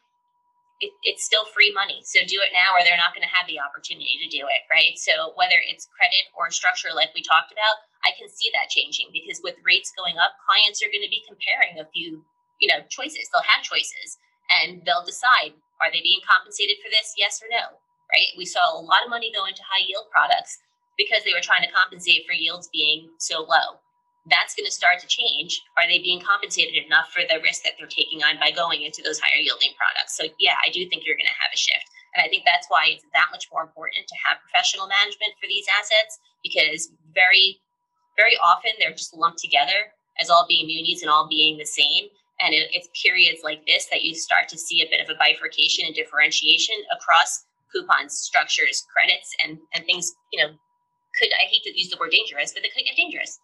it, 0.81 0.93
it's 1.05 1.25
still 1.25 1.45
free 1.57 1.73
money. 1.73 2.03
So 2.05 2.21
do 2.21 2.41
it 2.45 2.53
now 2.53 2.77
or 2.77 2.85
they're 2.85 3.01
not 3.01 3.17
going 3.17 3.25
to 3.25 3.33
have 3.33 3.49
the 3.49 3.61
opportunity 3.61 4.21
to 4.21 4.29
do 4.29 4.45
it, 4.45 4.63
right? 4.69 4.97
So 5.01 5.33
whether 5.37 5.57
it's 5.65 5.89
credit 5.89 6.29
or 6.37 6.53
structure, 6.53 6.93
like 6.93 7.17
we 7.17 7.25
talked 7.25 7.53
about, 7.53 7.81
I 8.05 8.13
can 8.19 8.29
see 8.29 8.53
that 8.53 8.69
changing 8.69 9.09
because 9.13 9.41
with 9.41 9.57
rates 9.65 9.93
going 9.97 10.21
up, 10.21 10.37
clients 10.45 10.85
are 10.85 10.93
going 10.93 11.05
to 11.05 11.13
be 11.13 11.25
comparing 11.25 11.81
a 11.81 11.89
few, 11.91 12.21
you 12.61 12.69
know, 12.69 12.85
choices. 12.88 13.29
They'll 13.33 13.47
have 13.47 13.64
choices 13.64 14.19
and 14.51 14.83
they'll 14.85 15.05
decide 15.05 15.55
are 15.83 15.92
they 15.92 16.01
being 16.01 16.25
compensated 16.25 16.81
for 16.81 16.88
this? 16.88 17.12
Yes 17.21 17.40
or 17.45 17.49
no, 17.53 17.77
right? 18.09 18.33
We 18.38 18.49
saw 18.49 18.64
a 18.64 18.81
lot 18.81 19.05
of 19.05 19.12
money 19.12 19.29
go 19.35 19.45
into 19.45 19.61
high 19.61 19.85
yield 19.85 20.09
products 20.09 20.57
because 20.97 21.21
they 21.25 21.37
were 21.37 21.45
trying 21.45 21.62
to 21.69 21.75
compensate 21.75 22.25
for 22.25 22.33
yields 22.33 22.73
being 22.73 23.12
so 23.21 23.45
low 23.45 23.85
that's 24.29 24.55
going 24.55 24.66
to 24.66 24.75
start 24.75 24.99
to 25.01 25.07
change. 25.07 25.62
Are 25.79 25.87
they 25.87 26.03
being 26.03 26.21
compensated 26.21 26.75
enough 26.75 27.14
for 27.14 27.23
the 27.23 27.38
risk 27.42 27.62
that 27.62 27.79
they're 27.79 27.90
taking 27.90 28.23
on 28.27 28.38
by 28.42 28.51
going 28.51 28.83
into 28.83 29.03
those 29.03 29.23
higher 29.23 29.38
yielding 29.38 29.75
products? 29.79 30.19
So, 30.19 30.27
yeah, 30.38 30.59
I 30.66 30.71
do 30.71 30.83
think 30.90 31.07
you're 31.07 31.19
going 31.19 31.31
to 31.31 31.42
have 31.42 31.55
a 31.55 31.59
shift. 31.59 31.87
And 32.14 32.25
I 32.25 32.29
think 32.29 32.42
that's 32.42 32.66
why 32.69 32.90
it's 32.90 33.07
that 33.14 33.31
much 33.31 33.47
more 33.53 33.62
important 33.62 34.07
to 34.09 34.16
have 34.27 34.42
professional 34.42 34.90
management 34.90 35.38
for 35.38 35.47
these 35.47 35.66
assets 35.71 36.19
because 36.42 36.90
very, 37.14 37.62
very 38.19 38.35
often 38.42 38.75
they're 38.79 38.97
just 38.97 39.14
lumped 39.14 39.38
together 39.38 39.95
as 40.19 40.31
all 40.31 40.47
being 40.49 40.66
munis 40.66 41.03
and 41.03 41.11
all 41.11 41.29
being 41.29 41.59
the 41.59 41.69
same. 41.69 42.11
And 42.40 42.55
it, 42.55 42.68
it's 42.72 42.88
periods 43.03 43.40
like 43.42 43.66
this 43.66 43.87
that 43.90 44.03
you 44.03 44.14
start 44.14 44.49
to 44.51 44.59
see 44.59 44.83
a 44.83 44.88
bit 44.90 45.01
of 45.01 45.09
a 45.09 45.18
bifurcation 45.18 45.87
and 45.87 45.94
differentiation 45.94 46.77
across 46.94 47.44
coupons, 47.72 48.18
structures, 48.18 48.85
credits, 48.92 49.35
and, 49.42 49.59
and 49.75 49.85
things, 49.85 50.12
you 50.33 50.42
know, 50.42 50.53
could, 51.18 51.29
I 51.33 51.44
hate 51.49 51.62
to 51.64 51.79
use 51.79 51.90
the 51.90 51.96
word 51.99 52.11
dangerous, 52.11 52.53
but 52.53 52.62
they 52.62 52.68
could 52.68 52.85
get 52.85 52.96
dangerous. 52.96 53.40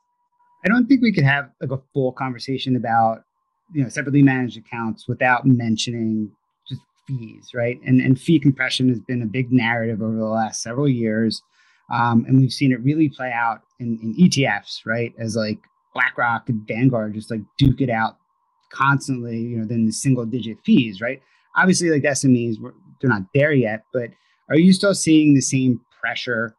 I 0.64 0.68
don't 0.68 0.86
think 0.86 1.02
we 1.02 1.12
could 1.12 1.24
have 1.24 1.50
like 1.60 1.70
a 1.70 1.82
full 1.92 2.12
conversation 2.12 2.76
about 2.76 3.24
you 3.72 3.82
know 3.82 3.88
separately 3.88 4.22
managed 4.22 4.58
accounts 4.58 5.08
without 5.08 5.46
mentioning 5.46 6.30
just 6.68 6.82
fees, 7.06 7.50
right? 7.54 7.80
And 7.84 8.00
and 8.00 8.20
fee 8.20 8.38
compression 8.38 8.88
has 8.88 9.00
been 9.00 9.22
a 9.22 9.26
big 9.26 9.52
narrative 9.52 10.02
over 10.02 10.16
the 10.16 10.24
last 10.24 10.62
several 10.62 10.88
years, 10.88 11.42
um, 11.90 12.24
and 12.26 12.38
we've 12.38 12.52
seen 12.52 12.72
it 12.72 12.80
really 12.80 13.08
play 13.08 13.32
out 13.32 13.62
in, 13.80 13.98
in 14.02 14.14
ETFs, 14.14 14.86
right? 14.86 15.12
As 15.18 15.34
like 15.34 15.58
BlackRock 15.94 16.48
and 16.48 16.66
Vanguard 16.66 17.14
just 17.14 17.30
like 17.30 17.40
duke 17.58 17.80
it 17.80 17.90
out 17.90 18.16
constantly, 18.72 19.38
you 19.38 19.58
know, 19.58 19.66
than 19.66 19.86
the 19.86 19.92
single 19.92 20.24
digit 20.24 20.58
fees, 20.64 21.00
right? 21.00 21.22
Obviously, 21.56 21.90
like 21.90 22.02
SMAs, 22.02 22.56
they're 23.00 23.10
not 23.10 23.22
there 23.34 23.52
yet, 23.52 23.84
but 23.92 24.10
are 24.48 24.58
you 24.58 24.72
still 24.72 24.94
seeing 24.94 25.34
the 25.34 25.40
same 25.40 25.80
pressure 26.00 26.54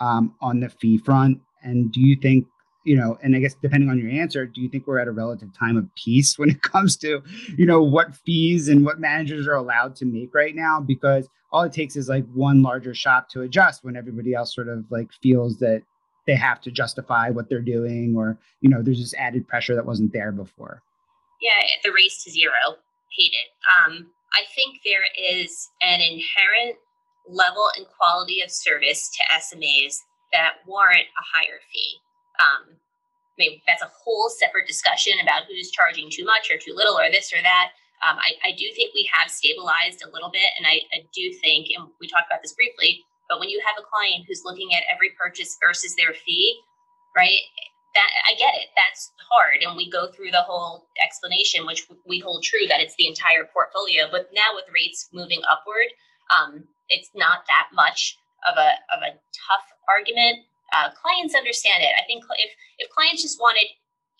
um, 0.00 0.34
on 0.40 0.60
the 0.60 0.68
fee 0.68 0.98
front? 0.98 1.40
And 1.62 1.92
do 1.92 2.00
you 2.00 2.16
think 2.16 2.46
you 2.88 2.96
know, 2.96 3.18
and 3.22 3.36
I 3.36 3.40
guess 3.40 3.54
depending 3.54 3.90
on 3.90 3.98
your 3.98 4.10
answer, 4.10 4.46
do 4.46 4.62
you 4.62 4.68
think 4.70 4.86
we're 4.86 4.98
at 4.98 5.08
a 5.08 5.12
relative 5.12 5.52
time 5.52 5.76
of 5.76 5.86
peace 5.94 6.38
when 6.38 6.48
it 6.48 6.62
comes 6.62 6.96
to, 6.98 7.22
you 7.56 7.66
know, 7.66 7.82
what 7.82 8.16
fees 8.16 8.68
and 8.68 8.84
what 8.84 8.98
managers 8.98 9.46
are 9.46 9.54
allowed 9.54 9.94
to 9.96 10.06
make 10.06 10.34
right 10.34 10.54
now? 10.54 10.80
Because 10.80 11.28
all 11.52 11.62
it 11.62 11.72
takes 11.72 11.96
is 11.96 12.08
like 12.08 12.24
one 12.32 12.62
larger 12.62 12.94
shop 12.94 13.28
to 13.30 13.42
adjust 13.42 13.84
when 13.84 13.96
everybody 13.96 14.34
else 14.34 14.54
sort 14.54 14.68
of 14.68 14.84
like 14.90 15.10
feels 15.22 15.58
that 15.58 15.82
they 16.26 16.34
have 16.34 16.60
to 16.62 16.70
justify 16.70 17.28
what 17.28 17.48
they're 17.50 17.60
doing 17.60 18.14
or, 18.16 18.38
you 18.62 18.70
know, 18.70 18.82
there's 18.82 19.00
this 19.00 19.14
added 19.14 19.46
pressure 19.46 19.74
that 19.74 19.86
wasn't 19.86 20.12
there 20.12 20.32
before. 20.32 20.82
Yeah, 21.40 21.62
the 21.84 21.92
race 21.92 22.22
to 22.24 22.30
zero. 22.30 22.78
Hate 23.16 23.32
it. 23.32 23.50
Um, 23.66 24.10
I 24.32 24.42
think 24.54 24.80
there 24.84 25.06
is 25.16 25.70
an 25.82 26.00
inherent 26.00 26.76
level 27.28 27.68
and 27.76 27.86
quality 27.96 28.42
of 28.42 28.50
service 28.50 29.10
to 29.16 29.22
SMAs 29.36 29.96
that 30.32 30.60
warrant 30.66 31.08
a 31.08 31.24
higher 31.24 31.60
fee. 31.72 31.96
Um, 32.40 32.76
maybe 33.38 33.62
that's 33.66 33.82
a 33.82 33.90
whole 34.04 34.28
separate 34.28 34.66
discussion 34.66 35.14
about 35.22 35.44
who's 35.48 35.70
charging 35.70 36.10
too 36.10 36.24
much 36.24 36.50
or 36.50 36.58
too 36.58 36.74
little 36.74 36.98
or 36.98 37.10
this 37.10 37.32
or 37.32 37.40
that. 37.42 37.70
Um, 38.06 38.18
I, 38.18 38.34
I, 38.46 38.52
do 38.54 38.62
think 38.76 38.94
we 38.94 39.10
have 39.12 39.28
stabilized 39.28 40.06
a 40.06 40.10
little 40.12 40.30
bit. 40.30 40.54
And 40.56 40.66
I, 40.66 40.86
I, 40.94 41.02
do 41.10 41.34
think, 41.42 41.66
and 41.74 41.90
we 42.00 42.06
talked 42.06 42.30
about 42.30 42.42
this 42.42 42.54
briefly, 42.54 43.02
but 43.28 43.40
when 43.40 43.48
you 43.48 43.60
have 43.66 43.74
a 43.74 43.82
client 43.82 44.24
who's 44.28 44.42
looking 44.44 44.70
at 44.72 44.86
every 44.86 45.10
purchase 45.18 45.58
versus 45.58 45.96
their 45.96 46.14
fee, 46.14 46.60
right? 47.16 47.42
That 47.98 48.10
I 48.30 48.38
get 48.38 48.54
it. 48.54 48.70
That's 48.78 49.10
hard. 49.26 49.66
And 49.66 49.74
we 49.74 49.90
go 49.90 50.06
through 50.14 50.30
the 50.30 50.46
whole 50.46 50.86
explanation, 51.02 51.66
which 51.66 51.82
we 52.06 52.22
hold 52.22 52.46
true 52.46 52.70
that 52.70 52.78
it's 52.78 52.94
the 52.94 53.10
entire 53.10 53.42
portfolio. 53.50 54.06
But 54.06 54.30
now 54.30 54.54
with 54.54 54.70
rates 54.70 55.10
moving 55.10 55.42
upward, 55.50 55.90
um, 56.30 56.62
it's 56.88 57.10
not 57.18 57.42
that 57.50 57.74
much 57.74 58.14
of 58.46 58.54
a, 58.54 58.78
of 58.94 59.02
a 59.02 59.18
tough 59.34 59.66
argument 59.90 60.46
uh, 60.72 60.92
clients 60.92 61.34
understand 61.34 61.82
it. 61.82 61.92
I 61.96 62.04
think 62.04 62.24
if 62.36 62.52
if 62.78 62.90
clients 62.90 63.22
just 63.22 63.40
wanted 63.40 63.68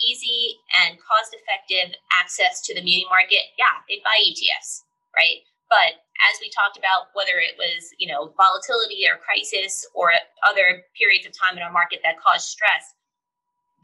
easy 0.00 0.56
and 0.80 0.96
cost 0.96 1.34
effective 1.34 1.92
access 2.14 2.62
to 2.62 2.74
the 2.74 2.82
muni 2.82 3.04
market, 3.10 3.52
yeah, 3.58 3.82
they'd 3.88 4.04
buy 4.04 4.16
ETFs, 4.22 4.86
right? 5.16 5.44
But 5.68 6.00
as 6.24 6.40
we 6.40 6.48
talked 6.48 6.78
about, 6.78 7.12
whether 7.12 7.36
it 7.36 7.60
was 7.60 7.92
you 8.00 8.08
know 8.08 8.32
volatility 8.36 9.04
or 9.04 9.20
crisis 9.20 9.84
or 9.92 10.12
other 10.48 10.84
periods 10.96 11.26
of 11.28 11.36
time 11.36 11.56
in 11.60 11.62
our 11.62 11.72
market 11.72 12.00
that 12.04 12.20
caused 12.20 12.48
stress, 12.48 12.96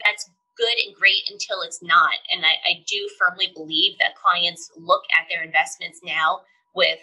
that's 0.02 0.30
good 0.57 0.78
and 0.87 0.94
great 0.94 1.28
until 1.30 1.62
it's 1.62 1.83
not. 1.83 2.14
And 2.33 2.44
I, 2.44 2.54
I 2.66 2.85
do 2.87 3.09
firmly 3.18 3.50
believe 3.54 3.98
that 3.98 4.14
clients 4.16 4.70
look 4.76 5.02
at 5.18 5.26
their 5.28 5.42
investments 5.42 6.00
now 6.04 6.40
with 6.74 6.98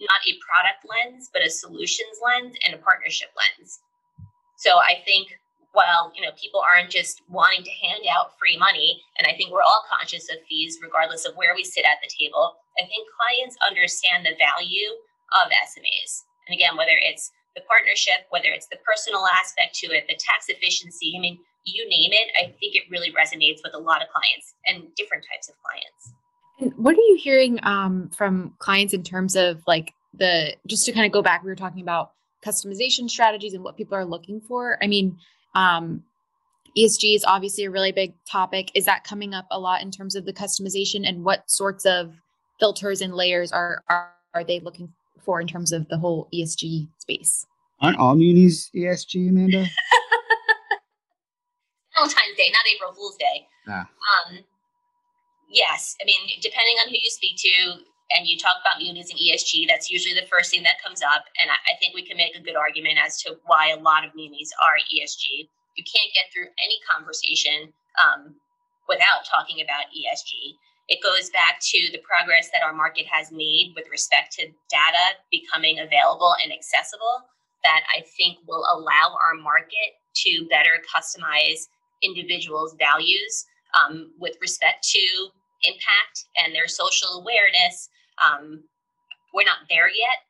not 0.00 0.22
a 0.26 0.38
product 0.42 0.86
lens, 0.86 1.30
but 1.32 1.44
a 1.44 1.50
solutions 1.50 2.18
lens 2.22 2.54
and 2.66 2.74
a 2.74 2.82
partnership 2.82 3.28
lens. 3.34 3.80
So 4.56 4.78
I 4.78 5.02
think 5.04 5.28
while 5.74 6.14
you 6.14 6.22
know 6.22 6.30
people 6.38 6.62
aren't 6.62 6.90
just 6.90 7.22
wanting 7.28 7.66
to 7.66 7.78
hand 7.82 8.06
out 8.06 8.38
free 8.38 8.56
money, 8.56 9.02
and 9.18 9.26
I 9.26 9.34
think 9.36 9.50
we're 9.50 9.66
all 9.66 9.84
conscious 9.90 10.30
of 10.30 10.38
fees 10.48 10.78
regardless 10.82 11.26
of 11.26 11.34
where 11.34 11.54
we 11.54 11.64
sit 11.64 11.84
at 11.84 11.98
the 12.02 12.10
table. 12.10 12.54
I 12.78 12.86
think 12.86 13.06
clients 13.18 13.58
understand 13.66 14.24
the 14.24 14.38
value 14.38 14.90
of 15.42 15.50
SMAs, 15.50 16.22
and 16.46 16.54
again, 16.54 16.78
whether 16.78 16.94
it's 16.94 17.30
the 17.54 17.62
partnership, 17.66 18.26
whether 18.30 18.50
it's 18.50 18.70
the 18.70 18.82
personal 18.86 19.26
aspect 19.26 19.74
to 19.82 19.94
it, 19.94 20.06
the 20.08 20.18
tax 20.18 20.46
efficiency. 20.48 21.14
I 21.16 21.20
mean, 21.20 21.38
you 21.64 21.88
name 21.88 22.10
it. 22.12 22.30
I 22.40 22.54
think 22.60 22.74
it 22.74 22.84
really 22.90 23.10
resonates 23.12 23.60
with 23.64 23.74
a 23.74 23.78
lot 23.78 24.02
of 24.02 24.08
clients 24.08 24.54
and 24.66 24.94
different 24.96 25.24
types 25.32 25.48
of 25.48 25.54
clients. 25.62 26.12
And 26.60 26.72
what 26.76 26.94
are 26.94 27.00
you 27.00 27.18
hearing 27.20 27.58
um, 27.62 28.10
from 28.10 28.54
clients 28.58 28.94
in 28.94 29.02
terms 29.02 29.36
of 29.36 29.62
like 29.66 29.92
the 30.12 30.54
just 30.66 30.84
to 30.86 30.92
kind 30.92 31.06
of 31.06 31.12
go 31.12 31.22
back? 31.22 31.42
We 31.42 31.50
were 31.50 31.56
talking 31.56 31.82
about 31.82 32.12
customization 32.44 33.08
strategies 33.08 33.54
and 33.54 33.64
what 33.64 33.76
people 33.76 33.96
are 33.96 34.04
looking 34.04 34.40
for? 34.40 34.78
I 34.82 34.86
mean, 34.86 35.18
um, 35.54 36.02
ESG 36.76 37.14
is 37.14 37.24
obviously 37.24 37.64
a 37.64 37.70
really 37.70 37.92
big 37.92 38.14
topic. 38.30 38.70
Is 38.74 38.84
that 38.84 39.04
coming 39.04 39.34
up 39.34 39.46
a 39.50 39.58
lot 39.58 39.82
in 39.82 39.90
terms 39.90 40.16
of 40.16 40.24
the 40.24 40.32
customization 40.32 41.08
and 41.08 41.24
what 41.24 41.48
sorts 41.50 41.86
of 41.86 42.14
filters 42.60 43.00
and 43.00 43.14
layers 43.14 43.52
are 43.52 43.82
are, 43.88 44.12
are 44.34 44.44
they 44.44 44.60
looking 44.60 44.92
for 45.24 45.40
in 45.40 45.46
terms 45.46 45.72
of 45.72 45.88
the 45.88 45.98
whole 45.98 46.28
ESG 46.34 46.88
space? 46.98 47.46
Aren't 47.80 47.98
all 47.98 48.14
munis 48.14 48.70
ESG, 48.74 49.30
Amanda? 49.30 49.66
Valentine's 51.94 52.36
Day, 52.36 52.50
not 52.52 52.66
April 52.74 52.92
Fool's 52.92 53.16
Day. 53.16 53.46
Ah. 53.68 53.86
Um, 53.86 54.44
yes. 55.48 55.96
I 56.00 56.04
mean, 56.04 56.20
depending 56.42 56.76
on 56.82 56.90
who 56.90 56.98
you 56.98 57.10
speak 57.10 57.36
to, 57.38 57.84
and 58.12 58.28
you 58.28 58.36
talk 58.36 58.60
about 58.60 58.78
munis 58.78 59.10
and 59.10 59.18
ESG, 59.18 59.66
that's 59.66 59.90
usually 59.90 60.14
the 60.14 60.28
first 60.28 60.50
thing 60.50 60.62
that 60.62 60.82
comes 60.82 61.00
up. 61.02 61.24
And 61.40 61.50
I, 61.50 61.56
I 61.72 61.74
think 61.80 61.94
we 61.94 62.04
can 62.04 62.16
make 62.16 62.36
a 62.36 62.42
good 62.42 62.56
argument 62.56 62.98
as 63.00 63.20
to 63.22 63.36
why 63.46 63.70
a 63.70 63.80
lot 63.80 64.04
of 64.04 64.14
munis 64.14 64.52
are 64.60 64.76
ESG. 64.92 65.48
You 65.76 65.84
can't 65.84 66.12
get 66.12 66.30
through 66.30 66.52
any 66.62 66.78
conversation 66.84 67.72
um, 67.98 68.36
without 68.88 69.24
talking 69.24 69.64
about 69.64 69.90
ESG. 69.90 70.54
It 70.86 71.02
goes 71.02 71.30
back 71.30 71.58
to 71.72 71.90
the 71.92 72.04
progress 72.04 72.50
that 72.52 72.62
our 72.62 72.74
market 72.74 73.06
has 73.08 73.32
made 73.32 73.72
with 73.74 73.88
respect 73.90 74.36
to 74.36 74.52
data 74.68 75.04
becoming 75.32 75.80
available 75.80 76.36
and 76.44 76.52
accessible 76.52 77.24
that 77.64 77.80
I 77.88 78.04
think 78.16 78.38
will 78.46 78.68
allow 78.68 79.16
our 79.16 79.34
market 79.40 79.96
to 80.28 80.46
better 80.50 80.84
customize 80.84 81.72
individuals' 82.02 82.76
values 82.78 83.46
um, 83.74 84.12
with 84.18 84.36
respect 84.40 84.86
to 84.88 85.28
impact 85.64 86.26
and 86.42 86.54
their 86.54 86.68
social 86.68 87.20
awareness. 87.20 87.88
Um, 88.22 88.64
we're 89.32 89.44
not 89.44 89.66
there 89.68 89.88
yet, 89.88 90.22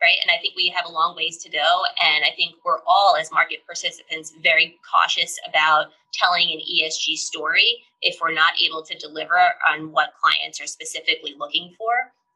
right? 0.00 0.16
And 0.22 0.30
I 0.30 0.40
think 0.40 0.54
we 0.54 0.68
have 0.68 0.86
a 0.86 0.92
long 0.92 1.16
ways 1.16 1.38
to 1.38 1.50
go. 1.50 1.82
And 2.02 2.24
I 2.24 2.30
think 2.36 2.54
we're 2.64 2.84
all, 2.86 3.16
as 3.18 3.32
market 3.32 3.66
participants, 3.66 4.32
very 4.42 4.76
cautious 4.84 5.36
about 5.48 5.86
telling 6.12 6.50
an 6.52 6.60
ESG 6.60 7.16
story 7.16 7.82
if 8.02 8.18
we're 8.20 8.32
not 8.32 8.52
able 8.62 8.82
to 8.84 8.98
deliver 8.98 9.40
on 9.68 9.90
what 9.90 10.14
clients 10.22 10.60
are 10.60 10.66
specifically 10.66 11.34
looking 11.38 11.74
for. 11.76 11.92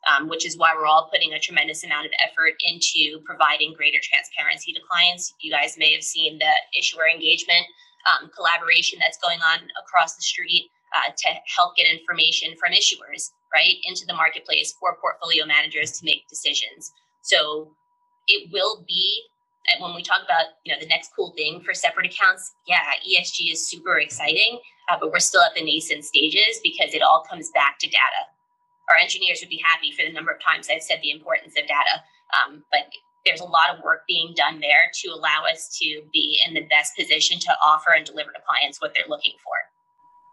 Um, 0.07 0.29
which 0.29 0.47
is 0.47 0.57
why 0.57 0.73
we're 0.75 0.87
all 0.87 1.11
putting 1.13 1.33
a 1.33 1.41
tremendous 1.41 1.83
amount 1.83 2.07
of 2.07 2.13
effort 2.25 2.55
into 2.65 3.21
providing 3.27 3.75
greater 3.75 3.99
transparency 4.01 4.73
to 4.73 4.81
clients. 4.89 5.35
You 5.41 5.51
guys 5.51 5.75
may 5.77 5.93
have 5.93 6.05
seen 6.05 6.39
the 6.39 6.79
issuer 6.79 7.09
engagement 7.09 7.67
um, 8.09 8.31
collaboration 8.35 8.99
that's 8.99 9.19
going 9.19 9.41
on 9.41 9.61
across 9.81 10.17
the 10.17 10.23
street 10.23 10.71
uh, 10.97 11.13
to 11.17 11.29
help 11.57 11.77
get 11.77 11.87
information 11.87 12.55
from 12.59 12.73
issuers 12.73 13.31
right 13.53 13.77
into 13.85 14.07
the 14.07 14.15
marketplace 14.15 14.75
for 14.81 14.97
portfolio 15.01 15.45
managers 15.45 15.93
to 15.93 16.05
make 16.05 16.29
decisions. 16.29 16.93
So 17.23 17.73
it 18.27 18.51
will 18.53 18.85
be 18.87 19.23
and 19.73 19.83
when 19.83 19.95
we 19.95 20.03
talk 20.03 20.23
about 20.25 20.57
you 20.65 20.73
know 20.73 20.81
the 20.81 20.87
next 20.87 21.11
cool 21.17 21.33
thing 21.37 21.61
for 21.65 21.75
separate 21.75 22.07
accounts 22.07 22.55
yeah 22.67 22.81
esg 23.05 23.37
is 23.53 23.69
super 23.69 23.99
exciting 23.99 24.61
uh, 24.89 24.97
but 24.99 25.11
we're 25.11 25.19
still 25.19 25.43
at 25.43 25.55
the 25.55 25.65
nascent 25.65 26.05
stages 26.05 26.61
because 26.63 26.95
it 26.95 27.03
all 27.03 27.23
comes 27.29 27.51
back 27.55 27.79
to 27.79 27.87
data. 27.87 28.23
Our 28.89 28.97
engineers 28.97 29.41
would 29.41 29.51
be 29.51 29.63
happy 29.63 29.93
for 29.93 30.07
the 30.07 30.13
number 30.13 30.31
of 30.31 30.41
times 30.41 30.69
i've 30.71 30.83
said 30.83 31.01
the 31.03 31.11
importance 31.11 31.55
of 31.59 31.67
data 31.67 32.05
um, 32.37 32.65
but 32.71 32.85
there's 33.25 33.41
a 33.41 33.45
lot 33.45 33.71
of 33.71 33.83
work 33.83 34.01
being 34.09 34.33
done 34.35 34.61
there 34.61 34.91
to 35.03 35.09
allow 35.11 35.43
us 35.53 35.77
to 35.81 36.03
be 36.13 36.41
in 36.47 36.55
the 36.55 36.63
best 36.63 36.97
position 36.97 37.39
to 37.39 37.51
offer 37.65 37.91
and 37.95 38.05
deliver 38.05 38.31
to 38.33 38.39
clients 38.49 38.81
what 38.81 38.95
they're 38.95 39.09
looking 39.09 39.35
for. 39.43 39.55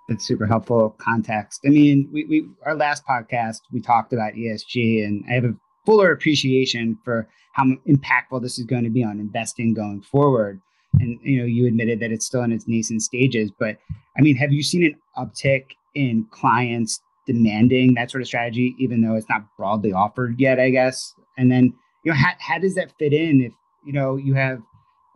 That's 0.08 0.26
super 0.26 0.46
helpful 0.46 0.96
context. 1.00 1.62
I 1.66 1.70
mean, 1.70 2.10
we, 2.14 2.26
we 2.26 2.48
our 2.64 2.76
last 2.76 3.04
podcast 3.06 3.62
we 3.74 3.82
talked 3.82 4.14
about 4.14 4.34
ESG, 4.34 5.04
and 5.04 5.24
I 5.30 5.34
have 5.34 5.46
a 5.46 5.56
fuller 5.86 6.12
appreciation 6.12 6.98
for 7.04 7.28
how 7.54 7.66
impactful 7.88 8.42
this 8.42 8.60
is 8.60 8.66
going 8.66 8.84
to 8.84 8.90
be 8.90 9.04
on 9.04 9.20
investing 9.20 9.74
going 9.74 10.02
forward. 10.02 10.62
And 11.00 11.20
you 11.24 11.40
know, 11.40 11.46
you 11.46 11.68
admitted 11.68 12.00
that 12.02 12.12
it's 12.12 12.26
still 12.26 12.44
in 12.44 12.52
its 12.52 12.68
nascent 12.68 13.02
stages, 13.02 13.52
but 13.60 13.78
I 14.18 14.22
mean, 14.22 14.36
have 14.36 14.54
you 14.54 14.62
seen 14.62 14.84
an 14.86 14.96
uptick 15.18 15.72
in 15.96 16.28
clients 16.30 17.02
demanding 17.26 17.96
that 17.96 18.12
sort 18.12 18.22
of 18.22 18.28
strategy, 18.28 18.76
even 18.78 19.02
though 19.02 19.16
it's 19.16 19.30
not 19.30 19.46
broadly 19.58 19.92
offered 19.92 20.40
yet? 20.40 20.60
I 20.60 20.70
guess. 20.70 21.14
And 21.38 21.52
then 21.52 21.74
you 22.06 22.12
know, 22.12 22.18
how, 22.18 22.32
how 22.40 22.60
does 22.60 22.76
that 22.76 22.92
fit 22.98 23.12
in 23.12 23.42
if, 23.42 23.52
you 23.86 23.92
know, 23.92 24.16
you 24.16 24.36
have 24.36 24.60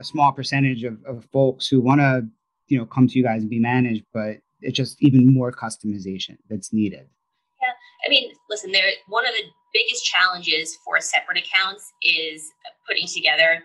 a 0.02 0.04
small 0.04 0.32
percentage 0.32 0.84
of, 0.84 0.97
of 1.06 1.25
folks 1.32 1.67
who 1.67 1.80
want 1.80 2.02
to, 2.02 2.23
you 2.67 2.78
know, 2.78 2.86
come 2.86 3.08
to 3.08 3.17
you 3.17 3.23
guys 3.23 3.41
and 3.41 3.49
be 3.49 3.60
managed, 3.60 4.04
but 4.13 4.38
it's 4.62 4.75
just 4.75 4.97
even 5.02 5.32
more 5.32 5.52
customization 5.52 6.36
that's 6.49 6.73
needed. 6.73 7.08
Yeah. 7.62 7.73
I 8.06 8.10
mean, 8.10 8.32
listen, 8.49 8.71
there, 8.71 8.89
one 9.08 9.25
of 9.25 9.34
the 9.34 9.43
biggest 9.71 10.04
challenges 10.04 10.78
for 10.84 10.99
separate 10.99 11.38
accounts 11.38 11.93
is 12.02 12.52
putting 12.88 13.06
together 13.06 13.63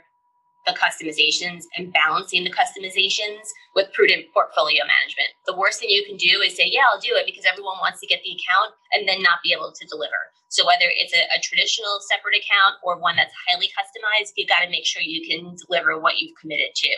the 0.66 0.72
customizations 0.72 1.64
and 1.76 1.92
balancing 1.92 2.44
the 2.44 2.52
customizations 2.52 3.44
with 3.74 3.92
prudent 3.92 4.24
portfolio 4.32 4.84
management. 4.84 5.28
The 5.46 5.56
worst 5.56 5.80
thing 5.80 5.90
you 5.90 6.04
can 6.06 6.16
do 6.16 6.40
is 6.40 6.56
say, 6.56 6.68
yeah, 6.70 6.82
I'll 6.90 7.00
do 7.00 7.12
it 7.16 7.26
because 7.26 7.44
everyone 7.44 7.76
wants 7.80 8.00
to 8.00 8.06
get 8.06 8.20
the 8.24 8.32
account 8.32 8.72
and 8.92 9.08
then 9.08 9.22
not 9.22 9.40
be 9.44 9.52
able 9.52 9.72
to 9.72 9.86
deliver. 9.86 10.16
So 10.54 10.64
whether 10.64 10.86
it's 10.86 11.12
a, 11.12 11.22
a 11.34 11.42
traditional 11.42 11.98
separate 12.06 12.38
account 12.38 12.78
or 12.86 12.98
one 12.98 13.16
that's 13.16 13.34
highly 13.48 13.66
customized, 13.74 14.32
you've 14.36 14.48
got 14.48 14.62
to 14.62 14.70
make 14.70 14.86
sure 14.86 15.02
you 15.02 15.26
can 15.26 15.56
deliver 15.66 15.98
what 15.98 16.18
you've 16.18 16.38
committed 16.40 16.70
to. 16.74 16.90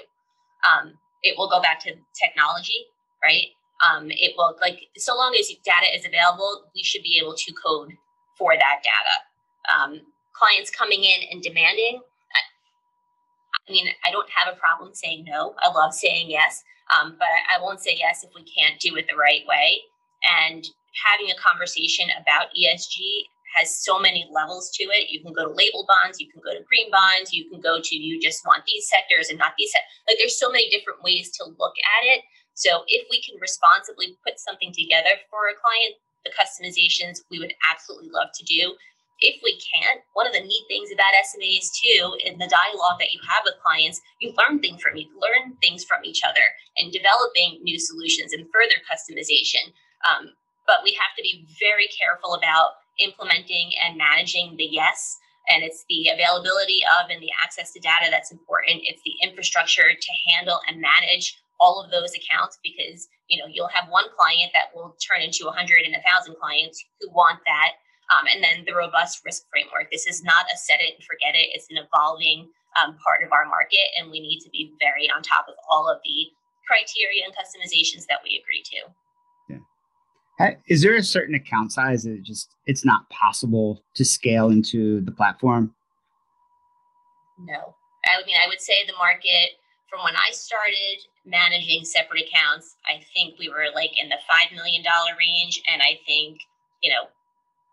Um, 0.69 0.95
it 1.23 1.37
will 1.38 1.49
go 1.49 1.61
back 1.61 1.81
to 1.88 1.97
technology, 2.12 2.85
right? 3.25 3.49
Um, 3.81 4.12
it 4.12 4.33
will 4.37 4.57
like 4.61 4.81
so 4.97 5.16
long 5.16 5.35
as 5.38 5.49
data 5.64 5.88
is 5.95 6.05
available, 6.05 6.69
we 6.75 6.83
should 6.83 7.03
be 7.03 7.19
able 7.21 7.35
to 7.35 7.53
code 7.57 7.92
for 8.37 8.53
that 8.53 8.85
data. 8.85 9.16
Um, 9.73 10.01
clients 10.37 10.71
coming 10.71 11.05
in 11.05 11.29
and 11.33 11.42
demanding 11.42 12.01
I 13.69 13.73
mean, 13.73 13.88
I 14.05 14.11
don't 14.11 14.29
have 14.31 14.53
a 14.53 14.59
problem 14.59 14.95
saying 14.95 15.25
no. 15.27 15.55
I 15.59 15.71
love 15.71 15.92
saying 15.92 16.31
yes, 16.31 16.62
um, 16.95 17.16
but 17.19 17.27
I, 17.27 17.57
I 17.57 17.62
won't 17.62 17.81
say 17.81 17.97
yes 17.99 18.23
if 18.23 18.31
we 18.35 18.45
can't 18.45 18.79
do 18.81 18.97
it 18.97 19.07
the 19.09 19.16
right 19.16 19.42
way. 19.47 19.79
And 20.40 20.64
having 21.05 21.31
a 21.31 21.40
conversation 21.40 22.07
about 22.21 22.55
ESG 22.55 23.27
has 23.54 23.82
so 23.85 23.98
many 23.98 24.26
levels 24.32 24.70
to 24.74 24.85
it. 24.85 25.11
You 25.11 25.22
can 25.22 25.32
go 25.32 25.46
to 25.46 25.54
label 25.54 25.87
bonds, 25.88 26.20
you 26.20 26.30
can 26.30 26.42
go 26.42 26.52
to 26.52 26.64
green 26.64 26.90
bonds, 26.90 27.32
you 27.32 27.48
can 27.50 27.61
go 27.61 27.80
to 27.82 27.96
you 27.96 28.20
just 28.20 28.44
want 28.46 28.64
these 28.66 28.88
sectors 28.88 29.28
and 29.30 29.38
not 29.38 29.54
these. 29.59 29.72
Se- 29.72 29.87
like 30.09 30.18
there's 30.18 30.38
so 30.38 30.50
many 30.50 30.68
different 30.70 31.02
ways 31.02 31.30
to 31.38 31.44
look 31.44 31.74
at 31.98 32.02
it. 32.04 32.22
So 32.54 32.85
if 32.88 33.06
we 33.11 33.20
can 33.22 33.37
responsibly 33.40 34.16
put 34.26 34.40
something 34.40 34.72
together 34.72 35.20
for 35.30 35.48
a 35.48 35.54
client, 35.54 36.00
the 36.24 36.32
customizations 36.32 37.22
we 37.30 37.38
would 37.38 37.54
absolutely 37.70 38.11
love 38.11 38.28
to 38.35 38.44
do 38.44 38.74
if 39.20 39.40
we 39.42 39.56
can't, 39.56 40.00
one 40.12 40.26
of 40.26 40.32
the 40.32 40.44
neat 40.44 40.64
things 40.68 40.90
about 40.92 41.16
SMAs 41.16 41.72
too, 41.72 42.16
in 42.24 42.38
the 42.38 42.48
dialogue 42.48 43.00
that 43.00 43.12
you 43.12 43.20
have 43.24 43.42
with 43.44 43.56
clients, 43.64 44.00
you 44.20 44.35
learn 44.37 44.61
things 44.61 44.82
from 44.82 44.96
you 44.96 45.09
learn 45.16 45.56
things 45.62 45.85
from 45.85 46.04
each 46.04 46.20
other 46.24 46.44
and 46.76 46.92
developing 46.92 47.61
new 47.62 47.78
solutions 47.78 48.32
and 48.32 48.46
further 48.52 48.76
customization. 48.85 49.72
Um, 50.04 50.37
but 50.66 50.85
we 50.85 50.92
have 51.00 51.16
to 51.16 51.22
be 51.22 51.46
very 51.61 51.88
careful 51.88 52.35
about 52.35 52.76
implementing 52.98 53.72
and 53.85 53.96
managing 53.96 54.56
the 54.56 54.64
yes. 54.64 55.18
And 55.48 55.62
it's 55.62 55.85
the 55.88 56.11
availability 56.11 56.82
of 56.98 57.11
and 57.11 57.22
the 57.22 57.30
access 57.42 57.72
to 57.72 57.80
data 57.80 58.06
that's 58.11 58.32
important. 58.32 58.82
It's 58.82 59.02
the 59.04 59.14
infrastructure 59.22 59.94
to 59.94 60.12
handle 60.32 60.61
and 60.66 60.80
manage 60.80 61.38
all 61.61 61.82
of 61.82 61.90
those 61.90 62.12
accounts 62.12 62.59
because 62.62 63.09
you 63.28 63.38
know 63.38 63.48
you'll 63.48 63.72
have 63.72 63.88
one 63.88 64.04
client 64.18 64.52
that 64.52 64.68
will 64.74 64.94
turn 65.00 65.22
into 65.22 65.48
a 65.48 65.52
hundred 65.52 65.88
and 65.88 65.94
a 65.94 66.02
thousand 66.04 66.37
clients 66.37 66.85
who 67.00 67.09
want 67.11 67.40
that 67.46 67.80
um, 68.12 68.26
and 68.30 68.42
then 68.42 68.64
the 68.66 68.74
robust 68.74 69.24
risk 69.24 69.48
framework. 69.50 69.90
This 69.90 70.06
is 70.06 70.22
not 70.22 70.46
a 70.52 70.56
set 70.56 70.80
it 70.80 70.94
and 70.94 71.04
forget 71.04 71.35
it. 71.35 71.50
It's 71.54 71.70
an 71.70 71.78
evolving 71.78 72.50
um, 72.78 72.96
part 73.02 73.22
of 73.24 73.32
our 73.32 73.46
market, 73.46 73.88
and 73.98 74.11
we 74.11 74.20
need 74.20 74.40
to 74.44 74.50
be 74.50 74.72
very 74.78 75.11
on 75.11 75.22
top 75.22 75.46
of 75.48 75.54
all 75.70 75.88
of 75.88 75.98
the 76.04 76.30
criteria 76.68 77.24
and 77.24 77.35
customizations 77.35 78.06
that 78.06 78.20
we 78.22 78.38
agree 78.38 78.62
to. 78.74 78.90
Is 80.68 80.83
there 80.83 80.94
a 80.94 81.03
certain 81.03 81.35
account 81.35 81.72
size 81.72 82.05
that 82.05 82.22
just 82.22 82.51
it's 82.66 82.85
not 82.85 83.09
possible 83.09 83.83
to 83.94 84.05
scale 84.05 84.51
into 84.51 85.01
the 85.01 85.12
platform? 85.12 85.75
No. 87.38 87.75
I 88.07 88.25
mean, 88.27 88.37
I 88.42 88.49
would 88.49 88.61
say 88.61 88.75
the 88.87 88.92
market 88.99 89.57
from 89.88 90.05
when 90.05 90.16
I 90.16 90.31
started 90.33 90.99
managing 91.25 91.85
separate 91.85 92.25
accounts, 92.29 92.77
I 92.87 93.03
think 93.14 93.38
we 93.38 93.49
were 93.49 93.66
like 93.75 93.90
in 94.01 94.09
the 94.09 94.16
$5 94.31 94.55
million 94.55 94.85
range. 95.18 95.62
And 95.72 95.83
I 95.83 95.99
think, 96.07 96.38
you 96.83 96.90
know, 96.90 97.09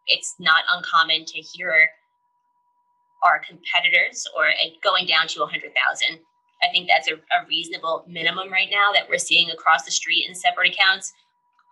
it's 0.07 0.35
not 0.39 0.63
uncommon 0.73 1.25
to 1.25 1.39
hear 1.39 1.89
our 3.23 3.39
competitors 3.39 4.27
or 4.37 4.45
going 4.83 5.05
down 5.05 5.27
to 5.29 5.39
100,000. 5.41 6.19
I 6.61 6.71
think 6.71 6.87
that's 6.87 7.09
a, 7.09 7.15
a, 7.15 7.45
reasonable 7.47 8.05
minimum 8.07 8.51
right 8.51 8.69
now 8.71 8.91
that 8.93 9.09
we're 9.09 9.17
seeing 9.17 9.49
across 9.49 9.83
the 9.83 9.91
street 9.91 10.25
in 10.27 10.35
separate 10.35 10.73
accounts. 10.73 11.13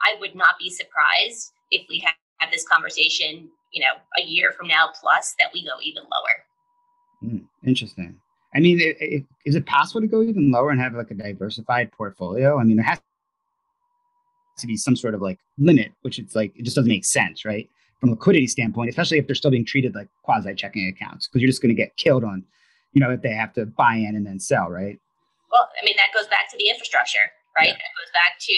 I 0.04 0.20
would 0.20 0.36
not 0.36 0.56
be 0.60 0.70
surprised 0.70 1.52
if 1.72 1.86
we 1.90 2.00
have, 2.00 2.16
have 2.40 2.52
this 2.52 2.68
conversation, 2.68 3.50
you 3.74 3.82
know, 3.82 3.94
a 4.18 4.26
year 4.26 4.52
from 4.52 4.68
now 4.68 4.90
plus 5.00 5.36
that 5.40 5.52
we 5.54 5.64
go 5.64 5.74
even 5.82 6.04
lower. 6.04 7.32
Mm, 7.32 7.46
interesting. 7.66 8.20
I 8.54 8.60
mean, 8.60 8.80
it, 8.80 8.98
it, 9.00 9.26
is 9.46 9.56
it 9.56 9.66
possible 9.66 10.02
to 10.02 10.08
go 10.08 10.22
even 10.22 10.52
lower 10.52 10.72
and 10.72 10.82
have 10.82 10.94
like 10.94 11.12
a 11.12 11.16
diversified 11.16 11.92
portfolio? 11.92 12.60
I 12.60 12.64
mean, 12.64 12.78
there 12.78 12.86
has 12.86 13.00
to 14.58 14.68
be 14.68 14.76
some 14.76 14.96
sort 14.96 15.14
of 15.14 15.22
like 15.22 15.40
limit, 15.58 15.92
which 16.02 16.20
it's 16.20 16.36
like 16.36 16.54
it 16.58 16.64
just 16.64 16.76
doesn't 16.76 16.90
make 16.90 17.06
sense, 17.06 17.46
right? 17.46 17.70
from 18.02 18.10
a 18.10 18.14
liquidity 18.14 18.48
standpoint, 18.48 18.90
especially 18.90 19.20
if 19.20 19.28
they're 19.28 19.36
still 19.36 19.52
being 19.52 19.64
treated 19.64 19.94
like 19.94 20.10
quasi 20.24 20.54
checking 20.56 20.90
accounts, 20.90 21.28
because 21.28 21.42
you're 21.42 21.48
just 21.48 21.62
going 21.62 21.74
to 21.74 21.80
get 21.80 21.96
killed 21.96 22.24
on, 22.24 22.44
you 22.94 23.00
know, 23.00 23.12
if 23.12 23.22
they 23.22 23.30
have 23.30 23.54
to 23.54 23.66
buy 23.68 23.96
in 23.96 24.16
and 24.16 24.26
then 24.26 24.40
sell, 24.40 24.70
right? 24.70 25.00
Well, 25.52 25.70
I 25.80 25.86
mean, 25.86 25.96
that 25.98 26.10
goes 26.14 26.28
back 26.28 26.50
to 26.50 26.58
the 26.58 26.68
infrastructure, 26.68 27.30
right? 27.56 27.68
Yeah. 27.68 27.74
That 27.74 27.94
goes 27.96 28.12
back 28.12 28.40
to 28.40 28.54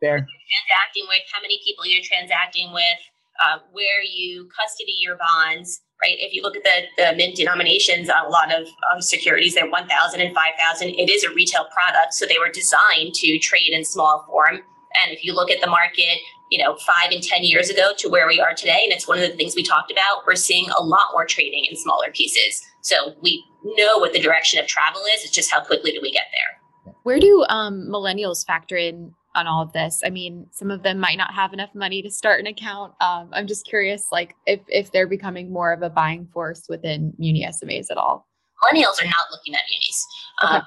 there 0.00 0.26
transacting 0.48 1.06
with 1.08 1.22
how 1.32 1.40
many 1.42 1.60
people 1.64 1.86
you're 1.86 2.04
transacting 2.04 2.72
with, 2.72 3.00
uh, 3.40 3.58
where 3.72 4.02
you 4.02 4.48
custody 4.56 4.94
your 5.00 5.16
bonds, 5.16 5.80
right? 6.02 6.16
If 6.18 6.32
you 6.32 6.42
look 6.42 6.56
at 6.56 6.64
the, 6.64 6.86
the 6.96 7.16
mint 7.16 7.36
denominations 7.36 8.08
on 8.08 8.26
a 8.26 8.28
lot 8.28 8.52
of 8.52 8.66
um, 8.92 9.00
securities, 9.00 9.54
they're 9.54 9.70
1,000 9.70 10.20
and 10.20 10.34
5,000. 10.34 10.88
It 10.88 11.10
is 11.10 11.24
a 11.24 11.32
retail 11.34 11.66
product, 11.72 12.14
so 12.14 12.26
they 12.26 12.38
were 12.38 12.50
designed 12.50 13.14
to 13.14 13.38
trade 13.38 13.70
in 13.70 13.84
small 13.84 14.24
form. 14.26 14.56
And 15.04 15.12
if 15.12 15.24
you 15.24 15.34
look 15.34 15.50
at 15.50 15.60
the 15.60 15.68
market 15.68 16.18
you 16.50 16.58
know, 16.58 16.76
five 16.76 17.10
and 17.10 17.22
10 17.22 17.44
years 17.44 17.68
ago 17.68 17.92
to 17.98 18.08
where 18.08 18.26
we 18.26 18.40
are 18.40 18.54
today. 18.54 18.80
And 18.84 18.92
it's 18.92 19.06
one 19.06 19.18
of 19.18 19.30
the 19.30 19.36
things 19.36 19.54
we 19.54 19.62
talked 19.62 19.92
about. 19.92 20.26
We're 20.26 20.34
seeing 20.34 20.70
a 20.78 20.82
lot 20.82 21.08
more 21.12 21.26
trading 21.26 21.66
in 21.66 21.76
smaller 21.76 22.10
pieces. 22.10 22.62
So 22.80 23.14
we 23.20 23.44
know 23.64 23.98
what 23.98 24.12
the 24.12 24.18
direction 24.18 24.58
of 24.58 24.66
travel 24.66 25.02
is. 25.14 25.24
It's 25.24 25.30
just 25.30 25.50
how 25.50 25.62
quickly 25.62 25.92
do 25.92 26.00
we 26.00 26.10
get 26.10 26.26
there. 26.32 26.94
Where 27.02 27.20
do 27.20 27.44
um, 27.48 27.86
millennials 27.88 28.46
factor 28.46 28.76
in 28.76 29.14
on 29.38 29.46
all 29.46 29.62
of 29.62 29.72
this? 29.72 30.02
I 30.04 30.10
mean, 30.10 30.46
some 30.50 30.70
of 30.70 30.82
them 30.82 30.98
might 30.98 31.18
not 31.18 31.32
have 31.34 31.52
enough 31.52 31.74
money 31.74 32.02
to 32.02 32.10
start 32.10 32.40
an 32.40 32.46
account. 32.46 32.92
Um, 33.00 33.30
I'm 33.32 33.46
just 33.46 33.66
curious, 33.66 34.06
like, 34.12 34.34
if, 34.46 34.60
if 34.68 34.92
they're 34.92 35.06
becoming 35.06 35.52
more 35.52 35.72
of 35.72 35.82
a 35.82 35.90
buying 35.90 36.26
force 36.32 36.66
within 36.68 37.14
Muni 37.18 37.46
SMAs 37.46 37.90
at 37.90 37.96
all. 37.96 38.26
Millennials 38.64 39.00
are 39.00 39.06
not 39.06 39.30
looking 39.30 39.54
at 39.54 39.62
munis. 39.70 40.06
Okay. 40.44 40.56
Um, 40.56 40.64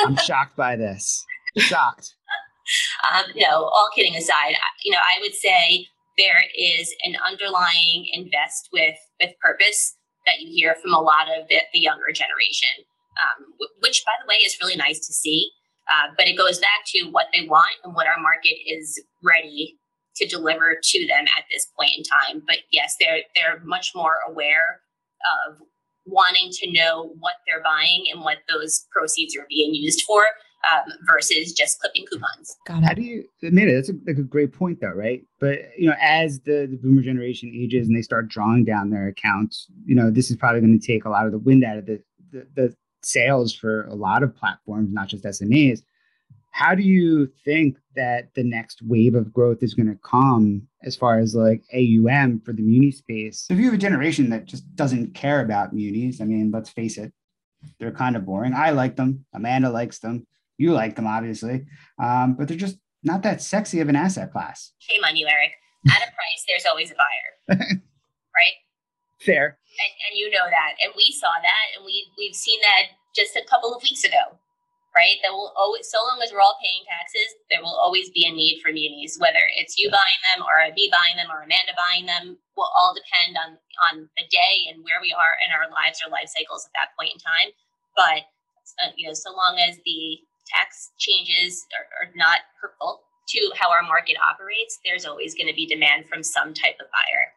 I'm 0.00 0.16
shocked 0.16 0.56
by 0.56 0.76
this. 0.76 1.24
Shocked. 1.56 2.14
um, 3.12 3.24
you 3.34 3.42
know, 3.48 3.64
all 3.64 3.88
kidding 3.94 4.16
aside, 4.16 4.54
you 4.84 4.92
know, 4.92 4.98
I 4.98 5.20
would 5.20 5.34
say 5.34 5.86
there 6.18 6.42
is 6.58 6.92
an 7.04 7.16
underlying 7.26 8.06
invest 8.12 8.68
with 8.72 8.96
with 9.20 9.30
purpose 9.40 9.96
that 10.26 10.40
you 10.40 10.48
hear 10.50 10.76
from 10.82 10.92
a 10.92 11.00
lot 11.00 11.28
of 11.28 11.48
the, 11.48 11.56
the 11.72 11.80
younger 11.80 12.12
generation, 12.12 12.84
um, 13.22 13.46
which, 13.80 14.04
by 14.04 14.12
the 14.20 14.28
way, 14.28 14.36
is 14.36 14.58
really 14.60 14.76
nice 14.76 14.98
to 15.06 15.12
see. 15.12 15.50
Uh, 15.92 16.08
but 16.16 16.28
it 16.28 16.36
goes 16.36 16.58
back 16.58 16.84
to 16.86 17.10
what 17.10 17.26
they 17.34 17.46
want 17.46 17.74
and 17.84 17.94
what 17.94 18.06
our 18.06 18.20
market 18.20 18.56
is 18.66 19.02
ready 19.22 19.76
to 20.16 20.26
deliver 20.26 20.76
to 20.82 21.06
them 21.06 21.24
at 21.36 21.44
this 21.50 21.66
point 21.78 21.90
in 21.96 22.04
time. 22.04 22.42
But 22.46 22.58
yes, 22.72 22.96
they're 23.00 23.22
they're 23.34 23.60
much 23.64 23.92
more 23.94 24.16
aware 24.28 24.80
of 25.48 25.58
wanting 26.06 26.50
to 26.50 26.72
know 26.72 27.12
what 27.18 27.34
they're 27.46 27.62
buying 27.62 28.04
and 28.12 28.22
what 28.22 28.38
those 28.48 28.86
proceeds 28.92 29.36
are 29.36 29.46
being 29.48 29.74
used 29.74 30.02
for 30.06 30.24
um, 30.70 30.92
versus 31.10 31.52
just 31.52 31.80
clipping 31.80 32.06
coupons. 32.06 32.56
Got 32.66 32.82
it. 32.82 32.86
How 32.86 32.94
do 32.94 33.02
you 33.02 33.24
admit 33.42 33.68
it? 33.68 33.74
That's 33.74 33.90
a, 33.90 33.94
like 34.06 34.18
a 34.18 34.22
great 34.22 34.52
point, 34.52 34.80
though, 34.80 34.88
right? 34.88 35.22
But 35.38 35.58
you 35.78 35.88
know, 35.88 35.96
as 36.00 36.40
the, 36.40 36.68
the 36.70 36.78
boomer 36.82 37.02
generation 37.02 37.52
ages 37.54 37.86
and 37.86 37.96
they 37.96 38.02
start 38.02 38.28
drawing 38.28 38.64
down 38.64 38.90
their 38.90 39.08
accounts, 39.08 39.66
you 39.84 39.94
know, 39.94 40.10
this 40.10 40.30
is 40.30 40.36
probably 40.36 40.60
going 40.60 40.78
to 40.78 40.86
take 40.86 41.04
a 41.04 41.10
lot 41.10 41.26
of 41.26 41.32
the 41.32 41.38
wind 41.38 41.64
out 41.64 41.78
of 41.78 41.86
the, 41.86 42.02
the, 42.32 42.46
the 42.54 42.76
sales 43.02 43.54
for 43.54 43.84
a 43.84 43.94
lot 43.94 44.22
of 44.22 44.36
platforms, 44.36 44.92
not 44.92 45.08
just 45.08 45.24
SMAs. 45.24 45.82
How 46.52 46.74
do 46.74 46.82
you 46.82 47.30
think 47.44 47.78
that 47.94 48.34
the 48.34 48.42
next 48.42 48.82
wave 48.82 49.14
of 49.14 49.32
growth 49.32 49.62
is 49.62 49.74
going 49.74 49.88
to 49.88 49.98
come 50.02 50.66
as 50.82 50.96
far 50.96 51.18
as 51.18 51.34
like 51.34 51.62
AUM 51.72 52.40
for 52.44 52.52
the 52.52 52.62
muni 52.62 52.90
space? 52.90 53.46
If 53.50 53.58
you 53.58 53.66
have 53.66 53.74
a 53.74 53.78
generation 53.78 54.30
that 54.30 54.46
just 54.46 54.74
doesn't 54.74 55.14
care 55.14 55.40
about 55.40 55.72
munis, 55.72 56.20
I 56.20 56.24
mean, 56.24 56.50
let's 56.50 56.70
face 56.70 56.98
it, 56.98 57.12
they're 57.78 57.92
kind 57.92 58.16
of 58.16 58.26
boring. 58.26 58.54
I 58.54 58.70
like 58.70 58.96
them. 58.96 59.24
Amanda 59.32 59.70
likes 59.70 60.00
them. 60.00 60.26
You 60.58 60.72
like 60.72 60.96
them, 60.96 61.06
obviously, 61.06 61.64
um, 61.98 62.34
but 62.34 62.46
they're 62.46 62.56
just 62.56 62.78
not 63.02 63.22
that 63.22 63.40
sexy 63.40 63.80
of 63.80 63.88
an 63.88 63.96
asset 63.96 64.30
class. 64.30 64.72
Shame 64.78 65.02
on 65.04 65.16
you, 65.16 65.26
Eric. 65.26 65.52
At 65.88 66.06
a 66.06 66.12
price, 66.12 66.44
there's 66.46 66.66
always 66.68 66.90
a 66.90 66.94
buyer, 66.94 67.56
right? 68.36 68.52
Fair. 69.20 69.58
And, 69.70 69.92
and 70.08 70.12
you 70.18 70.28
know 70.28 70.44
that, 70.50 70.76
and 70.82 70.92
we 70.96 71.14
saw 71.14 71.30
that, 71.40 71.66
and 71.76 71.86
we 71.86 72.10
we've 72.18 72.34
seen 72.34 72.60
that 72.60 72.98
just 73.14 73.36
a 73.36 73.46
couple 73.48 73.72
of 73.74 73.82
weeks 73.82 74.04
ago 74.04 74.40
right? 74.96 75.22
That 75.22 75.30
will 75.30 75.54
always, 75.54 75.86
so 75.86 75.98
long 76.02 76.18
as 76.22 76.34
we're 76.34 76.42
all 76.42 76.58
paying 76.58 76.82
taxes, 76.86 77.38
there 77.50 77.62
will 77.62 77.78
always 77.78 78.10
be 78.10 78.26
a 78.26 78.32
need 78.34 78.58
for 78.62 78.74
munis. 78.74 79.18
Whether 79.18 79.42
it's 79.54 79.78
you 79.78 79.90
buying 79.90 80.22
them, 80.30 80.42
or 80.42 80.66
me 80.74 80.90
buying 80.90 81.16
them, 81.16 81.30
or 81.30 81.42
Amanda 81.46 81.74
buying 81.78 82.06
them, 82.06 82.38
will 82.56 82.70
all 82.74 82.94
depend 82.94 83.38
on 83.38 83.58
on 83.90 84.10
the 84.18 84.26
day 84.28 84.68
and 84.68 84.82
where 84.84 85.00
we 85.00 85.14
are 85.14 85.34
in 85.46 85.54
our 85.54 85.70
lives 85.70 86.02
or 86.02 86.10
life 86.10 86.28
cycles 86.28 86.66
at 86.66 86.74
that 86.74 86.92
point 86.98 87.14
in 87.14 87.20
time. 87.22 87.54
But 87.94 88.26
uh, 88.82 88.92
you 88.96 89.06
know, 89.06 89.14
so 89.14 89.30
long 89.30 89.58
as 89.62 89.78
the 89.86 90.18
tax 90.50 90.90
changes 90.98 91.66
are, 91.78 91.86
are 92.02 92.10
not 92.18 92.42
hurtful 92.60 93.06
to 93.30 93.40
how 93.54 93.70
our 93.70 93.82
market 93.82 94.18
operates, 94.18 94.78
there's 94.84 95.06
always 95.06 95.34
going 95.38 95.46
to 95.46 95.54
be 95.54 95.66
demand 95.66 96.06
from 96.10 96.22
some 96.22 96.52
type 96.52 96.74
of 96.82 96.90
buyer. 96.90 97.30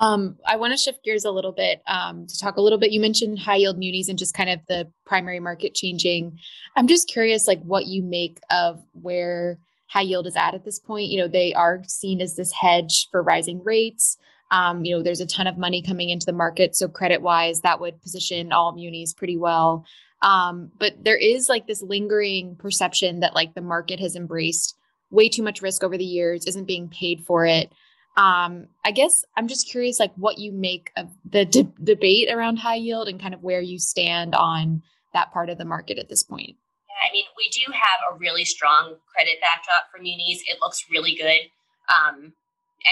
Um, 0.00 0.38
I 0.46 0.56
want 0.56 0.72
to 0.72 0.78
shift 0.78 1.04
gears 1.04 1.26
a 1.26 1.30
little 1.30 1.52
bit 1.52 1.82
um, 1.86 2.26
to 2.26 2.38
talk 2.38 2.56
a 2.56 2.62
little 2.62 2.78
bit. 2.78 2.90
You 2.90 3.00
mentioned 3.00 3.38
high 3.38 3.56
yield 3.56 3.78
munis 3.78 4.08
and 4.08 4.18
just 4.18 4.34
kind 4.34 4.48
of 4.48 4.60
the 4.66 4.90
primary 5.04 5.40
market 5.40 5.74
changing. 5.74 6.38
I'm 6.74 6.86
just 6.86 7.06
curious, 7.06 7.46
like 7.46 7.62
what 7.62 7.86
you 7.86 8.02
make 8.02 8.40
of 8.50 8.82
where 8.92 9.58
high 9.88 10.00
yield 10.02 10.26
is 10.26 10.36
at 10.36 10.54
at 10.54 10.64
this 10.64 10.78
point. 10.78 11.10
You 11.10 11.20
know, 11.20 11.28
they 11.28 11.52
are 11.52 11.82
seen 11.86 12.22
as 12.22 12.34
this 12.34 12.52
hedge 12.52 13.08
for 13.10 13.22
rising 13.22 13.62
rates. 13.62 14.16
Um, 14.50 14.84
you 14.84 14.96
know, 14.96 15.02
there's 15.02 15.20
a 15.20 15.26
ton 15.26 15.46
of 15.46 15.58
money 15.58 15.82
coming 15.82 16.10
into 16.10 16.26
the 16.26 16.32
market, 16.32 16.74
so 16.74 16.88
credit 16.88 17.22
wise, 17.22 17.60
that 17.60 17.80
would 17.80 18.02
position 18.02 18.52
all 18.52 18.72
munis 18.72 19.12
pretty 19.12 19.36
well. 19.36 19.84
Um, 20.22 20.70
but 20.78 21.04
there 21.04 21.16
is 21.16 21.48
like 21.48 21.66
this 21.66 21.82
lingering 21.82 22.56
perception 22.56 23.20
that 23.20 23.34
like 23.34 23.54
the 23.54 23.60
market 23.60 24.00
has 24.00 24.16
embraced 24.16 24.76
way 25.10 25.28
too 25.28 25.42
much 25.42 25.62
risk 25.62 25.84
over 25.84 25.96
the 25.96 26.04
years, 26.04 26.46
isn't 26.46 26.66
being 26.66 26.88
paid 26.88 27.24
for 27.26 27.46
it. 27.46 27.72
Um, 28.16 28.66
I 28.84 28.90
guess 28.90 29.24
I'm 29.36 29.48
just 29.48 29.70
curious, 29.70 30.00
like 30.00 30.12
what 30.16 30.38
you 30.38 30.52
make 30.52 30.90
of 30.96 31.08
the 31.24 31.44
de- 31.44 31.72
debate 31.82 32.30
around 32.30 32.56
high 32.58 32.76
yield 32.76 33.08
and 33.08 33.20
kind 33.20 33.34
of 33.34 33.42
where 33.42 33.60
you 33.60 33.78
stand 33.78 34.34
on 34.34 34.82
that 35.14 35.32
part 35.32 35.48
of 35.48 35.58
the 35.58 35.64
market 35.64 35.98
at 35.98 36.08
this 36.08 36.22
point. 36.22 36.56
Yeah, 36.88 37.08
I 37.08 37.12
mean, 37.12 37.24
we 37.36 37.48
do 37.50 37.72
have 37.72 38.00
a 38.12 38.18
really 38.18 38.44
strong 38.44 38.96
credit 39.14 39.40
backdrop 39.40 39.84
for 39.90 40.02
munis. 40.02 40.42
It 40.46 40.58
looks 40.60 40.84
really 40.90 41.14
good. 41.14 41.48
Um, 41.90 42.32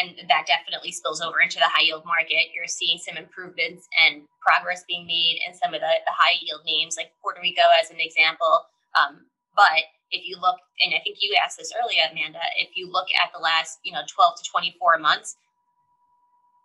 and 0.01 0.29
that 0.29 0.47
definitely 0.47 0.93
spills 0.93 1.21
over 1.21 1.41
into 1.41 1.59
the 1.59 1.69
high 1.69 1.83
yield 1.83 2.05
market. 2.05 2.53
You're 2.55 2.69
seeing 2.69 2.99
some 2.99 3.17
improvements 3.17 3.89
and 4.05 4.23
progress 4.41 4.85
being 4.87 5.07
made 5.07 5.41
in 5.47 5.55
some 5.55 5.73
of 5.73 5.81
the, 5.81 5.93
the 6.05 6.13
high 6.15 6.37
yield 6.41 6.61
names, 6.67 6.97
like 6.97 7.13
Puerto 7.23 7.41
Rico 7.41 7.63
as 7.81 7.91
an 7.91 7.97
example. 7.99 8.69
Um, 8.95 9.27
but 9.57 9.89
if 10.13 10.29
you 10.29 10.37
look, 10.41 10.57
and 10.85 10.95
I 10.95 11.01
think 11.05 11.19
you 11.21 11.37
asked 11.43 11.59
this 11.59 11.73
earlier, 11.83 12.03
Amanda, 12.11 12.41
if 12.59 12.71
you 12.77 12.91
look 12.91 13.09
at 13.23 13.31
the 13.35 13.41
last, 13.41 13.79
you 13.85 13.93
know, 13.93 14.03
12 14.09 14.35
to 14.43 14.51
24 14.51 14.99
months, 14.99 15.37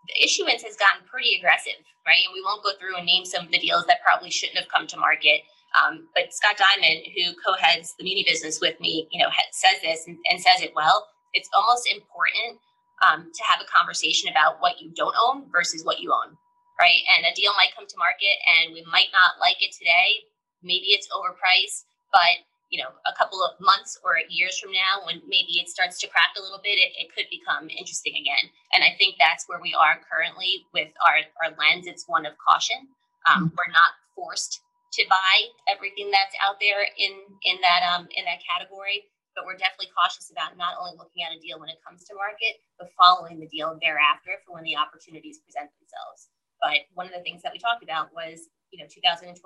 the 0.07 0.23
issuance 0.23 0.63
has 0.63 0.77
gotten 0.77 1.07
pretty 1.07 1.35
aggressive, 1.37 1.79
right? 2.07 2.23
And 2.25 2.33
we 2.33 2.43
won't 2.43 2.63
go 2.63 2.71
through 2.79 2.97
and 2.97 3.05
name 3.07 3.25
some 3.25 3.45
of 3.45 3.51
the 3.51 3.59
deals 3.59 3.85
that 3.87 4.03
probably 4.03 4.31
shouldn't 4.31 4.59
have 4.59 4.69
come 4.69 4.87
to 4.87 4.97
market. 4.97 5.41
Um, 5.73 6.09
but 6.15 6.33
Scott 6.33 6.57
Diamond, 6.59 7.07
who 7.15 7.33
co-heads 7.45 7.95
the 7.97 8.03
muni 8.05 8.23
business 8.27 8.61
with 8.61 8.79
me, 8.79 9.07
you 9.11 9.19
know, 9.23 9.31
says 9.51 9.81
this 9.81 10.07
and, 10.07 10.17
and 10.29 10.41
says 10.41 10.61
it 10.61 10.73
well. 10.75 11.07
It's 11.33 11.49
almost 11.55 11.89
important 11.89 12.59
um, 13.01 13.31
to 13.33 13.43
have 13.49 13.59
a 13.63 13.69
conversation 13.71 14.29
about 14.29 14.61
what 14.61 14.81
you 14.81 14.91
don't 14.95 15.15
own 15.17 15.49
versus 15.51 15.83
what 15.83 15.99
you 15.99 16.13
own, 16.13 16.37
right? 16.79 17.01
And 17.17 17.25
a 17.25 17.33
deal 17.35 17.53
might 17.57 17.75
come 17.75 17.87
to 17.87 17.97
market, 17.97 18.37
and 18.59 18.73
we 18.73 18.85
might 18.91 19.09
not 19.11 19.41
like 19.41 19.57
it 19.65 19.73
today. 19.73 20.29
Maybe 20.63 20.93
it's 20.93 21.09
overpriced, 21.09 21.89
but 22.13 22.37
you 22.73 22.81
know, 22.81 22.89
a 23.05 23.13
couple 23.13 23.37
of 23.45 23.53
months 23.61 24.01
or 24.01 24.17
years 24.33 24.57
from 24.57 24.73
now, 24.73 25.05
when 25.05 25.21
maybe 25.29 25.61
it 25.61 25.69
starts 25.69 26.01
to 26.01 26.09
crack 26.09 26.33
a 26.33 26.41
little 26.41 26.57
bit, 26.57 26.81
it, 26.81 26.89
it 26.97 27.13
could 27.13 27.29
become 27.29 27.69
interesting 27.69 28.17
again. 28.17 28.49
And 28.73 28.81
I 28.81 28.97
think 28.97 29.21
that's 29.21 29.45
where 29.45 29.61
we 29.61 29.77
are 29.77 30.01
currently 30.09 30.65
with 30.73 30.89
our, 31.05 31.21
our 31.45 31.53
lens. 31.53 31.85
It's 31.85 32.09
one 32.09 32.25
of 32.25 32.33
caution. 32.41 32.89
Um, 33.29 33.45
mm-hmm. 33.45 33.53
We're 33.53 33.69
not 33.69 33.93
forced 34.17 34.65
to 34.97 35.05
buy 35.05 35.35
everything 35.69 36.09
that's 36.09 36.33
out 36.41 36.57
there 36.57 36.81
in 36.97 37.13
in 37.45 37.61
that 37.61 37.85
um, 37.85 38.09
in 38.17 38.25
that 38.25 38.41
category, 38.41 39.05
but 39.37 39.45
we're 39.45 39.57
definitely 39.57 39.93
cautious 39.93 40.33
about 40.33 40.57
not 40.57 40.73
only 40.81 40.97
looking 40.97 41.21
at 41.21 41.33
a 41.33 41.41
deal 41.45 41.61
when 41.61 41.69
it 41.69 41.77
comes 41.85 42.09
to 42.09 42.17
market, 42.17 42.57
but 42.81 42.89
following 42.97 43.37
the 43.37 43.49
deal 43.53 43.77
thereafter 43.81 44.41
for 44.41 44.57
when 44.57 44.65
the 44.65 44.77
opportunities 44.77 45.41
present 45.45 45.69
themselves. 45.77 46.33
But 46.57 46.89
one 46.97 47.05
of 47.05 47.13
the 47.13 47.21
things 47.21 47.45
that 47.45 47.53
we 47.53 47.61
talked 47.61 47.85
about 47.85 48.09
was 48.13 48.49
you 48.73 48.81
know 48.81 48.89
2021 48.89 49.37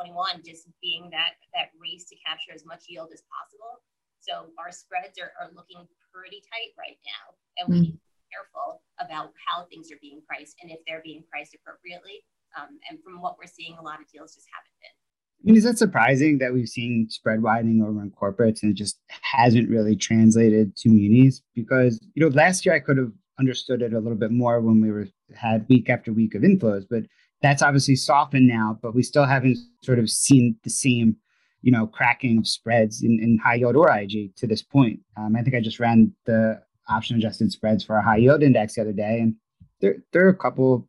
just 0.48 0.72
being 0.82 1.12
that 1.12 1.36
that 1.52 1.76
race 1.76 2.08
to 2.08 2.16
capture 2.24 2.56
as 2.56 2.64
much 2.64 2.88
yield 2.88 3.12
as 3.12 3.22
possible. 3.28 3.84
So 4.24 4.56
our 4.56 4.72
spreads 4.72 5.20
are, 5.20 5.36
are 5.36 5.52
looking 5.52 5.84
pretty 6.16 6.40
tight 6.48 6.72
right 6.80 6.98
now, 7.04 7.36
and 7.60 7.64
we 7.68 7.80
need 7.92 8.00
to 8.00 8.08
be 8.08 8.24
careful 8.32 8.82
about 9.00 9.36
how 9.36 9.68
things 9.68 9.92
are 9.92 10.00
being 10.02 10.24
priced 10.26 10.56
and 10.64 10.72
if 10.72 10.80
they're 10.88 11.04
being 11.04 11.24
priced 11.30 11.54
appropriately. 11.54 12.24
Um, 12.56 12.80
and 12.90 12.98
from 13.04 13.22
what 13.22 13.38
we're 13.38 13.52
seeing, 13.52 13.78
a 13.78 13.84
lot 13.84 14.00
of 14.00 14.08
deals 14.08 14.34
just 14.34 14.48
haven't 14.50 14.74
been. 14.82 14.96
I 14.96 15.42
mean, 15.46 15.56
is 15.56 15.64
that 15.66 15.78
surprising 15.78 16.40
that 16.40 16.54
we've 16.54 16.68
seen 16.68 17.08
spread 17.10 17.44
widening 17.44 17.84
over 17.84 18.02
in 18.02 18.10
corporates 18.12 18.64
and 18.64 18.72
it 18.72 18.76
just 18.76 19.00
hasn't 19.22 19.70
really 19.70 19.96
translated 19.96 20.76
to 20.78 20.90
munis? 20.90 21.44
Because 21.54 22.00
you 22.16 22.24
know, 22.24 22.34
last 22.34 22.66
year 22.66 22.74
I 22.74 22.80
could 22.80 22.98
have 22.98 23.12
understood 23.40 23.82
it 23.82 23.94
a 23.94 24.00
little 24.00 24.18
bit 24.18 24.32
more 24.32 24.60
when 24.62 24.82
we 24.82 24.92
were 24.92 25.08
had 25.36 25.68
week 25.70 25.90
after 25.90 26.12
week 26.12 26.34
of 26.34 26.42
inflows, 26.42 26.86
but 26.90 27.04
that's 27.42 27.62
obviously 27.62 27.96
softened 27.96 28.48
now, 28.48 28.80
but 28.82 28.96
we 28.96 29.04
still 29.04 29.26
haven't 29.26 29.58
sort 29.84 30.00
of 30.00 30.10
seen 30.10 30.56
the 30.64 30.70
same, 30.70 31.16
you 31.62 31.72
know, 31.72 31.88
cracking 31.88 32.40
of 32.40 32.48
spreads 32.48 33.04
in, 33.04 33.20
in 33.22 33.38
high 33.38 33.56
yield 33.56 33.76
or 33.76 33.92
IG 33.92 34.36
to 34.38 34.48
this 34.48 34.64
point. 34.64 35.00
Um, 35.18 35.36
I 35.36 35.44
think 35.44 35.56
I 35.56 35.62
just 35.62 35.80
ran 35.80 36.14
the 36.26 36.62
option 36.90 37.18
adjusted 37.18 37.52
spreads 37.52 37.84
for 37.84 37.98
a 37.98 38.04
high 38.04 38.18
yield 38.18 38.42
index 38.42 38.76
the 38.76 38.82
other 38.82 38.94
day, 38.94 39.20
and 39.20 39.36
they're 39.82 39.98
they're 40.12 40.30
a 40.30 40.36
couple 40.36 40.88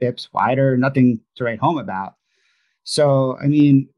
bips 0.00 0.28
wider, 0.32 0.76
nothing 0.76 1.20
to 1.36 1.44
write 1.44 1.58
home 1.58 1.78
about. 1.78 2.14
So, 2.84 3.38
I 3.42 3.46
mean, 3.46 3.88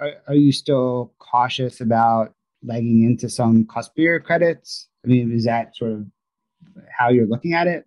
are, 0.00 0.12
are 0.28 0.34
you 0.34 0.52
still 0.52 1.12
cautious 1.18 1.80
about 1.80 2.34
legging 2.62 3.02
into 3.02 3.28
some 3.28 3.64
cuspier 3.64 4.22
credits? 4.22 4.88
I 5.04 5.08
mean, 5.08 5.32
is 5.32 5.44
that 5.44 5.76
sort 5.76 5.92
of 5.92 6.06
how 6.90 7.10
you're 7.10 7.26
looking 7.26 7.54
at 7.54 7.66
it? 7.66 7.86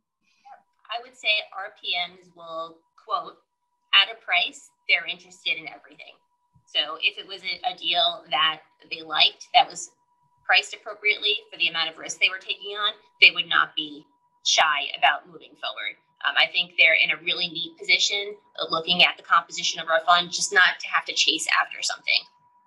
I 0.89 1.01
would 1.03 1.17
say 1.17 1.27
RPMs 1.53 2.35
will 2.35 2.77
quote, 3.07 3.39
at 3.95 4.11
a 4.11 4.19
price, 4.19 4.69
they're 4.91 5.07
interested 5.07 5.55
in 5.55 5.71
everything. 5.71 6.19
So 6.67 6.99
if 6.99 7.17
it 7.17 7.25
was 7.25 7.41
a, 7.47 7.55
a 7.63 7.77
deal 7.79 8.27
that 8.29 8.59
they 8.91 9.01
liked 9.01 9.47
that 9.55 9.71
was 9.71 9.89
priced 10.45 10.75
appropriately 10.75 11.39
for 11.51 11.57
the 11.57 11.71
amount 11.71 11.89
of 11.89 11.97
risk 11.97 12.19
they 12.19 12.29
were 12.29 12.43
taking 12.43 12.75
on, 12.75 12.91
they 13.21 13.31
would 13.31 13.47
not 13.47 13.75
be 13.75 14.03
shy 14.43 14.91
about 14.97 15.27
moving 15.27 15.55
forward. 15.59 15.95
Um, 16.27 16.35
I 16.35 16.51
think 16.51 16.75
they're 16.75 16.97
in 16.97 17.11
a 17.11 17.23
really 17.23 17.47
neat 17.47 17.77
position 17.77 18.35
looking 18.69 19.03
at 19.03 19.15
the 19.17 19.23
composition 19.23 19.79
of 19.79 19.87
our 19.87 20.01
fund, 20.03 20.31
just 20.31 20.51
not 20.51 20.79
to 20.79 20.87
have 20.87 21.05
to 21.05 21.13
chase 21.13 21.47
after 21.61 21.79
something. 21.81 22.21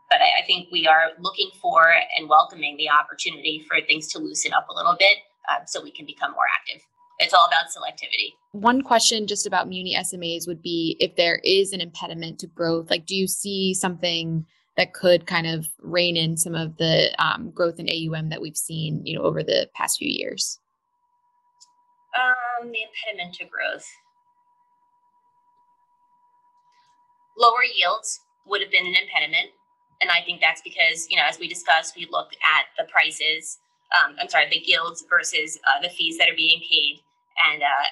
But 0.08 0.20
I, 0.20 0.42
I 0.42 0.46
think 0.46 0.68
we 0.70 0.86
are 0.86 1.12
looking 1.18 1.50
for 1.60 1.92
and 2.16 2.28
welcoming 2.28 2.76
the 2.76 2.90
opportunity 2.90 3.64
for 3.68 3.80
things 3.84 4.08
to 4.12 4.18
loosen 4.18 4.52
up 4.52 4.68
a 4.68 4.74
little 4.74 4.96
bit 4.98 5.18
uh, 5.50 5.64
so 5.66 5.82
we 5.82 5.90
can 5.90 6.06
become 6.06 6.32
more 6.32 6.48
active. 6.52 6.82
It's 7.20 7.34
all 7.34 7.46
about 7.46 7.66
selectivity. 7.66 8.34
One 8.52 8.82
question 8.82 9.26
just 9.26 9.46
about 9.46 9.68
Muni 9.68 9.94
SMAs 9.94 10.48
would 10.48 10.62
be 10.62 10.96
if 11.00 11.14
there 11.16 11.40
is 11.44 11.72
an 11.72 11.80
impediment 11.80 12.38
to 12.40 12.46
growth, 12.46 12.90
like 12.90 13.06
do 13.06 13.14
you 13.14 13.28
see 13.28 13.74
something 13.74 14.46
that 14.76 14.94
could 14.94 15.26
kind 15.26 15.46
of 15.46 15.68
rein 15.80 16.16
in 16.16 16.36
some 16.36 16.54
of 16.54 16.78
the 16.78 17.14
um, 17.22 17.50
growth 17.50 17.78
in 17.78 17.88
AUM 17.88 18.30
that 18.30 18.40
we've 18.40 18.56
seen, 18.56 19.04
you 19.04 19.18
know, 19.18 19.24
over 19.24 19.42
the 19.42 19.68
past 19.74 19.98
few 19.98 20.08
years? 20.08 20.58
Um, 22.18 22.72
the 22.72 22.78
impediment 22.82 23.34
to 23.36 23.44
growth. 23.44 23.86
Lower 27.36 27.62
yields 27.76 28.20
would 28.46 28.62
have 28.62 28.70
been 28.70 28.86
an 28.86 28.94
impediment. 29.00 29.50
And 30.00 30.10
I 30.10 30.22
think 30.24 30.40
that's 30.40 30.62
because, 30.62 31.06
you 31.10 31.16
know, 31.16 31.24
as 31.28 31.38
we 31.38 31.46
discussed, 31.46 31.94
we 31.96 32.08
look 32.10 32.30
at 32.42 32.64
the 32.78 32.90
prices, 32.90 33.58
um, 33.92 34.16
I'm 34.18 34.28
sorry, 34.28 34.48
the 34.48 34.62
yields 34.64 35.04
versus 35.10 35.58
uh, 35.68 35.82
the 35.82 35.90
fees 35.90 36.16
that 36.18 36.28
are 36.30 36.36
being 36.36 36.60
paid. 36.60 37.00
And 37.48 37.62
uh, 37.62 37.86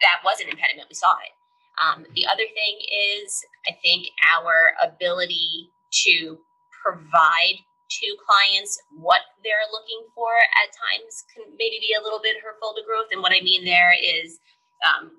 that 0.00 0.20
was 0.24 0.40
an 0.40 0.48
impediment. 0.48 0.88
We 0.88 0.94
saw 0.94 1.12
it. 1.20 1.34
Um, 1.80 2.04
the 2.14 2.26
other 2.26 2.44
thing 2.44 2.74
is, 3.16 3.40
I 3.66 3.72
think 3.82 4.08
our 4.28 4.74
ability 4.82 5.70
to 6.04 6.38
provide 6.84 7.58
to 8.00 8.06
clients 8.24 8.80
what 8.96 9.20
they're 9.44 9.68
looking 9.70 10.08
for 10.14 10.32
at 10.32 10.72
times 10.72 11.24
can 11.34 11.44
maybe 11.58 11.76
be 11.80 11.92
a 11.98 12.02
little 12.02 12.20
bit 12.20 12.40
hurtful 12.42 12.72
to 12.76 12.82
growth. 12.84 13.12
And 13.12 13.20
what 13.20 13.32
I 13.32 13.40
mean 13.44 13.64
there 13.64 13.92
is 13.92 14.38
um, 14.84 15.12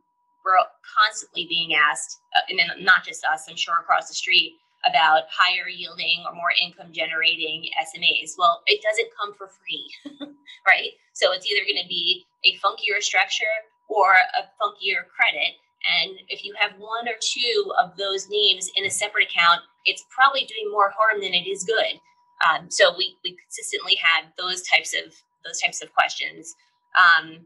we're 0.43 0.57
constantly 0.83 1.45
being 1.47 1.73
asked, 1.75 2.19
uh, 2.35 2.49
and 2.49 2.83
not 2.83 3.05
just 3.05 3.23
us, 3.25 3.45
I'm 3.49 3.55
sure 3.55 3.79
across 3.79 4.09
the 4.09 4.15
street, 4.15 4.57
about 4.85 5.23
higher 5.31 5.69
yielding 5.69 6.23
or 6.27 6.35
more 6.35 6.51
income 6.61 6.91
generating 6.91 7.69
SMAs. 7.79 8.35
Well, 8.37 8.61
it 8.67 8.83
doesn't 8.83 9.15
come 9.15 9.33
for 9.33 9.47
free, 9.47 9.87
right? 10.67 10.91
So 11.13 11.31
it's 11.31 11.47
either 11.47 11.63
going 11.63 11.81
to 11.81 11.87
be 11.87 12.25
a 12.45 12.57
funkier 12.63 13.01
structure 13.01 13.45
or 13.89 14.13
a 14.13 14.43
funkier 14.59 15.05
credit. 15.15 15.55
And 15.83 16.19
if 16.29 16.45
you 16.45 16.53
have 16.59 16.71
one 16.79 17.07
or 17.07 17.15
two 17.21 17.73
of 17.81 17.97
those 17.97 18.29
names 18.29 18.71
in 18.75 18.85
a 18.85 18.89
separate 18.89 19.27
account, 19.29 19.61
it's 19.85 20.05
probably 20.09 20.45
doing 20.45 20.71
more 20.71 20.93
harm 20.95 21.21
than 21.21 21.33
it 21.33 21.47
is 21.47 21.63
good. 21.63 21.99
Um, 22.47 22.69
so 22.69 22.95
we, 22.97 23.17
we 23.23 23.35
consistently 23.35 23.95
had 23.95 24.31
those 24.37 24.61
types 24.63 24.93
of 24.93 25.13
those 25.45 25.59
types 25.59 25.83
of 25.83 25.93
questions. 25.93 26.55
Um, 26.95 27.45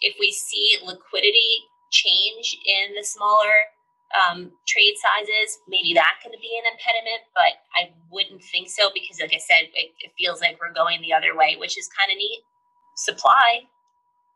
if 0.00 0.14
we 0.20 0.30
see 0.30 0.78
liquidity 0.84 1.66
change 1.90 2.56
in 2.64 2.94
the 2.94 3.02
smaller 3.02 3.50
um, 4.14 4.52
trade 4.66 4.94
sizes, 4.96 5.58
maybe 5.68 5.92
that 5.94 6.22
could 6.22 6.32
be 6.40 6.60
an 6.62 6.70
impediment, 6.72 7.26
but 7.34 7.58
I 7.74 7.90
wouldn't 8.10 8.42
think 8.42 8.70
so 8.70 8.90
because, 8.94 9.20
like 9.20 9.34
I 9.34 9.38
said, 9.38 9.68
it, 9.74 9.90
it 10.00 10.12
feels 10.16 10.40
like 10.40 10.58
we're 10.60 10.72
going 10.72 11.02
the 11.02 11.12
other 11.12 11.36
way, 11.36 11.56
which 11.58 11.76
is 11.76 11.88
kind 11.88 12.10
of 12.10 12.16
neat. 12.16 12.40
Supply, 12.96 13.66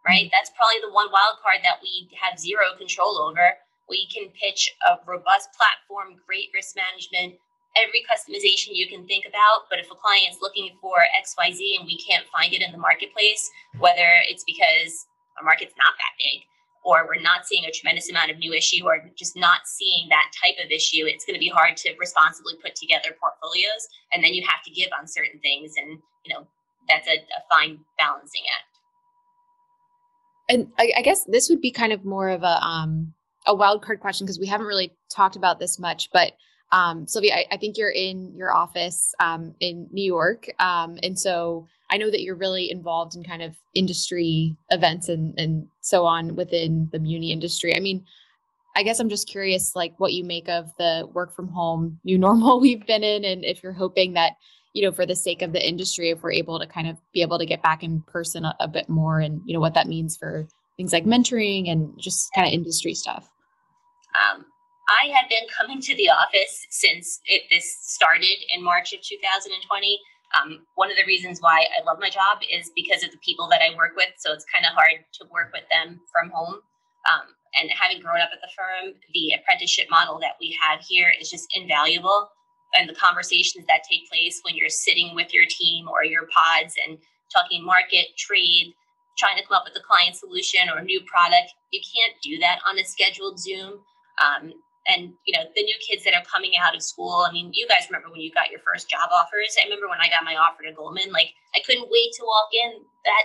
right? 0.07 0.27
Mm-hmm. 0.27 0.35
That's 0.35 0.53
probably 0.55 0.81
the 0.83 0.93
one 0.93 1.11
wild 1.13 1.39
card 1.43 1.63
that 1.63 1.83
we 1.83 2.11
have 2.19 2.39
zero 2.39 2.75
control 2.79 3.19
over. 3.19 3.55
We 3.89 4.07
can 4.09 4.31
pitch 4.35 4.71
a 4.87 4.99
robust 5.07 5.51
platform, 5.59 6.17
great 6.27 6.49
risk 6.55 6.77
management, 6.79 7.39
every 7.77 8.05
customization 8.09 8.73
you 8.73 8.89
can 8.89 9.07
think 9.07 9.27
about. 9.27 9.69
But 9.69 9.79
if 9.79 9.91
a 9.91 9.99
client 9.99 10.31
is 10.31 10.39
looking 10.41 10.71
for 10.81 11.03
XYZ 11.19 11.81
and 11.81 11.87
we 11.87 11.99
can't 11.99 12.27
find 12.31 12.53
it 12.53 12.63
in 12.63 12.73
the 12.73 12.79
marketplace, 12.79 13.51
whether 13.79 14.23
it's 14.29 14.45
because 14.45 15.07
our 15.39 15.45
market's 15.45 15.75
not 15.77 15.95
that 15.99 16.15
big 16.19 16.45
or 16.85 17.07
we're 17.07 17.23
not 17.23 17.47
seeing 17.47 17.65
a 17.65 17.71
tremendous 17.71 18.11
amount 18.11 18.31
of 18.31 18.39
new 18.39 18.53
issue 18.53 18.85
or 18.85 18.99
just 19.17 19.37
not 19.37 19.67
seeing 19.67 20.09
that 20.09 20.31
type 20.43 20.57
of 20.63 20.71
issue, 20.71 21.07
it's 21.07 21.25
going 21.25 21.35
to 21.35 21.41
be 21.41 21.49
hard 21.49 21.77
to 21.77 21.95
responsibly 21.99 22.55
put 22.63 22.75
together 22.75 23.15
portfolios. 23.21 23.87
And 24.13 24.23
then 24.23 24.35
you 24.35 24.43
have 24.49 24.63
to 24.65 24.71
give 24.71 24.91
on 24.99 25.07
certain 25.07 25.39
things. 25.41 25.75
And, 25.79 25.99
you 26.25 26.35
know, 26.35 26.47
that's 26.89 27.07
a, 27.07 27.23
a 27.23 27.43
fine 27.51 27.79
balancing 27.99 28.43
act. 28.59 28.72
And 30.53 30.69
I, 30.79 30.93
I 30.99 31.03
guess 31.03 31.25
this 31.25 31.49
would 31.49 31.63
be 31.63 31.71
kind 31.71 31.95
of 31.95 32.05
more 32.05 32.29
of 32.29 32.43
a 32.43 32.63
um, 32.63 33.15
a 33.47 33.55
wild 33.55 33.83
card 33.83 34.01
question 34.01 34.27
because 34.27 34.39
we 34.39 34.47
haven't 34.47 34.67
really 34.67 34.93
talked 35.11 35.35
about 35.35 35.59
this 35.59 35.79
much, 35.79 36.11
but 36.13 36.33
um, 36.73 37.07
Sylvia, 37.07 37.35
I, 37.35 37.47
I, 37.53 37.57
think 37.57 37.77
you're 37.77 37.91
in 37.91 38.35
your 38.35 38.55
office 38.55 39.15
um, 39.21 39.55
in 39.61 39.89
New 39.93 40.05
York. 40.05 40.49
Um, 40.59 40.99
and 41.03 41.19
so 41.19 41.67
I 41.91 41.99
know 41.99 42.11
that 42.11 42.23
you're 42.23 42.37
really 42.37 42.71
involved 42.71 43.15
in 43.15 43.23
kind 43.23 43.43
of 43.43 43.55
industry 43.75 44.57
events 44.71 45.11
and, 45.11 45.39
and 45.39 45.67
so 45.83 46.07
on 46.07 46.35
within 46.35 46.89
the 46.91 46.99
Muni 46.99 47.31
industry. 47.31 47.77
I 47.77 47.81
mean, 47.81 48.07
I 48.75 48.83
guess 48.85 49.01
I'm 49.01 49.11
just 49.11 49.29
curious, 49.29 49.77
like 49.77 49.93
what 49.99 50.15
you 50.15 50.25
make 50.25 50.49
of 50.49 50.73
the 50.79 51.07
work 51.13 51.35
from 51.35 51.49
home 51.49 52.01
new 52.05 52.17
normal 52.27 52.61
we've 52.61 52.87
been 52.87 53.05
in, 53.05 53.25
and 53.25 53.45
if 53.45 53.63
you're 53.63 53.73
hoping 53.73 54.15
that, 54.15 54.33
you 54.73 54.83
know, 54.83 54.93
for 54.93 55.05
the 55.05 55.17
sake 55.17 55.43
of 55.43 55.53
the 55.53 55.67
industry, 55.67 56.11
if 56.11 56.23
we're 56.23 56.33
able 56.33 56.59
to 56.59 56.67
kind 56.67 56.89
of 56.89 56.99
be 57.13 57.23
able 57.23 57.39
to 57.39 57.47
get 57.47 57.63
back 57.63 57.83
in 57.83 58.01
person 58.03 58.45
a, 58.45 58.55
a 58.61 58.69
bit 58.69 58.89
more, 58.89 59.21
and 59.21 59.41
you 59.45 59.55
know 59.55 59.61
what 59.61 59.75
that 59.75 59.87
means 59.87 60.17
for 60.17 60.47
things 60.77 60.93
like 60.93 61.05
mentoring 61.05 61.71
and 61.71 61.93
just 61.99 62.33
kind 62.35 62.47
of 62.47 62.53
industry 62.53 62.95
stuff. 62.95 63.31
Um, 64.17 64.45
I 64.89 65.09
had 65.09 65.29
been 65.29 65.47
coming 65.49 65.81
to 65.81 65.95
the 65.97 66.11
office 66.11 66.67
since 66.71 67.21
it, 67.27 67.43
this 67.51 67.79
started 67.83 68.37
in 68.55 68.63
March 68.63 68.93
of 68.93 69.01
2020. 69.01 70.01
Um, 70.35 70.65
one 70.77 70.91
of 70.91 70.97
the 70.97 71.05
reasons 71.07 71.41
why 71.41 71.67
I 71.79 71.85
love 71.85 71.99
my 72.01 72.09
job 72.09 72.39
is 72.51 72.71
because 72.75 73.05
of 73.05 73.11
the 73.11 73.19
people 73.19 73.49
that 73.51 73.61
I 73.61 73.77
work 73.77 73.93
with. 73.97 74.09
So 74.17 74.33
it's 74.33 74.47
kind 74.53 74.65
of 74.65 74.73
hard 74.73 75.05
to 75.21 75.27
work 75.31 75.53
with 75.53 75.65
them 75.71 76.01
from 76.11 76.31
home. 76.31 76.61
Um, 77.13 77.29
and 77.61 77.71
having 77.71 78.01
grown 78.01 78.21
up 78.21 78.31
at 78.33 78.41
the 78.41 78.49
firm, 78.57 78.95
the 79.13 79.35
apprenticeship 79.39 79.89
model 79.91 80.19
that 80.21 80.37
we 80.41 80.57
have 80.61 80.81
here 80.81 81.13
is 81.21 81.31
just 81.31 81.47
invaluable. 81.55 82.31
And 82.75 82.89
the 82.89 82.95
conversations 82.95 83.67
that 83.69 83.83
take 83.89 84.09
place 84.11 84.41
when 84.45 84.57
you're 84.57 84.69
sitting 84.69 85.15
with 85.15 85.33
your 85.35 85.45
team 85.49 85.89
or 85.89 86.05
your 86.05 86.27
pods 86.35 86.75
and 86.87 86.99
talking 87.35 87.65
market, 87.65 88.07
trade, 88.17 88.73
trying 89.19 89.37
to 89.37 89.45
come 89.47 89.57
up 89.57 89.65
with 89.65 89.77
a 89.77 89.87
client 89.87 90.17
solution 90.17 90.69
or 90.69 90.79
a 90.79 90.85
new 90.85 91.01
product, 91.07 91.53
you 91.71 91.81
can't 91.81 92.15
do 92.23 92.39
that 92.39 92.61
on 92.67 92.79
a 92.79 92.85
scheduled 92.85 93.39
Zoom. 93.39 93.81
Um, 94.25 94.53
and 94.89 95.13
you 95.27 95.33
know 95.37 95.45
the 95.55 95.63
new 95.63 95.75
kids 95.87 96.05
that 96.05 96.15
are 96.15 96.25
coming 96.25 96.53
out 96.61 96.75
of 96.75 96.83
school 96.83 97.25
i 97.29 97.33
mean 97.33 97.51
you 97.55 97.67
guys 97.69 97.87
remember 97.89 98.11
when 98.11 98.21
you 98.21 98.33
got 98.33 98.51
your 98.51 98.61
first 98.61 98.91
job 98.91 99.11
offers? 99.13 99.55
I 99.61 99.65
remember 99.65 99.89
when 99.89 100.01
i 100.01 100.09
got 100.09 100.25
my 100.25 100.35
offer 100.35 100.63
to 100.65 100.73
goldman 100.73 101.13
like 101.13 101.31
i 101.55 101.61
couldn't 101.65 101.91
wait 101.91 102.11
to 102.19 102.25
walk 102.25 102.51
in 102.65 102.83
that 103.05 103.25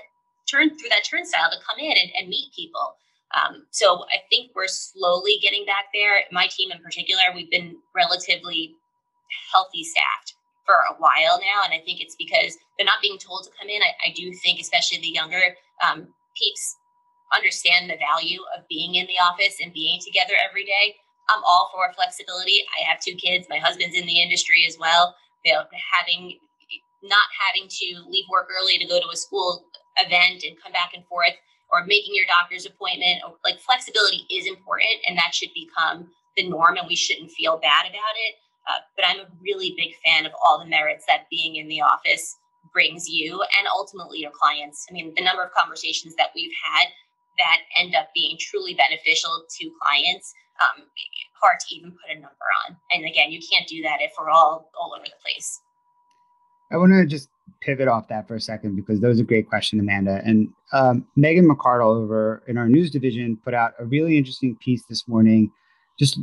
turn 0.50 0.70
through 0.70 0.90
that 0.90 1.04
turnstile 1.04 1.50
to 1.52 1.58
come 1.68 1.80
in 1.80 1.92
and, 1.92 2.12
and 2.18 2.30
meet 2.30 2.54
people. 2.56 2.96
Um, 3.36 3.66
so 3.72 4.06
i 4.14 4.22
think 4.30 4.52
we're 4.56 4.68
slowly 4.68 5.40
getting 5.42 5.66
back 5.66 5.92
there. 5.94 6.24
My 6.32 6.48
team 6.48 6.72
in 6.72 6.80
particular 6.80 7.24
we've 7.34 7.52
been 7.52 7.78
relatively 7.96 8.76
healthy 9.52 9.84
staffed 9.84 10.36
for 10.66 10.76
a 10.92 10.96
while 11.00 11.40
now 11.40 11.64
and 11.64 11.74
i 11.74 11.82
think 11.86 12.02
it's 12.02 12.16
because 12.16 12.58
they're 12.78 12.86
not 12.86 13.02
being 13.02 13.18
told 13.18 13.44
to 13.44 13.52
come 13.60 13.70
in 13.70 13.82
i, 13.82 14.10
I 14.10 14.14
do 14.14 14.32
think 14.44 14.60
especially 14.60 15.00
the 15.00 15.16
younger 15.16 15.42
um, 15.86 16.08
peeps 16.36 16.76
understand 17.36 17.90
the 17.90 18.00
value 18.00 18.40
of 18.56 18.68
being 18.70 18.96
in 18.96 19.08
the 19.08 19.20
office 19.20 19.58
and 19.62 19.74
being 19.74 20.00
together 20.04 20.34
every 20.48 20.64
day 20.64 20.96
I'm 21.30 21.44
all 21.44 21.70
for 21.74 21.92
flexibility. 21.94 22.64
I 22.80 22.90
have 22.90 23.00
two 23.00 23.16
kids. 23.16 23.48
My 23.50 23.58
husband's 23.58 23.96
in 23.96 24.06
the 24.06 24.22
industry 24.22 24.66
as 24.68 24.78
well. 24.80 25.16
You 25.46 25.54
know, 25.54 25.64
having 25.76 26.40
not 27.04 27.28
having 27.46 27.70
to 27.70 28.10
leave 28.10 28.26
work 28.30 28.48
early 28.50 28.78
to 28.78 28.88
go 28.88 29.00
to 29.00 29.10
a 29.14 29.16
school 29.16 29.64
event 29.98 30.44
and 30.44 30.62
come 30.62 30.72
back 30.72 30.92
and 30.94 31.06
forth, 31.06 31.36
or 31.72 31.86
making 31.86 32.16
your 32.16 32.26
doctor's 32.26 32.66
appointment. 32.66 33.22
Like 33.44 33.60
flexibility 33.60 34.26
is 34.32 34.48
important, 34.48 35.04
and 35.08 35.18
that 35.18 35.36
should 35.36 35.52
become 35.54 36.10
the 36.36 36.48
norm, 36.48 36.78
and 36.78 36.88
we 36.88 36.96
shouldn't 36.96 37.32
feel 37.32 37.58
bad 37.58 37.86
about 37.86 38.16
it. 38.28 38.36
Uh, 38.70 38.80
but 38.96 39.06
I'm 39.08 39.20
a 39.20 39.28
really 39.42 39.74
big 39.78 39.94
fan 40.06 40.26
of 40.26 40.34
all 40.44 40.60
the 40.60 40.70
merits 40.70 41.06
that 41.08 41.30
being 41.30 41.56
in 41.56 41.68
the 41.68 41.82
office 41.82 42.36
brings 42.74 43.08
you 43.08 43.42
and 43.58 43.68
ultimately 43.68 44.20
your 44.20 44.32
clients. 44.32 44.86
I 44.90 44.94
mean, 44.94 45.14
the 45.16 45.24
number 45.24 45.44
of 45.44 45.52
conversations 45.54 46.16
that 46.16 46.30
we've 46.36 46.52
had 46.72 46.88
that 47.38 47.60
end 47.80 47.96
up 47.96 48.10
being 48.14 48.38
truly 48.40 48.74
beneficial 48.74 49.44
to 49.60 49.72
clients 49.82 50.34
um, 50.60 50.84
hard 51.42 51.60
to 51.60 51.76
even 51.76 51.92
put 51.92 52.16
a 52.16 52.16
number 52.16 52.48
on. 52.68 52.76
And 52.92 53.06
again, 53.06 53.32
you 53.32 53.40
can't 53.52 53.68
do 53.68 53.82
that 53.84 53.98
if 54.02 54.12
we're 54.20 54.30
all 54.30 54.70
all 54.80 54.94
over 54.96 55.06
the 55.06 55.12
place. 55.22 55.62
I 56.72 56.78
want 56.78 56.92
to 56.94 57.06
just 57.06 57.30
pivot 57.62 57.88
off 57.88 58.08
that 58.10 58.28
for 58.28 58.36
a 58.36 58.42
second 58.42 58.76
because 58.76 59.00
that 59.00 59.08
was 59.08 59.20
a 59.20 59.24
great 59.24 59.48
question, 59.48 59.80
Amanda. 59.80 60.22
And 60.26 60.50
um, 60.74 61.08
Megan 61.16 61.48
McCardle 61.48 61.96
over 61.96 62.44
in 62.48 62.58
our 62.58 62.68
news 62.68 62.92
division 62.92 63.38
put 63.44 63.54
out 63.54 63.74
a 63.80 63.86
really 63.86 64.18
interesting 64.18 64.58
piece 64.58 64.84
this 64.86 65.08
morning, 65.08 65.52
just 65.98 66.20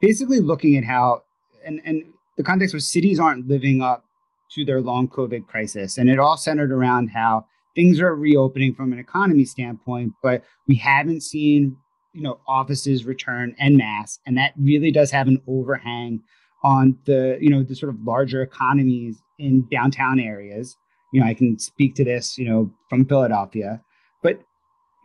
basically 0.00 0.40
looking 0.40 0.76
at 0.76 0.84
how 0.84 1.22
and 1.64 1.80
and 1.84 2.04
the 2.36 2.42
context 2.42 2.74
was 2.74 2.90
cities 2.90 3.18
aren't 3.20 3.48
living 3.48 3.82
up 3.82 4.04
to 4.52 4.64
their 4.64 4.80
long 4.80 5.08
COVID 5.08 5.46
crisis, 5.46 5.98
and 5.98 6.10
it 6.10 6.18
all 6.18 6.36
centered 6.36 6.72
around 6.72 7.08
how 7.08 7.46
things 7.74 8.00
are 8.00 8.14
reopening 8.14 8.74
from 8.74 8.92
an 8.92 8.98
economy 8.98 9.44
standpoint, 9.44 10.12
but 10.22 10.42
we 10.66 10.74
haven't 10.74 11.22
seen 11.22 11.76
you 12.12 12.22
know 12.22 12.40
offices 12.48 13.04
return 13.04 13.54
en 13.58 13.76
masse, 13.76 14.18
and 14.26 14.36
that 14.36 14.52
really 14.58 14.90
does 14.90 15.10
have 15.10 15.28
an 15.28 15.40
overhang 15.46 16.22
on 16.62 16.98
the 17.06 17.38
you 17.40 17.50
know 17.50 17.62
the 17.62 17.76
sort 17.76 17.92
of 17.94 18.00
larger 18.04 18.42
economies 18.42 19.22
in 19.38 19.66
downtown 19.70 20.20
areas. 20.20 20.76
you 21.12 21.20
know, 21.20 21.26
I 21.26 21.34
can 21.34 21.58
speak 21.58 21.94
to 21.96 22.04
this, 22.04 22.38
you 22.38 22.48
know, 22.48 22.70
from 22.88 23.04
Philadelphia, 23.04 23.80
but 24.22 24.40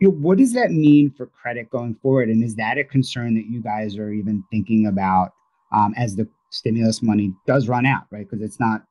you 0.00 0.08
know, 0.08 0.14
what 0.14 0.38
does 0.38 0.52
that 0.52 0.70
mean 0.70 1.12
for 1.16 1.26
credit 1.26 1.70
going 1.70 1.96
forward? 2.02 2.28
And 2.28 2.44
is 2.44 2.54
that 2.56 2.78
a 2.78 2.84
concern 2.84 3.34
that 3.34 3.46
you 3.46 3.62
guys 3.62 3.96
are 3.96 4.12
even 4.12 4.44
thinking 4.50 4.86
about 4.86 5.32
um, 5.72 5.94
as 5.96 6.16
the 6.16 6.28
stimulus 6.50 7.02
money 7.02 7.34
does 7.46 7.68
run 7.68 7.86
out, 7.86 8.04
right? 8.10 8.28
Because 8.28 8.44
it's 8.44 8.60
not, 8.60 8.82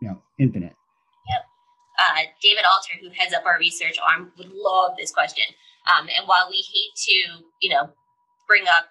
you 0.00 0.08
know, 0.08 0.22
infinite. 0.38 0.74
Yep. 1.28 1.44
Uh, 1.98 2.22
David 2.42 2.64
Alter, 2.64 3.00
who 3.00 3.10
heads 3.10 3.34
up 3.34 3.44
our 3.46 3.58
research 3.58 3.98
arm, 4.06 4.32
would 4.38 4.50
love 4.52 4.92
this 4.98 5.12
question. 5.12 5.44
Um, 5.88 6.08
and 6.16 6.26
while 6.26 6.48
we 6.48 6.56
hate 6.56 6.94
to, 7.08 7.44
you 7.62 7.70
know, 7.70 7.90
bring 8.46 8.64
up 8.68 8.88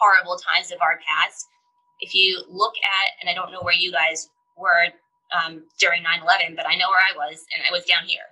horrible 0.00 0.36
times 0.36 0.72
of 0.72 0.80
our 0.80 0.98
past, 1.06 1.46
if 2.00 2.14
you 2.14 2.42
look 2.50 2.74
at, 2.82 3.08
and 3.20 3.30
I 3.30 3.34
don't 3.34 3.52
know 3.52 3.62
where 3.62 3.74
you 3.74 3.92
guys 3.92 4.28
were 4.58 4.90
um, 5.32 5.62
during 5.78 6.02
9 6.02 6.20
11, 6.22 6.56
but 6.56 6.66
I 6.66 6.76
know 6.76 6.90
where 6.90 7.00
I 7.00 7.16
was, 7.16 7.44
and 7.54 7.64
I 7.64 7.72
was 7.72 7.84
down 7.84 8.04
here 8.04 8.26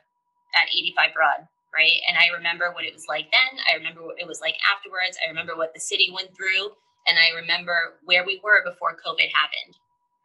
at 0.58 0.68
85 0.68 1.14
Broad, 1.14 1.40
right? 1.74 1.98
And 2.08 2.18
I 2.18 2.34
remember 2.34 2.72
what 2.74 2.84
it 2.84 2.92
was 2.92 3.06
like 3.08 3.30
then. 3.30 3.62
I 3.70 3.76
remember 3.76 4.04
what 4.04 4.20
it 4.20 4.26
was 4.26 4.40
like 4.40 4.56
afterwards. 4.66 5.16
I 5.24 5.30
remember 5.30 5.56
what 5.56 5.72
the 5.72 5.80
city 5.80 6.10
went 6.12 6.34
through, 6.36 6.74
and 7.08 7.18
I 7.18 7.36
remember 7.36 7.98
where 8.04 8.24
we 8.24 8.40
were 8.42 8.64
before 8.64 8.96
COVID 8.98 9.30
happened, 9.32 9.76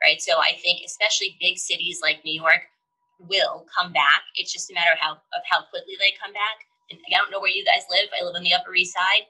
right? 0.04 0.22
So 0.22 0.40
I 0.40 0.58
think 0.62 0.82
especially 0.86 1.38
big 1.40 1.58
cities 1.58 2.00
like 2.02 2.26
New 2.26 2.36
York 2.42 2.68
will 3.20 3.66
come 3.72 3.94
back. 3.94 4.28
It's 4.36 4.52
just 4.52 4.70
a 4.72 4.74
matter 4.74 4.92
of 4.92 5.00
how 5.00 5.14
of 5.14 5.44
how 5.50 5.64
quickly 5.72 5.96
they 6.00 6.14
come 6.20 6.34
back. 6.34 6.68
And 6.92 7.00
I 7.10 7.18
don't 7.18 7.32
know 7.32 7.40
where 7.40 7.54
you 7.54 7.66
guys 7.66 7.88
live. 7.90 8.10
I 8.14 8.24
live 8.24 8.36
on 8.36 8.44
the 8.44 8.54
Upper 8.54 8.76
East 8.76 8.94
Side. 8.94 9.26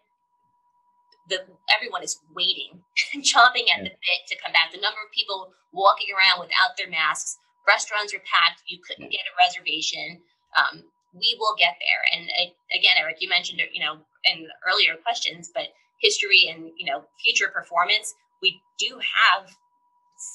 The 1.30 1.42
everyone 1.74 2.04
is 2.04 2.20
waiting, 2.36 2.82
chomping 3.26 3.70
at 3.72 3.82
the 3.82 3.94
bit 3.94 4.22
to 4.30 4.42
come 4.42 4.54
back. 4.54 4.74
The 4.74 4.82
number 4.82 5.02
of 5.02 5.14
people 5.14 5.54
walking 5.74 6.10
around 6.14 6.42
without 6.42 6.78
their 6.78 6.90
masks, 6.90 7.38
restaurants 7.68 8.14
are 8.14 8.22
packed. 8.26 8.62
You 8.68 8.80
couldn't 8.86 9.10
get 9.10 9.26
a 9.26 9.38
reservation. 9.40 10.22
Um, 10.54 10.84
we 11.16 11.36
will 11.40 11.56
get 11.58 11.80
there. 11.80 12.04
And 12.12 12.30
uh, 12.30 12.52
again, 12.76 13.00
Eric, 13.00 13.18
you 13.22 13.30
mentioned 13.30 13.60
it, 13.60 13.72
you 13.74 13.82
know, 13.82 14.04
in 14.26 14.48
earlier 14.68 14.96
questions, 15.02 15.50
but 15.54 15.72
history 16.02 16.48
and 16.50 16.72
you 16.78 16.86
know 16.86 17.04
future 17.24 17.50
performance, 17.54 18.14
we 18.42 18.62
do 18.80 19.00
have 19.00 19.50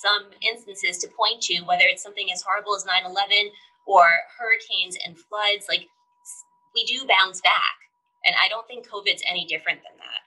some 0.02 0.30
instances 0.42 0.98
to 0.98 1.08
point 1.08 1.42
to, 1.42 1.62
whether 1.62 1.84
it's 1.84 2.02
something 2.02 2.30
as 2.32 2.42
horrible 2.42 2.74
as 2.76 2.84
9/11 2.84 3.50
or 3.86 4.04
hurricanes 4.38 4.96
and 5.04 5.18
floods. 5.18 5.66
Like 5.68 5.88
we 6.74 6.84
do 6.84 7.06
bounce 7.06 7.40
back, 7.40 7.76
and 8.24 8.36
I 8.40 8.48
don't 8.48 8.66
think 8.66 8.88
COVID's 8.88 9.22
any 9.26 9.44
different 9.46 9.80
than 9.82 9.98
that, 9.98 10.20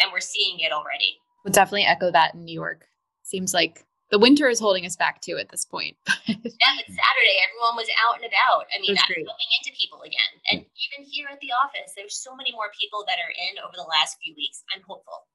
and 0.00 0.12
we're 0.12 0.20
seeing 0.20 0.60
it 0.60 0.72
already. 0.72 1.18
Would 1.44 1.52
definitely 1.52 1.84
echo 1.84 2.10
that 2.10 2.34
in 2.34 2.44
New 2.44 2.54
York. 2.54 2.86
Seems 3.22 3.52
like 3.52 3.84
the 4.14 4.18
winter 4.20 4.48
is 4.48 4.60
holding 4.60 4.86
us 4.86 4.94
back 4.94 5.20
too 5.20 5.38
at 5.40 5.50
this 5.50 5.64
point. 5.64 5.96
yeah, 6.06 6.38
but 6.38 6.86
Saturday 6.86 7.36
everyone 7.50 7.74
was 7.74 7.90
out 8.06 8.14
and 8.14 8.24
about. 8.24 8.70
I 8.70 8.78
mean, 8.80 8.94
I'm 8.94 9.10
bumping 9.10 9.50
into 9.58 9.74
people 9.76 10.02
again, 10.02 10.32
and 10.48 10.60
even 10.60 11.10
here 11.10 11.26
at 11.32 11.40
the 11.40 11.50
office, 11.50 11.94
there's 11.96 12.14
so 12.14 12.36
many 12.36 12.52
more 12.52 12.70
people 12.80 13.02
that 13.08 13.16
are 13.18 13.34
in 13.34 13.58
over 13.58 13.74
the 13.74 13.90
last 13.90 14.18
few 14.22 14.32
weeks. 14.36 14.62
I'm 14.72 14.82
hopeful. 14.86 15.26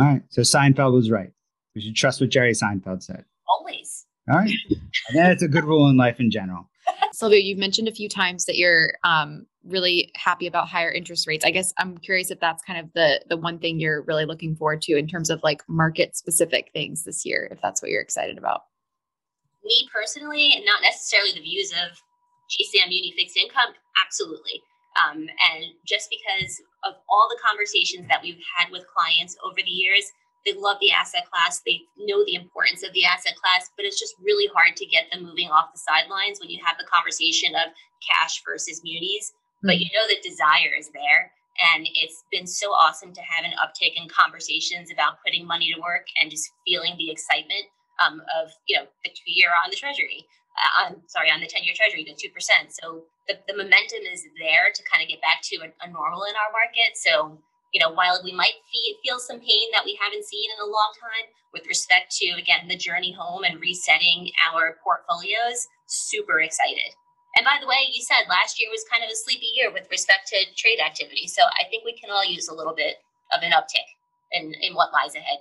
All 0.00 0.06
right, 0.06 0.22
so 0.30 0.40
Seinfeld 0.40 0.94
was 0.94 1.10
right. 1.10 1.30
We 1.74 1.82
should 1.82 1.94
trust 1.94 2.22
what 2.22 2.30
Jerry 2.30 2.52
Seinfeld 2.52 3.02
said. 3.02 3.26
Always. 3.46 4.06
All 4.30 4.38
right, 4.38 4.50
and 5.10 5.18
that's 5.18 5.42
a 5.42 5.48
good 5.48 5.64
rule 5.64 5.90
in 5.90 5.98
life 5.98 6.18
in 6.18 6.30
general. 6.30 6.70
Sylvia, 7.12 7.40
you've 7.40 7.58
mentioned 7.58 7.88
a 7.88 7.92
few 7.92 8.08
times 8.08 8.44
that 8.46 8.56
you're 8.56 8.94
um, 9.04 9.46
really 9.64 10.10
happy 10.14 10.46
about 10.46 10.68
higher 10.68 10.90
interest 10.90 11.26
rates. 11.26 11.44
I 11.44 11.50
guess 11.50 11.72
I'm 11.78 11.98
curious 11.98 12.30
if 12.30 12.40
that's 12.40 12.62
kind 12.62 12.78
of 12.78 12.92
the 12.94 13.20
the 13.28 13.36
one 13.36 13.58
thing 13.58 13.78
you're 13.78 14.02
really 14.02 14.24
looking 14.24 14.56
forward 14.56 14.82
to 14.82 14.96
in 14.96 15.06
terms 15.06 15.30
of 15.30 15.40
like 15.42 15.62
market 15.68 16.16
specific 16.16 16.70
things 16.72 17.04
this 17.04 17.24
year, 17.24 17.48
if 17.50 17.60
that's 17.60 17.82
what 17.82 17.90
you're 17.90 18.02
excited 18.02 18.38
about. 18.38 18.62
Me 19.64 19.88
personally, 19.94 20.52
and 20.56 20.64
not 20.64 20.82
necessarily 20.82 21.32
the 21.32 21.40
views 21.40 21.72
of 21.72 21.96
GSAM 22.50 22.88
Muni 22.88 23.14
Fixed 23.16 23.36
Income, 23.36 23.74
absolutely. 24.04 24.60
Um, 25.00 25.26
and 25.54 25.64
just 25.86 26.10
because 26.10 26.60
of 26.84 26.94
all 27.08 27.28
the 27.30 27.40
conversations 27.46 28.08
that 28.08 28.20
we've 28.22 28.42
had 28.58 28.70
with 28.70 28.84
clients 28.92 29.36
over 29.44 29.56
the 29.64 29.70
years, 29.70 30.04
they 30.44 30.54
love 30.54 30.78
the 30.80 30.90
asset 30.90 31.30
class. 31.30 31.62
They 31.64 31.82
know 31.98 32.24
the 32.24 32.34
importance 32.34 32.82
of 32.82 32.92
the 32.92 33.04
asset 33.04 33.34
class, 33.36 33.70
but 33.76 33.86
it's 33.86 33.98
just 33.98 34.14
really 34.20 34.50
hard 34.52 34.76
to 34.76 34.86
get 34.86 35.06
them 35.10 35.24
moving 35.24 35.50
off 35.50 35.72
the 35.72 35.78
sidelines 35.78 36.40
when 36.40 36.50
you 36.50 36.58
have 36.64 36.76
the 36.78 36.88
conversation 36.90 37.54
of 37.54 37.72
cash 38.02 38.42
versus 38.46 38.82
munis. 38.82 39.32
But 39.62 39.78
you 39.78 39.86
know 39.94 40.06
the 40.10 40.18
desire 40.26 40.74
is 40.76 40.90
there. 40.90 41.30
And 41.74 41.86
it's 41.94 42.24
been 42.32 42.46
so 42.46 42.72
awesome 42.72 43.12
to 43.12 43.20
have 43.20 43.44
an 43.44 43.54
uptick 43.60 43.94
in 43.94 44.08
conversations 44.08 44.90
about 44.90 45.22
putting 45.24 45.46
money 45.46 45.70
to 45.70 45.80
work 45.80 46.08
and 46.18 46.30
just 46.30 46.50
feeling 46.66 46.96
the 46.96 47.12
excitement 47.12 47.68
um, 48.00 48.22
of, 48.40 48.50
you 48.66 48.74
know, 48.74 48.88
the 49.04 49.10
two 49.10 49.30
year 49.30 49.50
on 49.62 49.70
the 49.70 49.76
treasury. 49.76 50.26
Uh, 50.52 50.84
on, 50.84 50.90
sorry, 51.08 51.30
on 51.30 51.40
the 51.40 51.46
10 51.46 51.64
year 51.64 51.72
treasury, 51.76 52.04
the 52.04 52.12
2%. 52.12 52.28
So 52.68 53.04
the, 53.28 53.38
the 53.48 53.56
momentum 53.56 54.04
is 54.10 54.24
there 54.36 54.68
to 54.74 54.82
kind 54.84 55.02
of 55.04 55.08
get 55.08 55.20
back 55.22 55.40
to 55.52 55.64
a, 55.64 55.68
a 55.84 55.88
normal 55.88 56.24
in 56.24 56.36
our 56.36 56.52
market. 56.52 56.96
So 56.96 57.38
you 57.72 57.80
know, 57.80 57.90
while 57.90 58.20
we 58.22 58.32
might 58.32 58.60
feel, 58.70 59.18
some 59.18 59.40
pain 59.40 59.68
that 59.72 59.84
we 59.84 59.98
haven't 60.00 60.24
seen 60.24 60.48
in 60.50 60.64
a 60.64 60.70
long 60.70 60.92
time 61.00 61.28
with 61.52 61.66
respect 61.66 62.14
to, 62.16 62.28
again, 62.40 62.68
the 62.68 62.76
journey 62.76 63.12
home 63.12 63.44
and 63.44 63.60
resetting 63.60 64.30
our 64.52 64.78
portfolios, 64.82 65.66
super 65.86 66.40
excited. 66.40 66.96
And 67.36 67.44
by 67.44 67.56
the 67.60 67.66
way, 67.66 67.88
you 67.92 68.02
said 68.02 68.28
last 68.28 68.60
year 68.60 68.68
was 68.70 68.84
kind 68.90 69.04
of 69.04 69.10
a 69.10 69.16
sleepy 69.16 69.48
year 69.54 69.72
with 69.72 69.88
respect 69.90 70.28
to 70.28 70.36
trade 70.56 70.80
activity. 70.84 71.26
So 71.26 71.42
I 71.42 71.64
think 71.70 71.84
we 71.84 71.96
can 71.98 72.10
all 72.10 72.24
use 72.24 72.48
a 72.48 72.54
little 72.54 72.74
bit 72.74 72.96
of 73.36 73.42
an 73.42 73.52
uptick 73.52 73.88
in, 74.32 74.52
in 74.60 74.74
what 74.74 74.92
lies 74.92 75.14
ahead. 75.14 75.38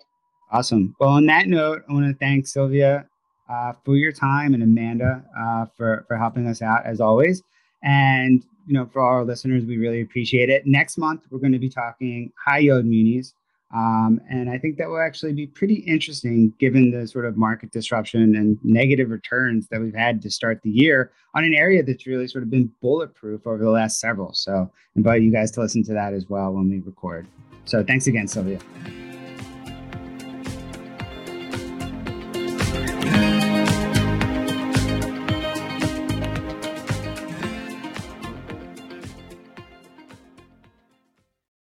Awesome. 0.51 0.95
Well, 0.99 1.09
on 1.11 1.25
that 1.27 1.47
note, 1.47 1.83
I 1.89 1.93
want 1.93 2.05
to 2.07 2.17
thank 2.17 2.47
Sylvia 2.47 3.05
uh, 3.49 3.73
for 3.83 3.95
your 3.95 4.11
time 4.11 4.53
and 4.53 4.63
Amanda 4.63 5.23
uh, 5.37 5.65
for, 5.77 6.05
for 6.07 6.17
helping 6.17 6.47
us 6.47 6.61
out 6.61 6.85
as 6.85 6.99
always. 7.01 7.41
And 7.83 8.43
you 8.67 8.73
know, 8.73 8.85
for 8.85 9.01
our 9.01 9.23
listeners, 9.23 9.65
we 9.65 9.77
really 9.77 10.01
appreciate 10.01 10.49
it. 10.49 10.65
Next 10.65 10.97
month, 10.97 11.25
we're 11.29 11.39
going 11.39 11.53
to 11.53 11.59
be 11.59 11.69
talking 11.69 12.31
high 12.43 12.59
yield 12.59 12.85
munis. 12.85 13.33
Um, 13.73 14.19
and 14.29 14.49
I 14.49 14.57
think 14.57 14.77
that 14.77 14.89
will 14.89 14.99
actually 14.99 15.31
be 15.31 15.47
pretty 15.47 15.75
interesting 15.75 16.53
given 16.59 16.91
the 16.91 17.07
sort 17.07 17.25
of 17.25 17.37
market 17.37 17.71
disruption 17.71 18.35
and 18.35 18.59
negative 18.63 19.09
returns 19.09 19.67
that 19.69 19.79
we've 19.79 19.95
had 19.95 20.21
to 20.23 20.29
start 20.29 20.61
the 20.61 20.69
year 20.69 21.11
on 21.35 21.45
an 21.45 21.53
area 21.53 21.81
that's 21.81 22.05
really 22.05 22.27
sort 22.27 22.43
of 22.43 22.49
been 22.49 22.69
bulletproof 22.81 23.47
over 23.47 23.63
the 23.63 23.69
last 23.69 23.99
several. 23.99 24.33
So, 24.33 24.69
invite 24.95 25.21
you 25.21 25.31
guys 25.31 25.51
to 25.51 25.61
listen 25.61 25.83
to 25.85 25.93
that 25.93 26.13
as 26.13 26.27
well 26.27 26.51
when 26.51 26.69
we 26.69 26.79
record. 26.79 27.27
So, 27.63 27.83
thanks 27.83 28.07
again, 28.07 28.27
Sylvia. 28.27 28.59